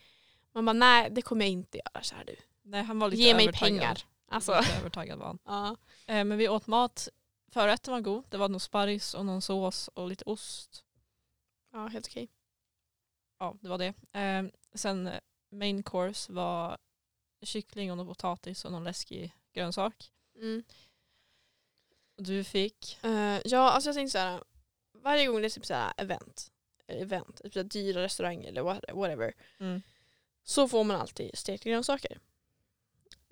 Man 0.52 0.64
bara 0.64 0.72
nej 0.72 1.10
det 1.10 1.22
kommer 1.22 1.44
jag 1.44 1.52
inte 1.52 1.78
göra 1.78 2.02
så 2.02 2.14
här 2.14 2.24
du. 2.24 2.36
Nej, 2.62 2.82
han 2.82 2.98
var 2.98 3.08
lite 3.08 3.22
Ge 3.22 3.34
mig 3.34 3.52
pengar. 3.52 4.02
Alltså. 4.28 4.58
Lite 4.60 4.76
övertaggad 4.76 5.18
var 5.18 5.26
han. 5.26 5.38
Ja. 5.44 5.76
Eh, 6.14 6.24
men 6.24 6.38
vi 6.38 6.48
åt 6.48 6.66
mat, 6.66 7.08
förrätten 7.52 7.92
var 7.92 8.00
god. 8.00 8.24
Det 8.28 8.36
var 8.36 8.48
någon 8.48 8.60
sparris 8.60 9.14
och 9.14 9.26
någon 9.26 9.42
sås 9.42 9.88
och 9.88 10.08
lite 10.08 10.24
ost. 10.24 10.84
ja 11.72 11.86
helt 11.86 12.06
okej. 12.06 12.28
Ja, 13.38 13.56
det 13.60 13.68
var 13.68 13.78
det. 13.78 13.94
Eh, 14.20 14.44
sen 14.74 15.06
eh, 15.06 15.20
main 15.50 15.82
course 15.82 16.32
var 16.32 16.78
kyckling 17.42 17.90
och 17.90 17.96
någon 17.96 18.06
potatis 18.06 18.64
och 18.64 18.72
någon 18.72 18.84
läskig 18.84 19.32
grönsak. 19.52 20.10
Mm. 20.36 20.64
Du 22.16 22.44
fick, 22.44 22.98
Eh, 23.02 23.40
ja 23.44 23.70
alltså 23.70 23.88
jag 23.88 23.94
tänkte 23.96 24.10
så 24.12 24.18
här. 24.18 24.42
varje 24.92 25.26
gång 25.26 25.40
det 25.40 25.46
är 25.46 25.50
typ 25.50 25.66
så 25.66 25.74
här 25.74 25.92
event, 25.96 26.52
event, 26.88 27.40
typ 27.52 27.70
dyra 27.70 28.02
restauranger 28.02 28.48
eller 28.48 28.62
what- 28.62 28.92
whatever, 28.92 29.32
mm, 29.58 29.82
så 30.44 30.68
får 30.68 30.84
man 30.84 30.96
alltid 31.00 31.38
stekta 31.38 31.68
grönsaker. 31.68 32.18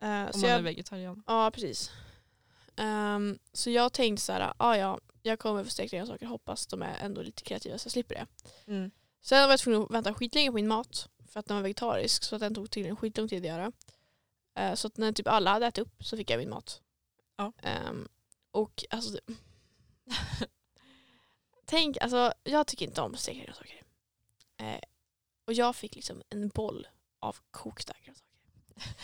Eh, 0.03 0.27
om 0.27 0.33
så 0.33 0.39
man 0.39 0.51
jag, 0.51 0.59
är 0.59 0.63
vegetarian. 0.63 1.23
Ja, 1.27 1.51
precis. 1.51 1.91
Ehm, 2.77 3.39
så 3.53 3.71
jag 3.71 3.93
tänkte 3.93 4.23
så 4.25 4.33
här, 4.33 4.53
ah, 4.57 4.77
ja, 4.77 5.01
jag 5.23 5.39
kommer 5.39 5.65
få 5.65 5.71
stekta 5.71 5.97
grönsaker, 5.97 6.27
hoppas 6.27 6.67
de 6.67 6.83
är 6.83 6.97
ändå 7.01 7.23
lite 7.23 7.43
kreativa 7.43 7.79
så 7.79 7.87
jag 7.87 7.93
slipper 7.93 8.15
det. 8.15 8.27
Mm. 8.73 8.91
Sen 9.21 9.43
var 9.43 9.51
jag 9.51 9.61
tvungen 9.61 9.83
att 9.83 9.91
vänta 9.91 10.15
skitlänge 10.15 10.49
på 10.51 10.55
min 10.55 10.69
mat 10.69 11.09
för 11.29 11.41
att 11.41 11.47
den 11.47 11.57
var 11.57 11.63
vegetarisk 11.63 12.25
så 12.25 12.37
att 12.37 12.41
den 12.41 12.55
tog 12.55 12.71
tydligen 12.71 12.97
skitlång 12.97 13.29
tid 13.29 13.43
att 13.43 13.49
göra. 13.49 13.73
Eh, 14.59 14.75
så 14.75 14.87
att 14.87 14.97
när 14.97 15.13
typ 15.13 15.29
alla 15.29 15.51
hade 15.51 15.67
ätit 15.67 15.79
upp 15.87 16.05
så 16.05 16.17
fick 16.17 16.31
jag 16.31 16.39
min 16.39 16.51
mat. 16.51 16.83
Ja. 17.37 17.53
Ehm, 17.63 18.09
och 18.51 18.85
alltså 18.91 19.11
det- 19.11 19.35
Tänk, 21.75 21.97
alltså 22.01 22.33
jag 22.45 22.67
tycker 22.67 22.87
inte 22.87 23.01
om 23.01 23.17
stekta 23.17 23.45
grönsaker. 23.45 23.83
Eh, 24.57 24.81
och 25.47 25.53
jag 25.53 25.77
fick 25.77 25.95
liksom 25.95 26.23
en 26.29 26.49
boll 26.49 26.87
av 27.21 27.37
kokta 27.51 27.95
grönsaker. 28.05 28.35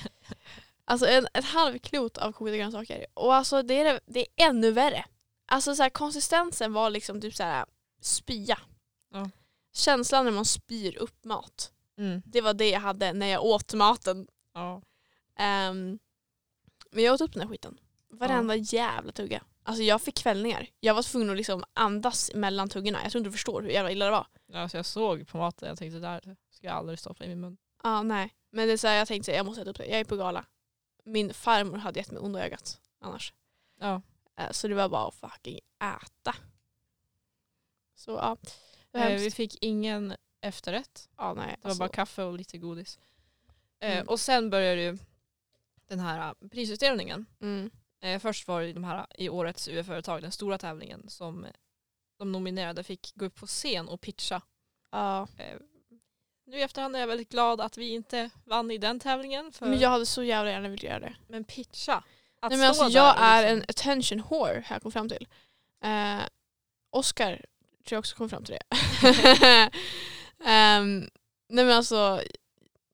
Alltså 0.84 1.06
en, 1.06 1.26
ett 1.34 1.44
halvklot 1.44 2.18
av 2.18 2.32
kokta 2.32 2.56
grönsaker. 2.56 3.06
Och 3.14 3.34
alltså 3.34 3.62
det 3.62 3.74
är, 3.74 4.00
det 4.06 4.20
är 4.20 4.48
ännu 4.48 4.70
värre. 4.70 5.04
Alltså 5.46 5.74
så 5.74 5.82
här, 5.82 5.90
konsistensen 5.90 6.72
var 6.72 6.90
liksom 6.90 7.20
typ 7.20 7.34
så 7.34 7.42
här 7.42 7.66
spya. 8.00 8.58
Ja. 9.12 9.30
Känslan 9.72 10.24
när 10.24 10.32
man 10.32 10.44
spyr 10.44 10.96
upp 10.96 11.24
mat. 11.24 11.72
Mm. 11.98 12.22
Det 12.24 12.40
var 12.40 12.54
det 12.54 12.70
jag 12.70 12.80
hade 12.80 13.12
när 13.12 13.26
jag 13.26 13.44
åt 13.44 13.74
maten. 13.74 14.28
Ja. 14.54 14.82
Ehm, 15.36 15.98
men 16.90 17.04
jag 17.04 17.14
åt 17.14 17.20
upp 17.20 17.32
den 17.32 17.42
här 17.42 17.48
skiten. 17.48 17.78
Varenda 18.08 18.56
jävla 18.56 19.12
tugga. 19.12 19.42
Alltså 19.62 19.82
jag 19.82 20.02
fick 20.02 20.16
kvällningar. 20.16 20.66
Jag 20.80 20.94
var 20.94 21.02
tvungen 21.02 21.30
att 21.30 21.36
liksom 21.36 21.64
andas 21.72 22.30
mellan 22.34 22.68
tuggorna. 22.68 23.02
Jag 23.02 23.12
tror 23.12 23.20
inte 23.20 23.28
du 23.28 23.32
förstår 23.32 23.62
hur 23.62 23.70
jävla 23.70 23.90
illa 23.92 24.04
det 24.04 24.10
var. 24.10 24.26
Alltså 24.54 24.76
jag 24.76 24.86
såg 24.86 25.28
på 25.28 25.38
maten, 25.38 25.68
jag 25.68 25.78
tänkte 25.78 25.98
det 25.98 26.06
där 26.06 26.36
ska 26.50 26.66
jag 26.66 26.76
aldrig 26.76 26.98
stoppa 26.98 27.24
i 27.24 27.28
min 27.28 27.40
mun. 27.40 27.56
Ja, 27.82 28.02
nej. 28.02 28.34
Men 28.50 28.66
det 28.66 28.72
är 28.72 28.76
så 28.76 28.86
här, 28.88 28.94
jag 28.94 29.08
tänkte 29.08 29.32
jag 29.32 29.46
måste 29.46 29.60
äta 29.62 29.70
upp 29.70 29.76
det. 29.76 29.86
Jag 29.86 30.00
är 30.00 30.04
på 30.04 30.16
gala. 30.16 30.44
Min 31.04 31.34
farmor 31.34 31.76
hade 31.78 31.98
gett 32.00 32.10
mig 32.10 32.20
onda 32.20 32.44
ögat 32.46 32.80
annars. 33.00 33.32
Ja. 33.80 34.02
Eh, 34.36 34.50
Så 34.50 34.68
det 34.68 34.74
var 34.74 34.88
bara 34.88 35.08
att 35.08 35.14
fucking 35.14 35.58
äta. 35.82 36.34
Så 37.94 38.10
ja. 38.10 38.36
Eh, 38.92 39.16
vi 39.20 39.30
fick 39.30 39.56
ingen 39.60 40.14
efterrätt. 40.40 41.08
ja, 41.16 41.34
nej. 41.34 41.46
Det 41.46 41.62
var 41.62 41.70
alltså, 41.70 41.78
bara 41.78 41.88
kaffe 41.88 42.22
och 42.22 42.34
lite 42.38 42.58
godis. 42.58 42.98
Eh, 43.80 43.92
Mm. 43.92 44.08
och 44.08 44.20
sen 44.20 44.50
började 44.50 44.82
ju 44.82 44.98
den 45.88 46.00
här 46.00 46.28
eh, 46.42 46.48
prisutdelningen. 46.48 47.26
mm, 47.40 47.70
Eh, 48.02 48.18
först 48.20 48.48
var 48.48 48.62
det 48.62 48.72
de 48.72 48.84
här 48.84 49.06
i 49.14 49.28
årets 49.28 49.68
UF-företag, 49.68 50.22
den 50.22 50.32
stora 50.32 50.58
tävlingen 50.58 51.08
som 51.08 51.46
de 52.18 52.32
nominerade 52.32 52.82
fick 52.84 53.12
gå 53.14 53.24
upp 53.24 53.34
på 53.34 53.46
scen 53.46 53.88
och 53.88 54.00
pitcha. 54.00 54.42
ja. 54.90 55.28
Eh, 55.38 55.56
nu 56.46 56.58
i 56.58 56.62
efterhand 56.62 56.96
är 56.96 57.00
jag 57.00 57.06
väldigt 57.06 57.28
glad 57.28 57.60
att 57.60 57.76
vi 57.78 57.88
inte 57.94 58.30
vann 58.44 58.70
i 58.70 58.78
den 58.78 59.00
tävlingen. 59.00 59.52
För, 59.52 59.66
Men 59.66 59.78
jag 59.78 59.90
hade 59.90 60.06
så 60.06 60.22
jävla 60.22 60.50
gärna 60.50 60.68
velat 60.68 60.82
göra 60.82 61.00
det. 61.00 61.16
men 61.28 61.44
pitcha. 61.44 62.02
Att 62.40 62.50
Nej, 62.50 62.58
men 62.58 62.68
alltså, 62.68 62.84
jag 62.88 63.16
och 63.16 63.22
är 63.22 63.42
liksom- 63.42 63.56
en 63.58 63.64
attention 63.68 64.22
whore 64.30 64.64
har 64.66 64.74
jag 64.74 64.82
kommit 64.82 64.92
fram 64.92 65.08
till. 65.08 65.26
Eh, 65.84 66.20
Oscar 66.90 67.30
tror 67.84 67.96
jag 67.96 67.98
också 67.98 68.16
kom 68.16 68.28
fram 68.28 68.44
till 68.44 68.54
det. 68.54 68.76
Ehm, 70.44 71.10
nej 71.48 71.64
men 71.64 71.70
alltså, 71.76 72.22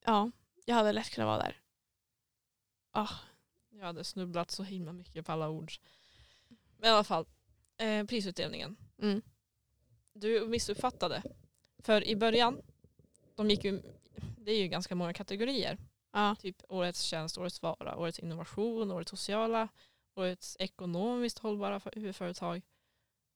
ja, 0.05 0.31
jag 0.65 0.75
hade 0.75 0.93
lätt 0.93 1.11
kunnat 1.11 1.27
vara 1.29 1.39
där. 1.39 1.57
Ah, 2.93 3.09
Jag 3.87 3.89
hade 3.89 4.05
snubblat 4.05 4.51
så 4.51 4.63
himla 4.63 4.93
mycket 4.93 5.27
på 5.27 5.33
alla 5.33 5.49
ord. 5.49 5.73
Men 6.79 6.89
i 6.91 6.93
alla 6.93 7.05
fall, 7.05 7.27
eh, 7.77 8.05
prisutdelningen. 8.07 8.77
mm, 9.03 9.23
Du 10.13 10.47
missuppfattade. 10.49 11.23
För 11.79 12.05
i 12.05 12.17
början, 12.17 12.63
de 13.35 13.51
gick 13.51 13.65
ju, 13.65 13.83
det 14.39 14.51
är 14.53 14.59
ju 14.59 14.69
ganska 14.69 14.95
många 14.95 15.13
kategorier. 15.13 15.79
ja, 16.13 16.37
Typ 16.41 16.63
årets 16.69 17.01
tjänst, 17.03 17.39
årets 17.39 17.63
vara, 17.63 17.97
årets 17.97 18.19
innovation, 18.19 18.91
årets 18.91 19.11
sociala, 19.11 19.69
årets 20.15 20.57
ekonomiskt 20.61 21.39
hållbara 21.39 21.81
för- 21.81 22.13
företag 22.13 22.63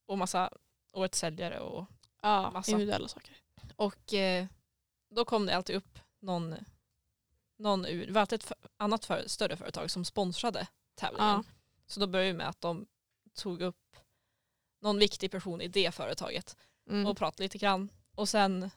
och 0.07 0.19
massa 0.19 0.53
årets 0.93 1.19
säljare. 1.19 1.61
Och, 1.61 1.87
ja 2.23 2.51
Massa. 2.51 2.73
individuella 2.73 3.09
saker. 3.09 3.37
och 3.77 4.15
eh, 4.15 4.47
då 5.11 5.25
kom 5.25 5.47
det 5.47 5.57
alltid 5.57 5.77
upp 5.77 5.99
någon, 6.21 6.55
någon 7.61 7.87
ur, 7.87 8.07
det 8.07 8.13
var 8.13 8.21
alltid 8.21 8.41
ett 8.41 8.53
annat 8.77 9.05
för, 9.05 9.25
större 9.27 9.57
företag 9.57 9.91
som 9.91 10.05
sponsrade 10.05 10.67
tävlingen. 10.95 11.29
Ja. 11.29 11.45
Så 11.87 12.01
då 12.01 12.07
började 12.07 12.33
vi 12.33 12.39
med 12.39 12.49
att 12.49 12.61
de 12.61 12.87
tog 13.35 13.63
upp 13.63 13.97
någon 14.81 14.99
viktig 14.99 15.31
person 15.31 15.61
i 15.61 15.69
det 15.69 15.95
företaget 15.95 16.57
Mm, 16.91 17.07
och 17.07 17.17
pratade 17.17 17.43
lite 17.43 17.59
grann. 17.59 17.89
Och 18.15 18.29
sen 18.29 18.71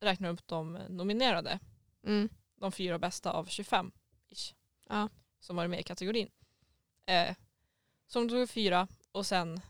räknade 0.00 0.28
de 0.32 0.34
upp 0.34 0.46
de 0.46 0.72
nominerade, 0.72 1.58
mm, 2.06 2.28
de 2.56 2.72
fyra 2.72 2.98
bästa 2.98 3.32
av 3.32 3.44
25 3.46 3.92
ish, 4.30 4.54
Ja. 4.88 5.08
som 5.40 5.56
var 5.56 5.66
med 5.66 5.80
i 5.80 5.82
kategorin. 5.82 6.30
Eh, 7.06 7.36
som 8.06 8.28
tog 8.28 8.50
fyra 8.50 8.88
och 9.12 9.26
sen 9.26 9.60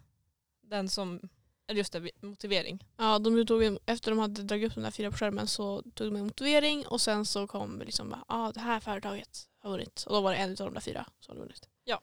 den 0.61 0.89
som, 0.89 1.29
just 1.69 1.93
det, 1.93 2.11
motivering. 2.21 2.85
ja, 2.97 3.19
de 3.19 3.47
tog, 3.47 3.64
en- 3.64 3.79
efter 3.87 4.11
de 4.11 4.19
hade 4.19 4.43
dragit 4.43 4.67
upp 4.71 4.75
de 4.75 4.81
där 4.81 4.91
fyra 4.91 5.11
på 5.11 5.17
skärmen 5.17 5.47
så 5.47 5.83
tog 5.83 6.07
de 6.07 6.17
en 6.17 6.25
motivering 6.25 6.87
och 6.87 7.01
sen 7.01 7.25
så 7.27 7.47
kom 7.47 7.79
liksom 7.81 8.11
bara, 8.11 8.25
ah, 8.29 8.53
det 8.53 8.61
här 8.61 8.81
företaget 8.81 9.49
har 9.59 9.71
vunnit. 9.71 10.05
Och 10.07 10.12
då 10.14 10.21
var 10.21 10.31
det 10.33 10.37
en 10.37 10.51
av 10.51 10.57
de 10.57 10.75
där 10.75 10.81
fyra 10.81 11.07
som 11.21 11.33
hade 11.33 11.41
vunnit. 11.41 11.69
Ja. 11.85 12.01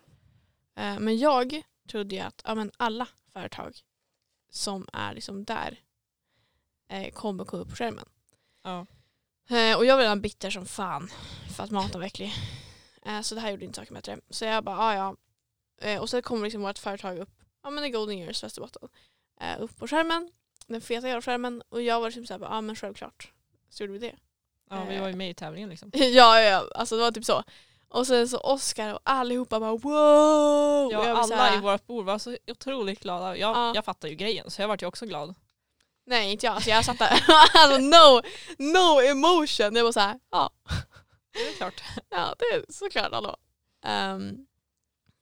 Eh, 0.76 1.00
men 1.00 1.18
jag 1.18 1.62
trodde 1.90 2.16
ju 2.16 2.22
att 2.22 2.42
ja, 2.46 2.56
men 2.56 2.72
alla 2.78 3.08
företag 3.34 3.78
som 4.50 4.88
är 4.94 5.14
liksom 5.14 5.44
där 5.44 5.80
eh, 6.90 7.12
kommer 7.14 7.46
komma 7.46 7.62
upp 7.64 7.70
på 7.70 7.76
skärmen. 7.76 8.06
Ja. 8.64 8.86
Eh, 9.50 9.78
och 9.78 9.86
jag 9.86 9.96
var 9.96 10.02
redan 10.04 10.22
bitter 10.22 10.50
som 10.50 10.66
fan 10.66 11.10
för 11.56 11.64
att 11.64 11.72
maten 11.72 12.00
var 12.02 12.08
äcklig. 12.08 12.34
Eh, 13.06 13.22
så 13.22 13.36
det 13.36 13.42
här 13.42 13.52
gjorde 13.52 13.66
inte 13.66 13.76
saken 13.80 13.94
bättre. 13.94 14.20
Så 14.30 14.46
jag 14.46 14.64
bara, 14.64 14.78
ah, 14.80 14.96
ja. 14.96 15.16
Eh, 15.82 16.02
och 16.02 16.10
så 16.10 16.22
kommer 16.22 16.44
liksom 16.44 16.62
vårt 16.62 16.78
företag 16.80 17.20
upp, 17.20 17.30
ja 17.64 17.70
men 17.70 17.84
det 17.84 17.90
är 17.90 17.92
Golden 17.92 18.18
Years 18.18 18.44
Västerbotten, 18.44 18.90
eh, 19.44 19.62
upp 19.62 19.78
på 19.78 19.88
skärmen. 19.88 20.30
Den 20.68 20.82
feta 20.82 21.08
jävla 21.08 21.22
skärmen. 21.22 21.64
Och 21.70 21.82
jag 21.82 22.00
var 22.00 22.08
liksom 22.08 22.26
såhär, 22.26 22.42
ja 22.42 22.62
men 22.62 22.76
självklart. 22.76 23.32
Så 23.70 23.84
gjorde 23.84 23.94
vi 23.94 24.00
det. 24.00 24.16
ja, 24.70 24.86
vi 24.90 24.98
var 25.00 25.08
ju 25.08 25.16
med 25.16 25.30
i 25.30 25.34
tävlingen 25.34 25.70
liksom. 25.70 25.92
ja, 25.94 26.10
ja, 26.10 26.40
ja, 26.42 26.66
alltså 26.76 26.96
det 26.96 27.02
var 27.02 27.12
typ 27.12 27.26
så. 27.26 27.44
Och 27.88 28.08
sen 28.08 28.28
så 28.30 28.40
Oscar 28.40 28.94
och 28.94 29.00
allihopa 29.04 29.60
bara 29.60 29.72
wow! 29.72 30.92
Ja, 30.92 31.18
alla 31.18 31.36
här, 31.36 31.58
i 31.58 31.62
vårt 31.62 31.88
bord 31.88 32.06
var 32.06 32.20
så 32.20 32.38
otroligt 32.48 33.00
glada. 33.00 33.38
Jag, 33.38 33.56
Ja. 33.56 33.72
jag 33.76 33.86
fattar 33.86 34.08
ju 34.08 34.16
grejen 34.16 34.52
så 34.52 34.62
jag 34.62 34.68
vart 34.68 34.82
ju 34.82 34.86
också 34.88 35.06
glad. 35.06 35.36
Nej 36.06 36.32
inte 36.32 36.46
jag, 36.46 36.56
alltså 36.56 36.70
jag 36.70 36.86
satt 36.86 37.00
där, 37.00 37.24
alltså 37.54 37.78
no, 37.78 38.22
no 38.58 39.02
emotion. 39.02 39.76
Jag 39.76 39.84
var 39.84 39.92
såhär, 39.92 40.20
ja, 40.32 40.50
Det 41.34 41.40
är 41.48 41.54
klart. 41.58 41.84
ja 42.10 42.36
det 42.40 42.46
är 42.46 42.66
såklart 42.70 43.12
hallå. 43.12 43.36
Um, 44.16 44.46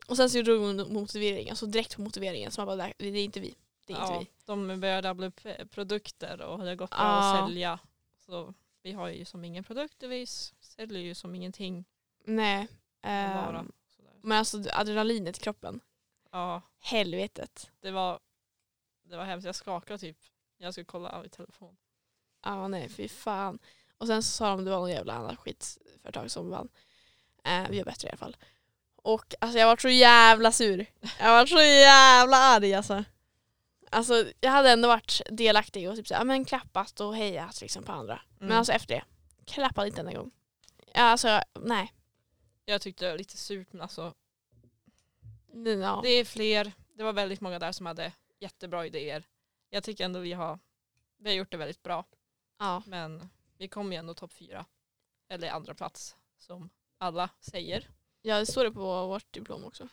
och 0.07 0.17
sen 0.17 0.29
så 0.29 0.41
drog 0.41 0.61
hon 0.61 0.93
motiveringen, 0.93 1.49
alltså 1.51 1.65
direkt 1.65 1.95
på 1.95 2.01
motiveringen, 2.01 2.51
så 2.51 2.61
man 2.65 2.77
bara, 2.77 2.91
det 2.97 3.05
är 3.07 3.15
inte 3.15 3.39
vi. 3.39 3.55
Det 3.93 3.97
är 3.97 4.01
inte 4.01 4.13
Ja, 4.13 4.19
vi. 4.19 4.27
de 4.45 4.79
började 4.79 5.07
rabbla 5.09 5.25
upp 5.27 5.39
eh, 5.43 5.65
produkter 5.65 6.41
och 6.41 6.59
det 6.59 6.67
har 6.69 6.75
gått 6.75 6.89
bra 6.89 6.99
Ja. 6.99 7.33
att 7.33 7.47
sälja. 7.47 7.79
Så 8.25 8.53
vi 8.83 8.91
har 8.91 9.07
ju 9.09 9.25
som 9.25 9.45
ingen 9.45 9.63
produkt 9.63 10.03
och 10.03 10.11
vi 10.11 10.25
säljer 10.61 11.01
ju 11.01 11.15
som 11.15 11.35
ingenting. 11.35 11.85
Nej. 12.25 12.67
Um, 13.03 13.71
men 14.21 14.37
alltså 14.37 14.63
adrenalinet 14.73 15.37
i 15.37 15.41
kroppen, 15.41 15.79
Ja, 16.31 16.61
helvetet. 16.79 17.71
det 17.81 17.91
var, 17.91 18.19
det 19.03 19.17
var 19.17 19.23
hemskt. 19.25 19.45
Jag 19.45 19.55
skakade 19.55 19.97
typ. 19.99 20.17
Jag 20.57 20.73
skulle 20.73 20.85
kolla 20.85 21.25
i 21.25 21.29
telefon. 21.29 21.77
Ja 22.43 22.67
nej 22.67 22.89
fy 22.89 23.07
fan. 23.07 23.59
Och 23.97 24.07
sen 24.07 24.23
så 24.23 24.29
sa 24.31 24.49
de 24.49 24.59
att 24.59 24.65
det 24.65 24.71
var 24.71 24.79
någon 24.79 24.89
jävla 24.91 25.13
annat 25.13 25.39
skitföretag 25.39 26.31
som 26.31 26.49
vann. 26.49 26.69
Eh, 27.43 27.69
vi 27.69 27.77
var 27.77 27.85
bättre 27.85 28.07
i 28.07 28.11
alla 28.11 28.17
fall. 28.17 28.37
Och 28.95 29.35
alltså 29.41 29.59
jag 29.59 29.67
var 29.67 29.77
så 29.77 29.89
jävla 29.89 30.51
sur. 30.51 30.85
Jag 31.19 31.29
var 31.31 31.45
så 31.45 31.61
jävla 31.61 32.37
arg 32.37 32.73
alltså. 32.73 33.03
Alltså 33.91 34.31
jag 34.39 34.51
hade 34.51 34.71
ändå 34.71 34.87
varit 34.87 35.21
delaktig 35.29 35.89
och 35.89 35.95
typ 35.95 36.07
så, 36.07 36.13
ja, 36.13 36.23
men 36.23 36.45
klappat 36.45 36.99
och 36.99 37.15
hejat 37.15 37.61
liksom 37.61 37.83
på 37.83 37.91
andra. 37.91 38.21
Men 38.39 38.47
Mm. 38.47 38.57
alltså 38.57 38.73
efter 38.73 38.95
det, 38.95 39.03
klappade 39.45 39.87
inte 39.87 40.01
en 40.01 40.07
enda 40.07 40.19
gång. 40.19 40.31
Ja, 40.93 41.01
alltså 41.01 41.41
nej. 41.59 41.93
Jag 42.65 42.81
tyckte 42.81 43.05
det 43.05 43.11
var 43.11 43.17
lite 43.17 43.37
surt 43.37 43.73
men 43.73 43.81
alltså 43.81 44.13
Ja. 45.81 45.99
det 46.03 46.09
är 46.09 46.25
fler. 46.25 46.71
Det 46.93 47.03
var 47.03 47.13
väldigt 47.13 47.41
många 47.41 47.59
där 47.59 47.71
som 47.71 47.85
hade 47.85 48.13
jättebra 48.39 48.85
idéer. 48.85 49.23
Jag 49.69 49.83
tycker 49.83 50.05
ändå 50.05 50.19
vi 50.19 50.33
har, 50.33 50.59
vi 51.17 51.29
har 51.29 51.35
gjort 51.35 51.51
det 51.51 51.57
väldigt 51.57 51.83
bra. 51.83 52.05
ja. 52.57 52.83
Men 52.85 53.29
vi 53.57 53.67
kom 53.67 53.91
ju 53.91 53.97
ändå 53.97 54.13
topp 54.13 54.33
fyra. 54.33 54.65
Eller 55.29 55.49
andra 55.49 55.73
plats 55.73 56.15
som 56.37 56.69
alla 56.97 57.29
säger. 57.39 57.89
ja, 58.21 58.39
det 58.39 58.45
står 58.45 58.63
det 58.63 58.71
på 58.71 59.07
vårt 59.07 59.33
diplom 59.33 59.63
också. 59.65 59.87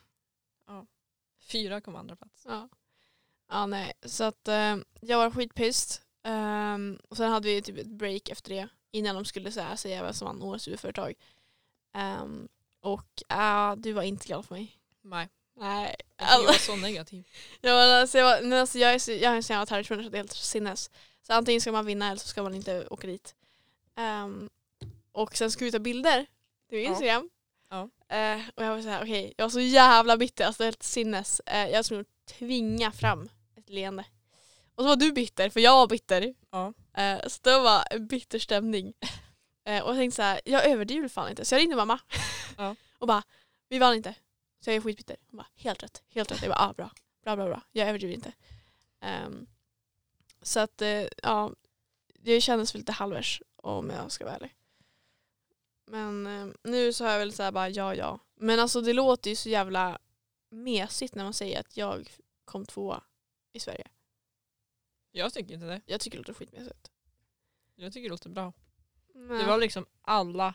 Fyra 1.41 1.81
kom 1.81 1.97
andra 1.97 2.17
plats. 2.17 2.45
Ja. 2.49 2.69
Ja 3.51 3.67
nej, 3.67 3.93
så 4.03 4.25
att 4.25 4.49
eh, 4.49 4.77
jag 5.01 5.19
var 5.19 5.31
skitpissed. 5.31 6.03
Ehm, 6.25 6.99
och 7.09 7.17
sen 7.17 7.31
hade 7.31 7.49
vi 7.49 7.63
typ 7.63 7.79
ett 7.79 7.87
break 7.87 8.29
efter 8.29 8.55
det 8.55 8.69
innan 8.91 9.15
de 9.15 9.25
skulle 9.25 9.53
säga, 9.53 9.77
säga 9.77 10.03
vem 10.03 10.15
som 10.15 10.27
vann 10.27 10.43
årets 10.43 10.67
huvudföretag. 10.67 11.15
Um, 12.23 12.49
och 12.81 13.23
ja, 13.29 13.75
du 13.79 13.93
var 13.93 14.03
inte 14.03 14.27
glad 14.27 14.47
för 14.47 14.55
mig. 14.55 14.79
Nej, 15.03 15.29
Nej. 15.57 15.97
tycker 16.19 16.33
jag 16.33 16.45
var 16.45 16.53
så 16.53 16.77
negativ. 16.77 17.25
Ja, 17.61 17.75
men 17.75 18.01
alltså, 18.01 18.19
jag, 18.19 18.25
var, 18.25 18.49
men 18.49 18.59
alltså, 18.59 18.79
jag, 18.79 18.95
är 18.95 18.99
så, 18.99 19.11
jag 19.11 19.23
är 19.23 19.37
en 19.37 19.43
sån 19.43 19.55
jävla 19.55 19.67
tävlingsmänniska 19.67 20.07
så 20.07 20.11
det 20.11 20.17
är 20.17 20.23
helt 20.23 20.33
sinnes. 20.33 20.91
Så 21.27 21.33
antingen 21.33 21.61
ska 21.61 21.73
man 21.73 21.87
vinna 21.87 22.07
eller 22.07 22.21
så 22.21 22.29
ska 22.29 22.43
man 22.43 22.55
inte 22.55 22.87
åka 22.87 23.07
dit. 23.07 23.35
Ehm, 23.97 24.51
och 25.13 25.37
sen 25.37 25.51
ska 25.51 25.65
vi 25.65 25.73
ta 25.73 25.79
bilder 25.79 26.27
till 26.69 26.79
Ja. 26.79 26.91
Instagram. 26.91 27.31
Ja. 27.71 27.91
Eh, 28.17 28.41
och 28.55 28.65
jag 28.65 28.75
var 28.75 28.83
så 28.83 28.89
här, 28.89 29.03
okej, 29.03 29.35
jag 29.37 29.45
var 29.45 29.51
så 29.51 29.61
jävla 29.61 30.17
bitter, 30.17 30.45
alltså 30.45 30.65
helt 30.65 30.83
sinnes. 30.83 31.41
Uh, 31.53 31.69
jag 31.71 31.85
skulle 31.85 31.99
nog 31.99 32.07
tvinga 32.39 32.93
fram 32.93 33.29
ett 33.69 33.75
leende. 33.75 34.05
Och 34.75 34.83
så 34.85 34.89
var 34.89 34.97
du 34.97 35.13
bitter, 35.13 35.51
för 35.51 35.61
jag 35.61 35.73
var 35.73 35.87
bitter. 35.87 36.35
Ja. 36.51 36.73
Eh, 36.97 37.27
så 37.27 37.39
det 37.43 37.59
var 37.59 37.85
en 37.91 38.07
bitter 38.07 38.39
stämning. 38.39 38.95
Eh, 39.65 39.83
och 39.83 39.91
jag 39.91 39.97
tänkte 39.97 40.17
så 40.17 40.23
här, 40.23 40.41
jag 40.45 40.67
överdriver 40.67 41.09
fan 41.09 41.31
inte. 41.31 41.45
Så 41.45 41.55
jag 41.55 41.61
ringde 41.61 41.77
mamma. 41.77 42.01
Ja. 42.57 42.77
och 42.99 43.07
bara, 43.07 43.23
vi 43.69 43.79
vann 43.79 43.95
inte. 43.95 44.15
Så 44.61 44.71
jag 44.71 44.77
är 44.77 44.81
skitbitter. 44.81 45.17
Hon 45.31 45.37
bara, 45.37 45.47
helt 45.55 45.83
rätt, 45.83 46.03
helt 46.09 46.33
rätt. 46.33 46.43
Jag 46.43 46.51
bara, 46.51 46.69
ah, 46.69 46.73
bra, 46.73 46.91
bra, 47.23 47.37
bra, 47.37 47.47
bra. 47.47 47.63
Jag 47.73 47.89
överdriver 47.89 48.15
inte. 48.15 48.33
Ehm, 49.01 49.47
så 50.43 50.61
att, 50.61 50.83
eh, 50.83 51.05
ja, 51.23 51.53
det 52.15 52.41
kändes 52.41 52.75
väl 52.75 52.81
lite 52.81 52.93
halvvärs 52.93 53.43
om 53.57 53.91
jag 53.91 54.13
ska 54.13 54.25
vara 54.25 54.35
ärlig. 54.35 54.55
Men 55.87 56.27
eh, 56.27 56.55
nu 56.63 56.93
så 56.93 57.05
har 57.05 57.11
jag 57.11 57.19
väl 57.19 57.33
så 57.33 57.43
här 57.43 57.53
bara, 57.53 57.69
ja, 57.69 57.95
ja. 57.95 58.19
Men 58.35 58.61
alltså 58.61 58.81
det 58.81 58.93
låter 58.93 59.31
ju 59.31 59.37
så 59.37 59.49
jävla 59.49 59.99
mesigt 60.51 61.15
när 61.15 61.25
man 61.25 61.35
säger 61.35 61.61
att 61.61 61.77
jag 61.77 62.11
kom 62.45 62.67
tvåa 62.67 63.03
i 63.53 63.61
Sverige. 63.61 63.89
Jag 65.11 65.33
tycker 65.33 65.55
inte 65.55 65.67
det. 65.67 65.81
Jag 65.87 66.01
tycker 66.01 66.19
det 66.19 66.21
låter 66.21 66.35
skitmesigt. 66.35 66.91
Jag 67.75 67.93
tycker 67.93 68.09
det 68.09 68.13
låter 68.13 68.31
bra. 68.31 68.53
Men, 69.15 69.39
Det 69.39 69.47
var 69.47 69.59
liksom 69.59 69.87
alla 70.03 70.55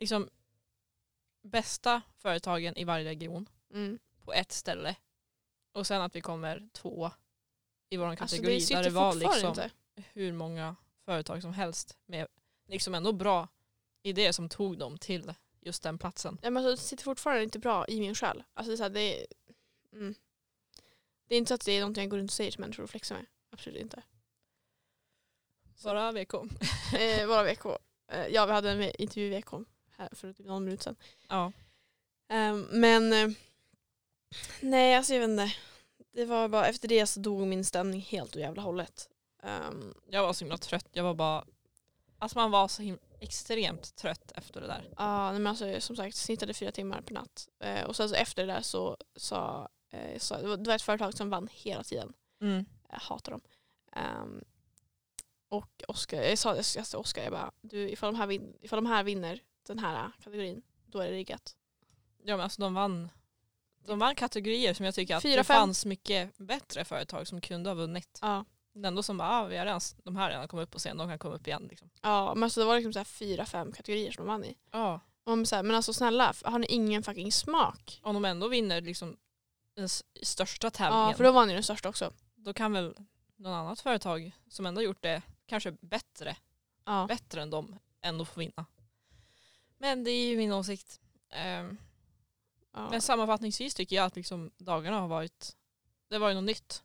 liksom 0.00 0.28
bästa 1.42 2.02
företagen 2.16 2.78
i 2.78 2.84
varje 2.84 3.04
region 3.04 3.48
mm. 3.70 3.98
på 4.24 4.32
ett 4.32 4.52
ställe. 4.52 4.96
Och 5.72 5.86
sen 5.86 6.02
att 6.02 6.16
vi 6.16 6.20
kommer 6.20 6.68
två 6.72 7.10
i 7.88 7.96
vår 7.96 8.06
Alltså 8.06 8.24
kategori 8.24 8.58
det 8.58 8.74
där 8.74 8.82
det 8.82 8.90
var 8.90 9.14
liksom 9.14 9.48
inte. 9.48 9.70
hur 9.94 10.32
många 10.32 10.76
företag 11.04 11.42
som 11.42 11.52
helst 11.52 11.98
med 12.06 12.26
liksom 12.66 12.94
ändå 12.94 13.12
bra 13.12 13.48
idéer 14.02 14.32
som 14.32 14.48
tog 14.48 14.78
dem 14.78 14.98
till 14.98 15.34
just 15.60 15.82
den 15.82 15.98
platsen. 15.98 16.38
Ja, 16.42 16.50
men 16.50 16.66
alltså, 16.66 16.82
det 16.82 16.88
sitter 16.88 17.04
fortfarande 17.04 17.44
inte 17.44 17.58
bra 17.58 17.88
i 17.88 18.00
min 18.00 18.14
själ. 18.14 18.42
Alltså, 18.54 18.70
det, 18.70 18.74
är 18.74 18.76
så 18.76 18.82
här, 18.82 18.90
det, 18.90 19.22
är, 19.22 19.26
mm. 19.92 20.14
Det 21.28 21.34
är 21.34 21.38
inte 21.38 21.48
så 21.48 21.54
att 21.54 21.64
det 21.64 21.72
är 21.72 21.80
någonting 21.80 22.02
jag 22.02 22.10
går 22.10 22.18
runt 22.18 22.30
och 22.30 22.34
säger 22.34 22.50
till 22.50 22.60
människor 22.60 22.82
och 22.84 22.90
flexar 22.90 23.14
med. 23.14 23.26
Absolut 23.50 23.80
inte. 23.82 24.02
Bara 25.84 26.12
VK. 26.12 26.34
Eh, 26.98 27.28
bara 27.28 27.44
VK. 27.52 27.66
Eh, 28.12 28.26
ja, 28.26 28.46
vi 28.46 28.52
hade 28.52 28.70
en 28.70 28.82
intervju 29.00 29.34
i 29.34 29.40
VK 29.40 29.50
här 29.96 30.08
för 30.12 30.32
typ 30.32 30.46
någon 30.46 30.64
minut 30.64 30.82
sedan. 30.82 30.96
Ja. 31.28 31.52
Ehm, 32.28 32.66
men 32.70 33.12
eh, 33.12 33.28
nej, 34.60 34.94
alltså 34.94 35.12
jag 35.14 35.20
vet 35.20 35.30
inte. 35.30 35.54
Det 36.12 36.24
var 36.24 36.48
bara, 36.48 36.66
efter 36.66 36.88
det 36.88 37.06
så 37.06 37.20
dog 37.20 37.46
min 37.46 37.64
stämning 37.64 38.00
helt 38.00 38.34
och 38.34 38.40
jävla 38.40 38.62
hållet. 38.62 39.08
Ehm, 39.42 39.94
Jag 40.06 40.22
var 40.22 40.32
så 40.32 40.44
himla 40.44 40.58
trött. 40.58 40.88
Jag 40.92 41.04
var 41.04 41.14
bara 41.14 41.44
Alltså 42.18 42.38
man 42.38 42.50
var 42.50 42.68
så 42.68 42.82
himla 42.82 43.00
extremt 43.20 43.96
trött 43.96 44.32
efter 44.34 44.60
det 44.60 44.66
där. 44.66 44.88
Ja, 44.96 45.30
nej, 45.30 45.40
men 45.40 45.46
alltså, 45.46 45.80
som 45.80 45.96
sagt 45.96 46.16
snittade 46.16 46.54
fyra 46.54 46.72
timmar 46.72 47.00
per 47.00 47.14
natt. 47.14 47.48
Eh, 47.60 47.84
och 47.84 47.96
sen 47.96 48.08
så 48.08 48.14
efter 48.14 48.46
det 48.46 48.52
där 48.52 48.62
så 48.62 48.96
sa, 49.16 49.68
eh, 49.92 50.18
sa 50.18 50.38
det, 50.38 50.48
var, 50.48 50.56
det 50.56 50.68
var 50.68 50.74
ett 50.74 50.82
företag 50.82 51.14
som 51.14 51.30
vann 51.30 51.48
hela 51.52 51.82
tiden. 51.82 52.12
Jag 52.88 52.98
hatar 52.98 53.32
dem. 53.32 53.40
Ehm, 53.92 54.44
och 55.48 55.82
Oscar, 55.88 56.22
jag 56.22 56.38
sa 56.38 56.56
jag 56.56 56.64
sa 56.64 56.82
till 56.82 56.98
Oscar, 56.98 57.22
jag 57.22 57.32
bara, 57.32 57.52
du, 57.60 57.88
ifall, 57.88 58.12
de 58.12 58.18
här 58.18 58.26
vin, 58.26 58.56
ifall 58.60 58.76
de 58.76 58.86
här 58.86 59.04
vinner 59.04 59.40
den 59.66 59.78
här 59.78 60.10
kategorin, 60.24 60.62
då 60.86 60.98
är 60.98 61.06
det 61.06 61.12
riggat. 61.12 61.56
Ja 62.24 62.36
men 62.36 62.44
alltså 62.44 62.62
de 62.62 62.74
vann 62.74 63.08
de 63.86 63.98
vann 63.98 64.14
kategorier 64.14 64.74
som 64.74 64.86
jag 64.86 64.94
tycker 64.94 65.16
att 65.16 65.22
Fyra, 65.22 65.36
det 65.36 65.44
fem. 65.44 65.56
fanns 65.56 65.86
mycket 65.86 66.38
bättre 66.38 66.84
företag 66.84 67.26
som 67.26 67.40
kunde 67.40 67.70
ha 67.70 67.74
vunnit. 67.74 68.18
Ja. 68.22 68.44
Men 68.72 68.84
ändå 68.84 69.02
som 69.02 69.18
bara, 69.18 69.28
ah, 69.28 69.44
vi 69.44 69.56
har 69.56 69.64
redan, 69.64 69.80
de 70.04 70.16
här 70.16 70.22
har 70.22 70.30
redan 70.30 70.48
kommit 70.48 70.62
upp 70.62 70.70
på 70.70 70.78
scen, 70.78 70.96
de 70.96 71.08
kan 71.08 71.18
komma 71.18 71.34
upp 71.34 71.46
igen. 71.46 71.66
Liksom. 71.70 71.90
Ja, 72.02 72.34
men 72.34 72.42
alltså 72.42 72.60
det 72.60 72.66
var 72.66 72.74
liksom 72.74 72.92
så 72.92 72.98
här 72.98 73.04
fyra, 73.04 73.46
fem 73.46 73.72
kategorier 73.72 74.12
som 74.12 74.26
de 74.26 74.32
vann 74.32 74.44
i. 74.44 74.56
Ja. 74.70 75.00
Och 75.24 75.38
man 75.38 75.46
så 75.46 75.56
här, 75.56 75.62
men 75.62 75.76
alltså 75.76 75.92
snälla, 75.92 76.34
har 76.44 76.58
ni 76.58 76.66
ingen 76.66 77.02
fucking 77.02 77.32
smak? 77.32 78.00
Om 78.02 78.14
de 78.14 78.24
ändå 78.24 78.48
vinner 78.48 78.80
liksom 78.80 79.16
den 79.74 79.84
s- 79.84 80.04
största 80.22 80.70
tävlingen, 80.70 81.06
Ja, 81.08 81.14
för 81.14 81.24
då 81.24 81.32
vann 81.32 81.48
ju 81.48 81.54
den 81.54 81.62
största 81.62 81.88
också. 81.88 82.12
då 82.34 82.52
kan 82.52 82.72
väl 82.72 82.94
någon 83.36 83.52
annat 83.52 83.80
företag 83.80 84.32
som 84.48 84.66
ändå 84.66 84.82
gjort 84.82 85.02
det 85.02 85.22
kanske 85.46 85.72
bättre, 85.80 86.36
Ja. 86.84 87.06
bättre 87.08 87.42
än 87.42 87.50
dem 87.50 87.78
ändå 88.00 88.24
få 88.24 88.40
vinna. 88.40 88.66
Men 89.78 90.04
det 90.04 90.10
är 90.10 90.26
ju 90.30 90.36
min 90.36 90.52
åsikt. 90.52 91.00
Ehm, 91.30 91.78
Ja. 92.74 92.90
Men 92.90 93.02
sammanfattningsvis 93.02 93.74
tycker 93.74 93.96
jag 93.96 94.04
att 94.06 94.16
liksom 94.16 94.50
dagarna 94.58 95.00
har 95.00 95.08
varit, 95.08 95.56
det 96.08 96.18
var 96.18 96.28
ju 96.28 96.34
något 96.34 96.44
nytt. 96.44 96.82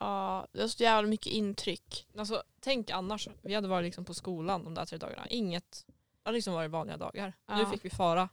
ja, 0.00 0.46
det 0.52 0.60
var 0.60 0.68
så 0.68 0.82
jävla 0.82 1.08
mycket 1.08 1.32
intryck. 1.32 2.06
Alltså, 2.18 2.42
tänk 2.60 2.90
annars, 2.90 3.28
vi 3.42 3.54
hade 3.54 3.68
varit 3.68 3.84
liksom 3.86 4.04
på 4.04 4.14
skolan 4.14 4.64
de 4.64 4.74
där 4.74 4.84
tre 4.86 4.98
dagarna. 4.98 5.26
Inget, 5.28 5.84
det 5.86 5.92
hade 6.28 6.34
liksom 6.36 6.54
varit 6.54 6.70
vanliga 6.70 6.96
dagar. 6.96 7.32
Nu 7.48 7.60
Ja. 7.60 7.70
fick 7.70 7.84
vi 7.84 7.90
fara 7.90 8.28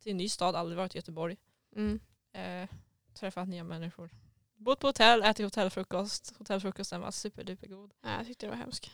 till 0.00 0.10
en 0.10 0.16
ny 0.16 0.28
stad, 0.28 0.56
aldrig 0.56 0.76
varit 0.76 0.94
i 0.94 0.98
Göteborg. 0.98 1.36
Mm. 1.76 2.00
Eh, 2.32 2.68
träffat 3.14 3.48
nya 3.48 3.64
människor. 3.64 4.10
Bott 4.56 4.80
på 4.80 4.86
hotell, 4.86 5.22
ätit 5.22 5.44
hotellfrukost. 5.46 6.34
Hotellfrukosten 6.38 7.00
var 7.00 7.10
superdupergod. 7.10 7.92
Ja, 8.02 8.16
jag 8.16 8.26
tyckte 8.26 8.46
det 8.46 8.50
var 8.50 8.56
hemskt. 8.56 8.90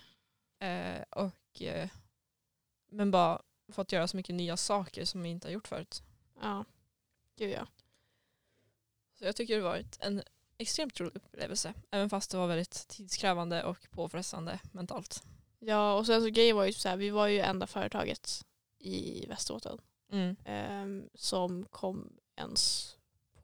Eh, 0.59 1.03
och, 1.11 1.62
eh, 1.62 1.89
men 2.91 3.11
bara 3.11 3.43
fått 3.73 3.93
göra 3.93 4.09
så 4.09 4.16
mycket 4.16 4.35
nya 4.35 4.57
saker 4.57 5.05
som 5.05 5.23
vi 5.23 5.29
inte 5.29 5.49
har 5.49 5.53
gjort 5.53 5.68
förut. 5.68 6.03
Ja, 6.43 6.64
gud 7.37 7.51
ja. 7.51 7.66
Så 9.18 9.25
jag 9.25 9.37
tycker 9.37 9.57
det 9.57 9.62
varit 9.62 9.97
en 10.01 10.23
extremt 10.59 11.01
rolig 11.01 11.16
upplevelse. 11.16 11.75
Även 11.91 12.11
fast 12.11 12.31
det 12.31 12.37
var 12.37 12.47
väldigt 12.47 12.89
tidskrävande 12.89 13.64
och 13.64 13.91
påfrestande 13.91 14.61
mentalt. 14.73 15.23
Ja 15.59 15.95
och 15.95 16.07
sen 16.07 16.23
så 16.23 16.29
grejen 16.29 16.57
var 16.57 16.64
ju 16.64 16.73
så 16.73 16.89
här, 16.89 16.97
vi 16.97 17.11
var 17.11 17.27
ju 17.27 17.39
enda 17.41 17.66
företaget 17.66 18.47
i 18.79 19.27
Västerbotten 19.27 19.79
Mm. 20.12 20.37
ehm, 20.45 21.09
som 21.14 21.64
kom 21.71 22.12
ens 22.37 22.97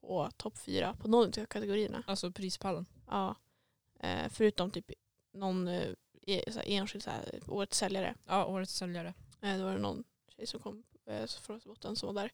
på 0.07 0.31
topp 0.37 0.59
fyra 0.59 0.97
på 1.01 1.09
någon 1.09 1.29
av 1.29 1.47
kategorierna. 1.47 2.03
Alltså 2.07 2.31
prispallen. 2.31 2.87
Ja. 3.07 3.35
Eh, 4.01 4.29
förutom 4.31 4.71
typ 4.71 4.91
någon 5.33 5.69
eh, 5.69 5.89
e- 6.27 6.53
så 6.53 6.59
här, 6.59 6.65
enskild 6.67 7.05
så 7.05 7.11
här, 7.11 7.41
årets 7.47 7.79
säljare. 7.79 8.15
Ja, 8.27 8.47
årets 8.47 8.75
säljare. 8.75 9.15
Eh, 9.41 9.59
då 9.59 9.65
var 9.65 9.73
det 9.73 9.79
någon 9.79 10.05
tjej 10.37 10.47
som 10.47 10.61
kom 10.61 10.85
eh, 11.07 11.27
från 11.27 11.57
Västerbotten 11.57 11.97
som 11.97 12.15
var 12.15 12.23
där. 12.23 12.33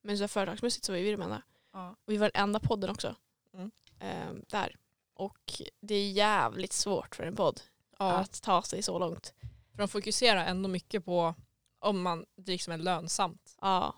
Men 0.00 0.16
så 0.18 0.22
här, 0.22 0.28
företagsmässigt 0.28 0.84
så 0.84 0.92
var 0.92 0.98
vi 0.98 1.10
de 1.10 1.22
enda. 1.22 1.42
Ja. 1.72 1.96
Och 2.04 2.12
vi 2.12 2.16
var 2.16 2.30
den 2.34 2.42
enda 2.42 2.60
podden 2.60 2.90
också. 2.90 3.16
Mm. 3.54 3.70
Eh, 4.00 4.42
där. 4.48 4.76
Och 5.14 5.62
det 5.80 5.94
är 5.94 6.10
jävligt 6.10 6.72
svårt 6.72 7.16
för 7.16 7.24
en 7.24 7.36
podd 7.36 7.60
ja. 7.98 8.12
att 8.12 8.42
ta 8.42 8.62
sig 8.62 8.82
så 8.82 8.98
långt. 8.98 9.34
För 9.70 9.78
de 9.78 9.88
fokuserar 9.88 10.44
ändå 10.44 10.68
mycket 10.68 11.04
på 11.04 11.34
om 11.78 12.02
man, 12.02 12.26
det 12.36 12.52
liksom 12.52 12.72
är 12.72 12.78
lönsamt. 12.78 13.56
Ja. 13.60 13.94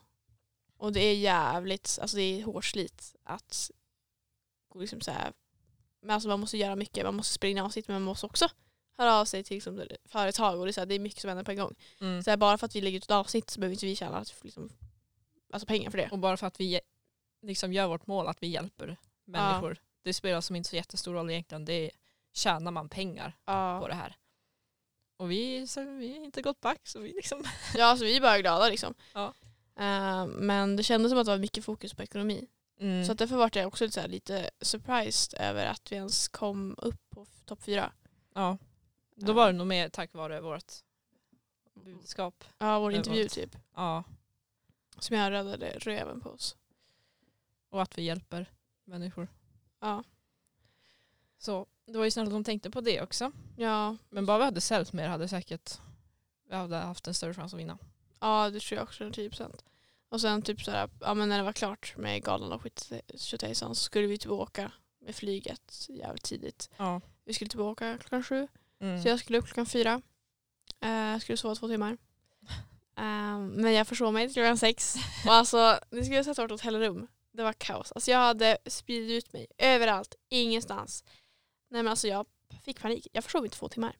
Och 0.78 0.92
det 0.92 1.00
är 1.00 1.16
jävligt, 1.16 1.98
alltså 2.02 2.16
det 2.16 2.22
är 2.22 2.44
hårt 2.44 2.64
slit 2.64 3.16
att 3.24 3.70
gå 4.68 4.80
liksom 4.80 5.00
så 5.00 5.10
här. 5.10 5.32
Men 6.00 6.10
alltså 6.10 6.28
man 6.28 6.40
måste 6.40 6.56
göra 6.56 6.76
mycket, 6.76 7.04
man 7.04 7.14
måste 7.14 7.34
springa 7.34 7.64
avsnitt 7.64 7.88
men 7.88 7.94
man 7.94 8.02
måste 8.02 8.26
också 8.26 8.48
höra 8.98 9.14
av 9.14 9.24
sig 9.24 9.44
till 9.44 9.54
liksom 9.54 9.82
företag 10.04 10.58
och 10.58 10.66
det 10.66 10.70
är, 10.70 10.72
så 10.72 10.80
här, 10.80 10.86
det 10.86 10.94
är 10.94 10.98
mycket 10.98 11.20
som 11.20 11.28
händer 11.28 11.44
på 11.44 11.50
en 11.50 11.56
gång. 11.56 11.74
Mm. 12.00 12.22
Så 12.22 12.30
här, 12.30 12.36
bara 12.36 12.58
för 12.58 12.66
att 12.66 12.76
vi 12.76 12.80
lägger 12.80 12.98
ut 12.98 13.04
ett 13.04 13.10
avsnitt 13.10 13.50
så 13.50 13.60
behöver 13.60 13.72
inte 13.72 13.86
vi 13.86 13.96
tjäna 13.96 14.16
att 14.16 14.34
liksom, 14.42 14.72
alltså 15.52 15.66
pengar 15.66 15.90
för 15.90 15.98
det. 15.98 16.08
Och 16.10 16.18
bara 16.18 16.36
för 16.36 16.46
att 16.46 16.60
vi 16.60 16.80
liksom 17.42 17.72
gör 17.72 17.86
vårt 17.86 18.06
mål 18.06 18.28
att 18.28 18.42
vi 18.42 18.46
hjälper 18.46 18.96
människor. 19.24 19.76
Det 20.02 20.14
spelar 20.14 20.40
som 20.40 20.56
inte 20.56 20.68
så 20.68 20.76
jättestor 20.76 21.12
roll 21.12 21.30
egentligen. 21.30 21.64
Det 21.64 21.72
är, 21.72 21.90
tjänar 22.32 22.70
man 22.70 22.88
pengar 22.88 23.30
på 23.30 23.52
Ja, 23.52 23.84
det 23.88 23.94
här. 23.94 24.16
Och 25.16 25.30
vi, 25.30 25.66
så 25.66 25.84
vi 25.84 26.18
har 26.18 26.24
inte 26.24 26.42
gått 26.42 26.60
back 26.60 26.80
så 26.88 27.00
vi 27.00 27.12
liksom. 27.12 27.44
ja 27.74 27.84
alltså 27.84 28.04
vi 28.04 28.16
är 28.16 28.20
bara 28.20 28.38
glada 28.38 28.68
liksom. 28.68 28.94
Ja. 29.14 29.34
Eh, 29.78 30.26
men 30.26 30.76
det 30.76 30.82
kändes 30.82 31.10
som 31.10 31.18
att 31.18 31.26
det 31.26 31.32
var 31.32 31.38
mycket 31.38 31.64
fokus 31.64 31.94
på 31.94 32.02
ekonomi. 32.02 32.46
Mm. 32.80 33.04
Så 33.04 33.12
att 33.12 33.18
därför 33.18 33.36
var 33.36 33.50
jag 33.54 33.66
också 33.66 33.84
lite, 33.84 34.00
här, 34.00 34.08
lite 34.08 34.50
surprised 34.60 35.40
över 35.40 35.66
att 35.66 35.92
vi 35.92 35.96
ens 35.96 36.28
kom 36.28 36.74
upp 36.78 37.10
på 37.10 37.26
topp 37.44 37.62
fyra. 37.62 37.92
ja. 38.34 38.58
Då 39.20 39.32
var 39.32 39.46
det 39.46 39.58
nog 39.58 39.66
mer 39.66 39.88
tack 39.88 40.14
vare 40.14 40.40
vårt 40.40 40.72
budskap. 41.74 42.44
Ja, 42.58 42.78
vår 42.80 42.92
intervju 42.92 43.24
ett- 43.24 43.32
typ. 43.32 43.56
Ja. 43.74 44.04
Som 44.98 45.16
jag 45.16 45.30
räddade 45.32 45.70
röven 45.78 46.20
på 46.20 46.30
oss. 46.30 46.56
Och 47.70 47.82
att 47.82 47.98
vi 47.98 48.02
hjälper 48.02 48.46
människor. 48.84 49.28
Ja. 49.80 50.04
Så 51.38 51.66
det 51.86 51.98
var 51.98 52.04
ju 52.04 52.10
snällt 52.10 52.26
att 52.28 52.32
de 52.34 52.44
tänkte 52.44 52.70
på 52.70 52.80
det 52.80 53.02
också. 53.02 53.32
Ja, 53.56 53.96
Men 54.10 54.26
bara 54.26 54.38
vi 54.38 54.44
hade 54.44 54.60
säljt 54.60 54.92
mer 54.92 55.08
hade 55.08 55.28
säkert 55.28 55.80
vi 56.48 56.54
hade 56.54 56.76
haft 56.76 57.06
en 57.06 57.14
större 57.14 57.34
chans 57.34 57.54
att 57.54 57.60
vinna. 57.60 57.78
ja 58.20 58.50
det 58.50 58.60
tror 58.60 58.76
jag 58.76 58.82
också, 58.84 59.04
10%. 59.10 59.64
Och 60.08 60.20
sen 60.20 60.42
typ 60.42 60.62
så 60.62 60.70
här, 60.70 60.90
ja 61.00 61.14
men 61.14 61.28
när 61.28 61.38
det 61.38 61.44
var 61.44 61.52
klart 61.52 61.96
med 61.96 62.24
galan 62.24 62.52
och 62.52 62.66
tjotahejsan 63.14 63.74
så 63.74 63.82
skulle 63.82 64.06
vi 64.06 64.18
typ 64.18 64.30
åka 64.30 64.72
med 65.00 65.14
flyget 65.14 65.86
jävligt 65.88 66.24
tidigt. 66.24 66.70
Ja. 66.76 67.00
Vi 67.24 67.34
skulle 67.34 67.50
typ 67.50 67.60
åka 67.60 67.98
klockan 67.98 68.22
sju. 68.22 68.48
Mm. 68.80 69.02
Så 69.02 69.08
jag 69.08 69.18
skulle 69.18 69.38
upp 69.38 69.46
klockan 69.46 69.66
fyra. 69.66 70.02
Eh, 70.80 71.18
skulle 71.18 71.36
sova 71.36 71.54
två 71.54 71.68
timmar. 71.68 71.96
Eh, 72.98 73.38
men 73.38 73.72
jag 73.72 73.86
försov 73.86 74.12
mig 74.12 74.26
till 74.26 74.34
klockan 74.34 74.58
sex. 74.58 74.96
Och 75.26 75.32
alltså, 75.32 75.78
ni 75.90 76.02
skulle 76.02 76.18
ha 76.18 76.24
sett 76.24 76.38
vårt 76.38 76.50
hotellrum. 76.50 77.06
Det 77.32 77.42
var 77.42 77.52
kaos. 77.52 77.92
Alltså 77.92 78.10
jag 78.10 78.18
hade 78.18 78.58
spridit 78.66 79.24
ut 79.24 79.32
mig 79.32 79.46
överallt, 79.58 80.14
ingenstans. 80.28 81.04
Nej 81.68 81.82
men 81.82 81.90
alltså 81.90 82.08
jag 82.08 82.26
fick 82.64 82.80
panik. 82.80 83.06
Jag 83.12 83.24
försov 83.24 83.42
mig 83.42 83.50
två 83.50 83.68
timmar. 83.68 83.96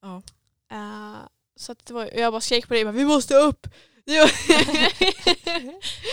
Ja. 0.00 0.22
Eh, 0.70 1.28
så 1.56 1.72
att 1.72 1.86
det 1.86 1.94
var, 1.94 2.10
jag 2.14 2.32
bara 2.32 2.40
skrek 2.40 2.68
på 2.68 2.74
dig, 2.74 2.84
vi 2.84 3.04
måste 3.04 3.34
upp! 3.34 3.66
Var- 4.08 4.30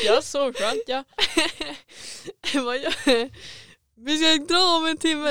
Jag 0.05 0.23
sov 0.23 0.53
skönt 0.53 0.81
ja. 0.87 1.03
Jag 2.53 2.65
bara, 2.65 2.77
"Ja, 2.77 2.91
vi 3.95 4.17
ska 4.17 4.43
dra 4.53 4.77
om 4.77 4.85
en 4.85 4.97
timme. 4.97 5.29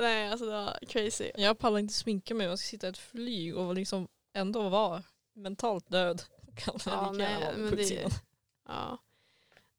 Nej 0.00 0.28
alltså 0.28 0.46
det 0.46 0.52
var 0.52 0.78
crazy. 0.88 1.30
Jag 1.36 1.58
pallar 1.58 1.78
inte 1.78 1.94
sminka 1.94 2.34
mig. 2.34 2.46
Jag 2.46 2.58
ska 2.58 2.66
sitta 2.66 2.86
i 2.86 2.90
ett 2.90 2.98
flyg 2.98 3.56
och 3.56 3.74
liksom 3.74 4.08
ändå 4.34 4.68
vara 4.68 5.02
mentalt 5.34 5.90
död. 5.90 6.22
Kan 6.56 6.78
Ja, 6.86 7.12
nej, 7.12 7.52
men 7.56 7.76
det-. 7.76 8.08
Ja. 8.68 8.98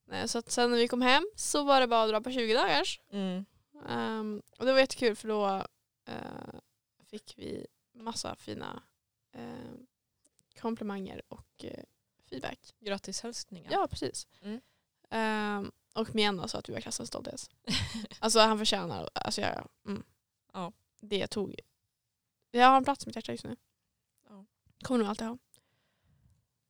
Nej, 0.08 0.28
så 0.28 0.38
att 0.38 0.52
sen 0.52 0.72
när 0.72 0.78
vi 0.78 0.88
kom 0.88 1.02
hem 1.02 1.26
så 1.36 1.64
var 1.64 1.82
det 1.82 1.88
bara 1.88 2.04
att 2.04 2.10
dra 2.10 2.22
på 2.22 2.32
20 2.32 2.54
dagars. 2.54 3.00
Mm. 3.12 3.46
Ehm, 3.90 4.42
och 4.60 4.66
det 4.66 4.72
var 4.72 4.80
jättekul 4.80 5.16
för 5.16 5.28
då 5.28 5.48
eh, 6.08 6.60
fick 7.10 7.34
vi 7.38 7.66
massa 7.96 8.36
fina 8.36 8.84
eh, 9.36 9.72
komplimanger 10.62 11.22
och 11.28 11.66
eh, 11.66 11.84
feedback. 12.32 12.60
Grattishälsningar. 12.80 13.72
Ja, 13.72 13.88
precis. 13.88 14.28
Mm. 14.42 14.62
Ehm, 15.10 15.72
och 15.94 16.16
Mienna 16.16 16.48
sa 16.48 16.58
att 16.58 16.66
du 16.66 16.72
var 16.74 16.80
klassens 16.82 17.10
stolthet. 17.10 17.50
alltså 18.20 18.40
han 18.40 18.58
förtjänar, 18.58 19.10
alltså 19.14 19.42
jag, 19.42 19.68
mm. 19.86 20.04
Ja. 20.54 20.72
det 21.02 21.28
tog, 21.28 21.56
jag 22.52 22.68
har 22.68 22.78
en 22.78 22.84
plats 22.84 23.04
i 23.06 23.08
mitt 23.08 23.16
hjärta 23.16 23.32
just 23.32 23.44
nu. 23.44 23.56
Ja. 24.30 24.46
Kommer 24.84 25.00
nog 25.00 25.08
alltid 25.10 25.28
ha. 25.28 25.38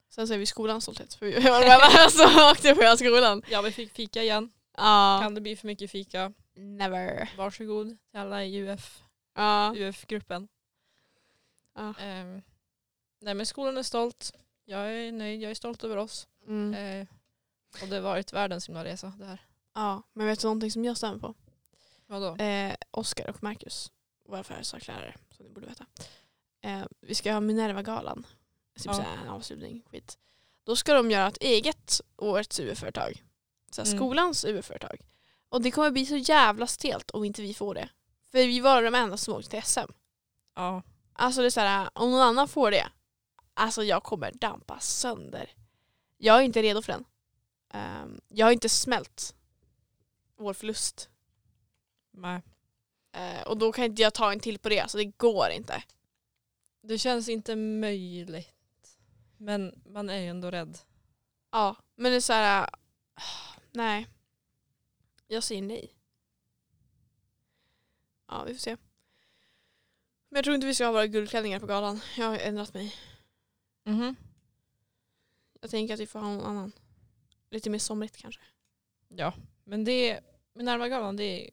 Sen 0.09 0.28
så 0.28 0.34
är 0.34 0.38
vi 0.38 0.45
skolans 0.45 0.84
stolthet 0.84 1.14
för 1.14 1.26
vi 1.26 1.39
var 1.39 1.62
enda 1.64 2.09
som 2.09 2.41
åkte 2.51 2.76
på 2.76 2.97
skolan. 2.97 3.43
Ja 3.49 3.62
vi 3.62 3.72
fick 3.72 3.91
fika 3.93 4.24
igen. 4.24 4.51
Ja, 4.78 5.20
Kan 5.24 5.36
det 5.36 5.41
bli 5.41 5.55
för 5.55 5.68
mycket 5.68 5.91
fika? 5.91 6.34
never. 6.53 7.30
Varsågod 7.38 7.88
till 8.12 8.20
alla 8.20 8.45
i 8.45 8.57
UF, 8.62 9.03
Ja. 9.36 9.74
UF-gruppen. 9.78 10.47
Ja. 11.76 11.93
Ehm, 11.99 12.41
nej 13.20 13.34
men 13.34 13.45
skolan 13.45 13.78
är 13.78 13.84
stolt. 13.84 14.34
Jag 14.66 14.93
är 14.93 15.12
nöjd, 15.12 15.41
jag 15.41 15.51
är 15.51 15.55
stolt 15.55 15.84
över 15.84 15.97
oss. 15.97 16.28
Mm. 16.47 16.74
Eh, 17.01 17.07
och 17.82 17.88
det 17.88 17.95
har 17.95 18.01
varit 18.01 18.34
världens 18.34 18.70
himla 18.70 18.84
resa 18.84 19.14
det 19.20 19.26
här. 19.26 19.45
ja, 19.76 20.03
men 20.14 20.28
vet 20.28 20.39
du 20.39 20.47
någonting 20.47 20.72
som 20.72 20.86
jag 20.86 20.97
stämmer 20.97 21.20
på? 21.20 21.34
Vadå? 22.07 22.36
Eh, 22.43 22.76
Oskar 22.91 23.30
och 23.30 23.43
Marcus, 23.43 23.91
våra 24.26 24.43
födelsedagslärare, 24.43 25.16
som 25.38 25.45
ni 25.45 25.51
borde 25.51 25.68
veta. 25.68 25.86
Eh, 26.62 26.82
vi 27.01 27.16
ska 27.16 27.34
ha 27.34 27.39
Minerva-galan. 27.39 28.26
Typ 28.76 28.86
Ja. 28.86 29.05
en 29.24 29.30
avslutning, 29.30 29.84
skit. 29.91 30.18
Då 30.64 30.76
ska 30.76 30.93
de 30.93 31.12
göra 31.12 31.28
ett 31.28 31.38
eget 31.41 32.01
årets 32.18 32.59
UF-företag. 32.59 33.24
Såhär 33.72 33.88
Mm. 33.88 33.97
Skolans 33.97 34.45
UF-företag. 34.45 35.01
Och 35.49 35.62
det 35.62 35.72
kommer 35.72 35.91
bli 35.91 36.05
så 36.05 36.18
jävla 36.18 36.68
stelt 36.68 37.12
om 37.12 37.24
inte 37.24 37.41
vi 37.41 37.53
får 37.53 37.76
det. 37.76 37.89
För 38.32 38.38
vi 38.38 38.59
var 38.59 38.84
de 38.84 38.95
enda 38.95 39.18
som 39.18 39.34
åkte 39.34 39.49
till 39.49 39.62
SM. 39.64 39.91
Ja. 40.55 40.84
Alltså 41.14 41.41
det 41.41 41.47
är 41.47 41.49
såhär, 41.51 41.89
om 41.93 42.12
någon 42.12 42.22
annan 42.22 42.47
får 42.47 42.72
det, 42.72 42.88
alltså 43.54 43.84
jag 43.84 44.04
kommer 44.04 44.32
dampa 44.32 44.80
sönder. 44.80 45.49
Jag 46.18 46.38
är 46.38 46.41
inte 46.41 46.62
redo 46.62 46.82
för 46.82 46.93
den. 46.93 47.06
Ehm, 47.70 48.22
jag 48.28 48.45
har 48.45 48.52
inte 48.52 48.70
smält 48.70 49.36
vår 50.36 50.54
förlust. 50.54 51.10
Nej. 52.12 52.41
Eh, 53.12 53.41
och 53.41 53.58
då 53.58 53.72
kan 53.72 53.86
inte 53.86 54.02
jag 54.02 54.14
ta 54.14 54.32
en 54.32 54.39
till 54.39 54.60
på 54.60 54.70
det, 54.70 54.80
alltså 54.80 54.97
det 54.97 55.06
går 55.06 55.49
inte. 55.49 55.84
Det 56.82 56.97
känns 56.97 57.30
inte 57.30 57.56
möjligt. 57.56 58.97
Men 59.38 59.82
man 59.86 60.10
är 60.10 60.20
ju 60.20 60.28
ändå 60.28 60.52
rädd. 60.52 60.78
Ja, 61.52 61.76
men 61.95 62.12
det 62.12 62.18
är 62.18 62.22
så 62.22 62.34
här. 62.34 62.70
nej. 63.72 64.08
Jag 65.28 65.43
säger 65.43 65.62
nej. 65.62 65.95
Ja, 68.28 68.43
vi 68.43 68.54
får 68.54 68.60
se. 68.60 68.78
Men 70.30 70.38
jag 70.38 70.43
tror 70.43 70.56
inte 70.56 70.68
vi 70.68 70.76
ska 70.76 70.86
ha 70.86 70.91
våra 70.91 71.08
guldklänningar 71.08 71.60
på 71.60 71.66
galan. 71.66 72.02
Jag 72.18 72.26
har 72.26 72.38
ändrat 72.38 72.74
mig. 72.74 72.95
Mhm. 73.84 74.15
Jag 75.61 75.69
tänker 75.69 75.93
att 75.93 75.99
vi 75.99 76.07
får 76.07 76.19
ha 76.19 76.27
någon 76.27 76.45
annan. 76.45 76.71
Lite 77.49 77.69
mer 77.69 77.79
somrigt 77.79 78.17
kanske. 78.17 78.41
Ja, 79.07 79.34
men 79.63 79.84
det 79.84 80.19
med 80.53 80.65
Närvaragalan 80.65 81.17
det 81.17 81.23
är 81.45 81.51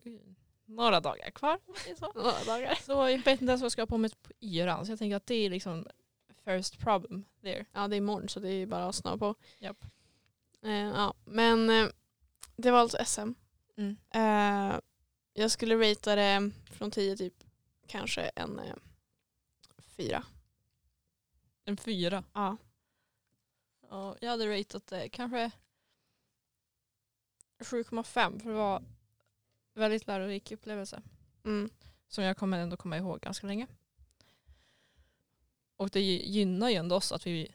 några 0.65 1.01
dagar 1.01 1.31
kvar. 1.31 1.59
Några 2.15 2.45
dagar. 2.45 2.75
så 2.75 2.93
jag 2.93 3.19
vet 3.19 3.27
inte 3.41 3.45
ens 3.45 3.61
vad 3.61 3.65
jag 3.65 3.73
ska 3.73 3.83
ha 3.83 3.87
på 3.87 3.99
mig 3.99 4.11
på 4.23 4.33
yran. 4.41 4.87
Så 4.87 4.93
jag 4.93 4.99
tänker 4.99 5.17
att 5.17 5.27
det 5.27 5.35
är 5.35 5.51
liksom 5.51 5.87
first 6.45 6.79
problem 6.79 7.25
there. 7.43 7.67
Ja, 7.73 7.89
det 7.89 7.97
är 7.97 7.99
imorgon 7.99 8.29
så 8.29 8.41
det 8.41 8.51
är 8.51 8.67
bara 8.67 8.87
att 8.87 8.95
snabba 8.95 9.19
på. 9.19 9.35
Japp. 9.59 9.85
Eh, 10.63 10.73
ja, 10.73 11.15
men 11.25 11.71
eh, 11.71 11.89
det 12.57 12.71
var 12.71 12.79
alltså 12.79 13.05
SM. 13.05 13.33
Mm. 13.77 13.97
Eh, 14.11 14.81
jag 15.33 15.51
skulle 15.51 15.91
ratea 15.91 16.17
det 16.17 16.51
från 16.71 16.91
10 16.91 17.17
typ 17.17 17.35
kanske 17.87 18.23
en 18.23 18.59
eh, 18.59 18.75
fyra. 19.97 20.25
En 21.69 21.77
fyra. 21.77 22.25
Ja. 22.33 22.57
Ja, 23.91 24.17
jag 24.21 24.31
hade 24.31 24.59
ratat 24.59 24.87
det 24.87 25.09
kanske 25.09 25.51
7,5 27.59 28.39
för 28.41 28.49
det 28.51 28.57
var 28.57 28.83
väldigt 29.75 30.07
lärorik 30.07 30.53
upplevelse. 30.53 31.03
Mm. 31.45 31.71
Som 32.09 32.25
jag 32.25 32.37
kommer 32.37 32.59
ändå 32.59 32.77
komma 32.77 32.97
ihåg 32.97 33.21
ganska 33.21 33.47
länge. 33.47 33.67
Och 35.77 35.91
det 35.91 36.01
gy- 36.01 36.23
gynnar 36.25 36.69
ju 36.69 36.75
ändå 36.77 36.97
oss 36.97 37.13
att 37.13 37.27
vi 37.27 37.55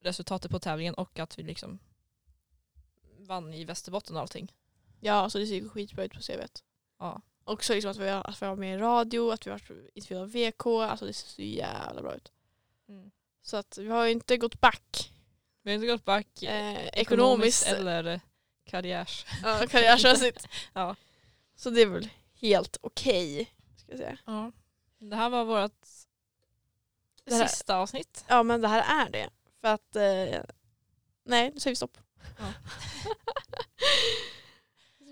resultatet 0.00 0.50
på 0.50 0.58
tävlingen 0.58 0.94
och 0.94 1.18
att 1.18 1.38
vi 1.38 1.42
liksom 1.42 1.78
vann 3.18 3.54
i 3.54 3.64
Västerbotten 3.64 4.16
och 4.16 4.22
allting. 4.22 4.52
Ja, 5.00 5.12
alltså 5.12 5.38
det 5.38 5.46
ser 5.46 5.68
skitbra 5.68 6.04
ut 6.04 6.12
på 6.14 6.20
CVt. 6.20 6.64
Ja. 6.98 7.22
Också 7.44 7.74
liksom 7.74 7.90
att 7.90 7.96
vi 7.96 8.08
att 8.08 8.42
vi 8.42 8.46
har 8.46 8.56
med 8.56 8.74
i 8.74 8.78
radio, 8.78 9.30
att 9.30 9.46
vi 9.46 9.50
varit 9.50 9.70
intervjuade 9.94 10.24
av 10.24 10.30
VK, 10.30 10.66
alltså 10.66 11.06
det 11.06 11.12
ser 11.12 11.28
så 11.28 11.42
jävla 11.42 12.02
bra 12.02 12.14
ut. 12.14 12.32
Mm. 12.90 13.10
Så 13.42 13.56
att 13.56 13.78
vi 13.78 13.88
har 13.88 14.04
ju 14.04 14.10
inte 14.12 14.36
gått 14.36 14.60
back 14.60 15.12
Vi 15.62 15.70
har 15.70 15.74
inte 15.74 15.86
gått 15.86 16.04
back 16.04 16.42
eh, 16.42 16.86
ekonomiskt 16.88 17.66
eller 17.66 18.04
eh, 18.04 18.20
karriärs. 18.64 19.26
ja, 19.42 19.66
karriärmässigt. 19.68 20.48
Ja. 20.72 20.96
Så 21.56 21.70
det 21.70 21.80
är 21.82 21.86
väl 21.86 22.08
helt 22.34 22.76
okej. 22.80 23.54
ska 23.76 23.92
jag 23.92 23.98
säga. 23.98 24.18
Ja. 24.26 24.52
Det 24.98 25.16
här 25.16 25.30
var 25.30 25.44
vårt 25.44 25.72
här- 27.30 27.46
sista 27.46 27.76
avsnitt. 27.76 28.24
Ja 28.28 28.42
men 28.42 28.60
det 28.60 28.68
här 28.68 29.06
är 29.06 29.10
det. 29.10 29.30
För 29.60 29.68
att, 29.68 29.96
eh, 29.96 30.42
nej 31.24 31.50
nu 31.54 31.60
säger 31.60 31.72
vi 31.72 31.76
stopp. 31.76 31.98
Ja. 32.38 32.44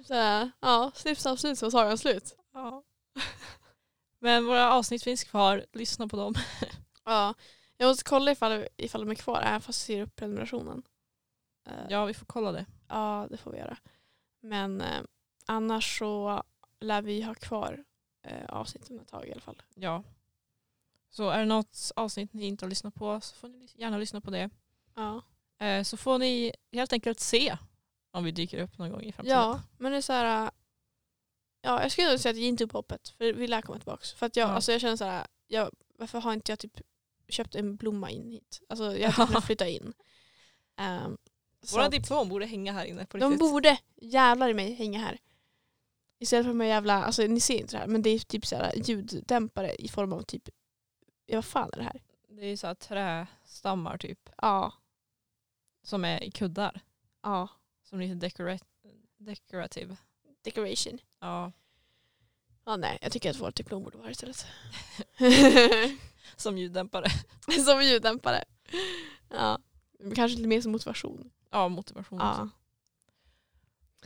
Såhär, 0.06 0.50
ja, 0.60 0.92
snipp 0.94 1.18
snapp 1.18 1.38
slut 1.38 1.58
så 1.58 1.66
var 1.66 1.70
sagan 1.70 1.98
slut. 1.98 2.34
Ja. 2.54 2.82
Men 4.18 4.46
våra 4.46 4.72
avsnitt 4.72 5.02
finns 5.02 5.24
kvar, 5.24 5.66
lyssna 5.72 6.08
på 6.08 6.16
dem. 6.16 6.34
Ja, 7.04 7.34
jag 7.80 7.88
måste 7.88 8.04
kolla 8.04 8.30
ifall, 8.32 8.66
ifall 8.76 9.00
de 9.00 9.10
är 9.10 9.14
kvar 9.14 9.40
även 9.40 9.60
fast 9.60 9.88
jag 9.88 9.96
ser 9.96 10.02
upp 10.02 10.16
prenumerationen. 10.16 10.82
Eh, 11.66 11.72
Ja, 11.88 12.04
vi 12.04 12.14
får 12.14 12.26
kolla 12.26 12.52
det. 12.52 12.66
Ja, 12.88 13.26
det 13.30 13.36
får 13.36 13.50
vi 13.50 13.58
göra. 13.58 13.76
Men 14.40 14.80
eh, 14.80 15.02
annars 15.46 15.98
så 15.98 16.42
lär 16.80 17.02
vi 17.02 17.22
ha 17.22 17.34
kvar 17.34 17.84
eh, 18.22 18.44
avsnitten 18.48 19.00
ett 19.00 19.08
tag 19.08 19.26
i 19.28 19.32
alla 19.32 19.40
fall. 19.40 19.62
Ja. 19.74 20.02
Så 21.10 21.28
är 21.30 21.38
det 21.38 21.44
något 21.44 21.92
avsnitt 21.96 22.32
ni 22.32 22.46
inte 22.46 22.64
har 22.64 22.70
lyssnat 22.70 22.94
på 22.94 23.20
så 23.20 23.34
får 23.36 23.48
ni 23.48 23.68
gärna 23.74 23.98
lyssna 23.98 24.20
på 24.20 24.30
det. 24.30 24.50
Ja, 24.94 25.22
Eh, 25.60 25.82
Så 25.82 25.96
får 25.96 26.18
ni 26.18 26.52
helt 26.72 26.92
enkelt 26.92 27.20
se 27.20 27.56
om 28.10 28.24
vi 28.24 28.30
dyker 28.30 28.62
upp 28.62 28.78
någon 28.78 28.90
gång 28.90 29.02
i 29.02 29.12
framtiden. 29.12 29.38
ja 29.38 29.60
men 29.78 29.92
det 29.92 29.98
är 29.98 30.02
så 30.02 30.12
här. 30.12 30.44
eh, 30.46 30.50
Ja, 31.60 31.82
jag 31.82 31.92
skulle 31.92 32.18
säga 32.18 32.30
att 32.30 32.36
ge 32.36 32.46
inte 32.48 32.64
upp 32.64 32.72
hoppet 32.72 33.08
för 33.08 33.32
vi 33.32 33.46
lär 33.48 33.62
komma 33.62 33.78
tillbaka. 33.78 34.04
För 34.16 34.26
att 34.26 34.36
jag, 34.36 34.48
Ja. 34.48 34.52
alltså 34.54 34.72
jag 34.72 34.80
känner 34.80 34.96
så 34.96 35.04
här, 35.04 35.26
jag, 35.46 35.70
varför 35.98 36.20
har 36.20 36.32
inte 36.32 36.52
jag 36.52 36.58
typ 36.58 36.80
köpt 37.28 37.54
en 37.54 37.76
blomma 37.76 38.10
in 38.10 38.30
hit? 38.30 38.60
Alltså 38.68 38.96
jag 38.96 39.10
hade 39.10 39.26
kunnat 39.26 39.44
flytta 39.44 39.68
in. 39.68 39.92
Um, 40.80 41.18
så 41.62 41.76
Våra 41.76 41.88
diplom 41.88 42.28
borde 42.28 42.46
hänga 42.46 42.72
här 42.72 42.84
inne 42.84 43.06
på 43.06 43.16
de 43.18 43.30
riktigt. 43.30 43.50
borde 43.50 43.78
jävlar 43.96 44.48
i 44.48 44.54
mig 44.54 44.74
hänga 44.74 44.98
här. 44.98 45.18
Istället 46.18 46.44
för 46.44 46.48
de 46.50 46.60
här 46.60 46.68
jävla, 46.68 47.04
alltså 47.04 47.22
ni 47.22 47.40
ser 47.40 47.58
inte 47.60 47.74
det 47.74 47.78
här 47.78 47.86
men 47.86 48.02
det 48.02 48.10
är 48.10 48.18
typ 48.18 48.46
så 48.46 48.56
här 48.56 48.72
ljuddämpare 48.76 49.74
i 49.74 49.88
form 49.88 50.12
av 50.12 50.22
typ, 50.22 50.48
ja 51.26 51.36
vad 51.36 51.44
fan 51.44 51.70
är 51.72 51.76
det 51.76 51.82
här? 51.84 52.02
Det 52.28 52.46
är 52.46 52.56
så 52.56 52.66
här 52.66 52.74
trästammar 52.74 53.98
typ 53.98 54.30
Ja, 54.42 54.72
som 55.82 56.04
är 56.04 56.22
i 56.24 56.30
kuddar. 56.30 56.80
ja. 57.22 57.48
Som 57.82 58.00
lite 58.00 58.14
decorat 58.14 58.62
decorative. 59.18 59.96
Decoration. 60.44 60.98
Ja. 61.20 61.52
Ja 62.64 62.76
nej, 62.76 62.98
jag 63.02 63.12
tycker 63.12 63.30
att 63.30 63.40
vårt 63.40 63.54
diplom 63.56 63.82
borde 63.82 63.98
vara 63.98 64.10
istället. 64.10 64.46
Som 66.36 66.58
ljuddämpare. 66.58 67.06
som 67.64 67.82
ljuddämpare. 67.82 68.44
Ja. 69.28 69.58
Kanske 70.14 70.36
lite 70.36 70.48
mer 70.48 70.60
som 70.60 70.72
motivation. 70.72 71.30
Ja, 71.50 71.68
motivation. 71.68 72.20
också. 72.20 72.40
Ja. 72.40 72.48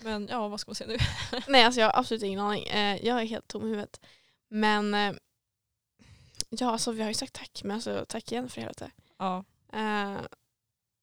Men 0.00 0.28
ja, 0.30 0.48
vad 0.48 0.60
ska 0.60 0.68
man 0.68 0.74
säga 0.74 0.90
nu? 0.90 0.96
Nej 1.48 1.64
alltså 1.64 1.80
jag 1.80 1.86
har 1.88 1.98
absolut 1.98 2.22
ingen 2.22 2.40
aning. 2.40 2.64
Eh, 2.64 3.06
jag 3.06 3.20
är 3.20 3.24
helt 3.24 3.48
tom 3.48 3.62
i 3.62 3.68
huvudet. 3.68 4.00
Men 4.48 4.94
eh, 4.94 5.14
ja 6.48 6.70
alltså 6.70 6.92
vi 6.92 7.02
har 7.02 7.08
ju 7.08 7.14
sagt 7.14 7.32
tack 7.32 7.60
men 7.64 7.74
alltså 7.74 8.04
tack 8.08 8.32
igen 8.32 8.48
för 8.48 8.60
helvete. 8.60 8.90
Ja. 9.18 9.44
Eh, 9.72 10.20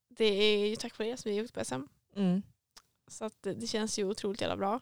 det 0.07 0.25
är 0.25 0.67
ju 0.67 0.75
tack 0.75 0.97
vare 0.97 1.09
er 1.09 1.15
som 1.15 1.29
vi 1.29 1.37
har 1.37 1.43
gjort 1.43 1.53
på 1.53 1.65
SM. 1.65 1.81
Mm. 2.15 2.41
Så 3.07 3.25
att 3.25 3.37
det, 3.41 3.67
känns 3.67 3.99
ju 3.99 4.03
otroligt 4.03 4.41
jävla 4.41 4.57
bra. 4.57 4.81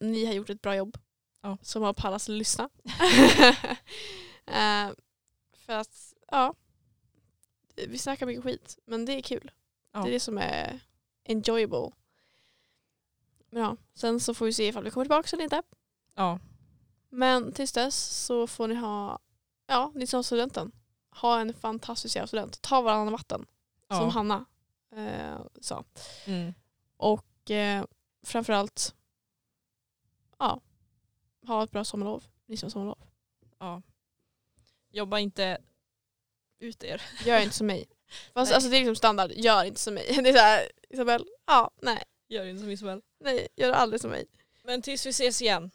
Ni 0.00 0.26
har 0.26 0.32
gjort 0.32 0.50
ett 0.50 0.62
bra 0.62 0.76
jobb. 0.76 0.98
Ja. 1.42 1.58
Som 1.62 1.82
har 1.82 1.92
pallat 1.92 2.22
att 2.22 2.28
lyssna. 2.28 2.68
för 5.70 5.76
att, 5.76 6.14
ja. 6.30 6.54
Vi 7.74 7.98
snackar 7.98 8.26
mycket 8.26 8.44
skit. 8.44 8.78
Men 8.84 9.04
det 9.04 9.12
är 9.12 9.22
kul. 9.22 9.50
Ja. 9.92 10.02
Det 10.02 10.08
är 10.08 10.12
det 10.12 10.20
som 10.20 10.38
är 10.38 10.80
enjoyable. 11.24 11.90
Men 13.50 13.62
ja, 13.62 13.76
sen 13.94 14.20
så 14.20 14.34
får 14.34 14.46
vi 14.46 14.52
se 14.52 14.66
ifall 14.66 14.84
vi 14.84 14.90
kommer 14.90 15.04
tillbaka 15.04 15.28
eller 15.32 15.44
inte. 15.44 15.62
Ja. 16.14 16.38
Men 17.08 17.52
tills 17.52 17.72
dess 17.72 17.96
så 18.26 18.46
får 18.46 18.68
ni 18.68 18.74
ha, 18.74 19.18
ja, 19.66 19.92
ni 19.94 20.06
som 20.06 20.24
studenten. 20.24 20.72
Ha 21.10 21.40
en 21.40 21.54
fantastisk 21.54 22.16
jävla 22.16 22.26
student. 22.26 22.62
Ta 22.62 22.80
varannan 22.80 23.12
vatten. 23.12 23.46
Som 23.88 24.04
ja. 24.04 24.08
Hanna 24.08 24.44
eh, 24.96 25.40
sa. 25.60 25.84
Mm. 26.26 26.54
Och 26.96 27.50
eh, 27.50 27.84
framförallt 28.22 28.94
ja, 30.38 30.60
ha 31.46 31.64
ett 31.64 31.70
bra 31.70 31.84
sommarlov. 31.84 32.24
Ni 32.46 32.56
som 32.56 32.66
har 32.66 32.70
sommarlov. 32.70 32.98
ja. 33.58 33.82
Jobba 34.90 35.18
inte 35.18 35.58
ut 36.60 36.84
er. 36.84 37.02
Gör 37.24 37.40
inte 37.40 37.54
som 37.54 37.66
mig. 37.66 37.86
Fast 38.34 38.52
alltså, 38.52 38.70
det 38.70 38.76
är 38.76 38.80
liksom 38.80 38.96
standard, 38.96 39.32
gör 39.32 39.64
inte 39.64 39.80
som 39.80 39.94
mig. 39.94 40.18
Det 40.22 40.28
är 40.30 40.32
såhär, 40.32 40.68
Isabel, 40.88 41.26
ja, 41.46 41.70
nej, 41.82 42.02
Gör 42.28 42.44
inte 42.44 42.60
som 42.62 42.70
Isabel. 42.70 43.00
nej, 43.24 43.48
gör 43.56 43.72
aldrig 43.72 44.00
som 44.00 44.10
mig. 44.10 44.26
Men 44.64 44.82
tills 44.82 45.06
vi 45.06 45.10
ses 45.10 45.42
igen. 45.42 45.70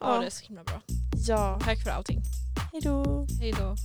Ha 0.00 0.14
Ja. 0.14 0.20
det 0.20 0.30
så 0.30 0.44
himla 0.44 0.64
bra. 0.64 0.82
Ja. 1.28 1.60
Tack 1.64 1.82
för 1.84 1.90
allting. 1.90 2.22
Hejdå. 2.72 3.26
Hej 3.40 3.52
då. 3.52 3.76